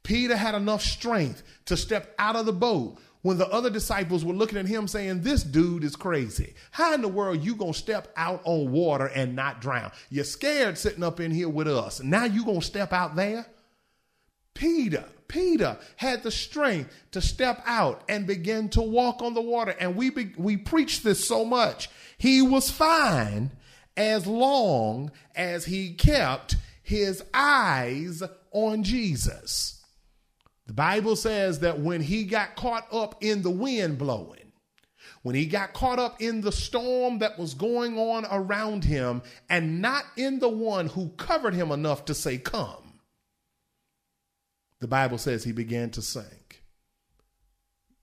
Peter 0.03 0.37
had 0.37 0.55
enough 0.55 0.81
strength 0.81 1.43
to 1.65 1.75
step 1.75 2.15
out 2.17 2.37
of 2.37 2.45
the 2.45 2.53
boat 2.53 2.97
when 3.23 3.37
the 3.37 3.49
other 3.49 3.69
disciples 3.69 4.23
were 4.23 4.33
looking 4.33 4.57
at 4.57 4.65
him 4.65 4.87
saying, 4.87 5.23
This 5.23 5.43
dude 5.43 5.83
is 5.83 5.97
crazy. 5.97 6.53
How 6.71 6.93
in 6.93 7.01
the 7.01 7.09
world 7.09 7.43
you 7.43 7.55
gonna 7.55 7.73
step 7.73 8.07
out 8.15 8.41
on 8.45 8.71
water 8.71 9.07
and 9.07 9.35
not 9.35 9.59
drown? 9.59 9.91
You're 10.09 10.23
scared 10.23 10.77
sitting 10.77 11.03
up 11.03 11.19
in 11.19 11.31
here 11.31 11.49
with 11.49 11.67
us. 11.67 12.01
Now 12.01 12.23
you 12.23 12.45
gonna 12.45 12.61
step 12.61 12.93
out 12.93 13.17
there? 13.17 13.45
Peter, 14.53 15.03
Peter 15.33 15.77
had 15.95 16.21
the 16.21 16.29
strength 16.29 16.93
to 17.11 17.19
step 17.19 17.63
out 17.65 18.03
and 18.07 18.27
begin 18.27 18.69
to 18.69 18.83
walk 18.83 19.23
on 19.23 19.33
the 19.33 19.41
water. 19.41 19.75
And 19.79 19.95
we 19.95 20.11
be, 20.11 20.31
we 20.37 20.57
preached 20.57 21.03
this 21.03 21.27
so 21.27 21.43
much. 21.43 21.89
He 22.19 22.43
was 22.43 22.69
fine 22.69 23.51
as 23.97 24.27
long 24.27 25.11
as 25.35 25.65
he 25.65 25.93
kept 25.93 26.55
his 26.83 27.23
eyes 27.33 28.21
on 28.51 28.83
Jesus. 28.83 29.83
The 30.67 30.73
Bible 30.73 31.15
says 31.15 31.59
that 31.61 31.79
when 31.79 32.01
he 32.01 32.25
got 32.25 32.55
caught 32.55 32.87
up 32.93 33.23
in 33.23 33.41
the 33.41 33.49
wind 33.49 33.97
blowing, 33.97 34.51
when 35.23 35.33
he 35.33 35.47
got 35.47 35.73
caught 35.73 35.97
up 35.97 36.21
in 36.21 36.41
the 36.41 36.51
storm 36.51 37.19
that 37.19 37.39
was 37.39 37.55
going 37.55 37.97
on 37.97 38.27
around 38.29 38.83
him, 38.83 39.23
and 39.49 39.81
not 39.81 40.03
in 40.15 40.37
the 40.37 40.49
one 40.49 40.89
who 40.89 41.09
covered 41.17 41.55
him 41.55 41.71
enough 41.71 42.05
to 42.05 42.13
say, 42.13 42.37
Come, 42.37 42.82
the 44.83 44.87
Bible 44.89 45.17
says 45.17 45.45
he 45.45 45.53
began 45.53 45.91
to 45.91 46.01
sink. 46.01 46.61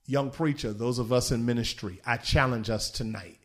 Young 0.07 0.31
preacher, 0.31 0.73
those 0.73 0.99
of 0.99 1.13
us 1.13 1.31
in 1.31 1.45
ministry, 1.45 2.01
I 2.07 2.17
challenge 2.17 2.71
us 2.71 2.91
tonight. 2.91 3.37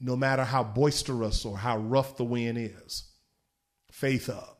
No 0.00 0.16
matter 0.16 0.42
how 0.42 0.64
boisterous 0.64 1.44
or 1.44 1.56
how 1.56 1.78
rough 1.78 2.16
the 2.16 2.24
wind 2.24 2.58
is, 2.58 3.04
faith 3.92 4.28
up. 4.28 4.58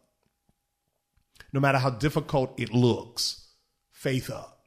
No 1.52 1.58
matter 1.58 1.78
how 1.78 1.90
difficult 1.90 2.54
it 2.60 2.72
looks, 2.72 3.44
faith 3.90 4.30
up. 4.30 4.66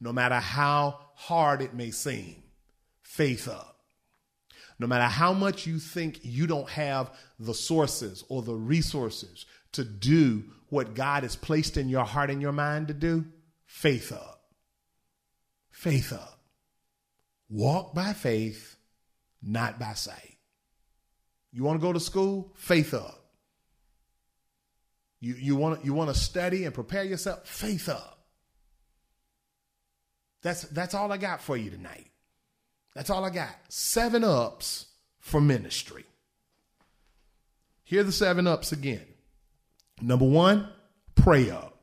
No 0.00 0.12
matter 0.12 0.40
how 0.40 0.98
hard 1.14 1.62
it 1.62 1.72
may 1.72 1.92
seem, 1.92 2.42
faith 3.04 3.46
up. 3.46 3.78
No 4.80 4.88
matter 4.88 5.04
how 5.04 5.32
much 5.32 5.68
you 5.68 5.78
think 5.78 6.18
you 6.24 6.48
don't 6.48 6.68
have 6.68 7.12
the 7.38 7.54
sources 7.54 8.24
or 8.28 8.42
the 8.42 8.56
resources 8.56 9.46
to 9.76 9.84
do 9.84 10.44
what 10.68 10.94
God 10.94 11.22
has 11.22 11.36
placed 11.36 11.76
in 11.76 11.88
your 11.88 12.04
heart 12.04 12.30
and 12.30 12.42
your 12.42 12.52
mind 12.52 12.88
to 12.88 12.94
do, 12.94 13.24
faith 13.64 14.12
up. 14.12 14.42
Faith 15.70 16.12
up. 16.12 16.40
Walk 17.48 17.94
by 17.94 18.12
faith, 18.12 18.76
not 19.42 19.78
by 19.78 19.92
sight. 19.94 20.36
You 21.52 21.62
want 21.62 21.80
to 21.80 21.86
go 21.86 21.92
to 21.92 22.00
school? 22.00 22.52
Faith 22.56 22.92
up. 22.92 23.22
You, 25.20 25.34
you 25.34 25.56
want 25.56 25.84
you 25.84 25.94
want 25.94 26.10
to 26.10 26.14
study 26.14 26.64
and 26.64 26.74
prepare 26.74 27.04
yourself? 27.04 27.46
Faith 27.48 27.88
up. 27.88 28.26
That's 30.42 30.62
that's 30.62 30.94
all 30.94 31.10
I 31.10 31.16
got 31.16 31.40
for 31.40 31.56
you 31.56 31.70
tonight. 31.70 32.10
That's 32.94 33.10
all 33.10 33.24
I 33.24 33.30
got. 33.30 33.54
Seven 33.68 34.24
ups 34.24 34.86
for 35.18 35.40
ministry. 35.40 36.04
Here 37.84 38.00
are 38.00 38.04
the 38.04 38.12
seven 38.12 38.46
ups 38.46 38.72
again. 38.72 39.06
Number 40.00 40.26
one, 40.26 40.68
pray 41.14 41.50
up. 41.50 41.78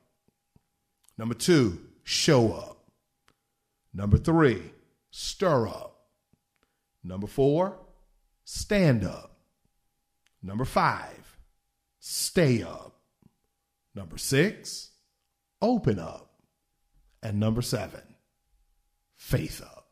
Number 1.18 1.34
two, 1.34 1.80
show 2.04 2.54
up. 2.54 2.78
Number 3.94 4.18
three, 4.18 4.62
stir 5.12 5.68
up. 5.68 6.08
Number 7.04 7.28
four, 7.28 7.78
stand 8.46 9.04
up. 9.04 9.38
Number 10.42 10.66
five, 10.66 11.38
stay 12.00 12.64
up. 12.64 13.00
Number 13.96 14.18
six, 14.18 14.92
open 15.62 16.00
up. 16.00 16.32
And 17.22 17.40
number 17.40 17.62
seven, 17.62 18.02
faith 19.16 19.62
up. 19.62 19.83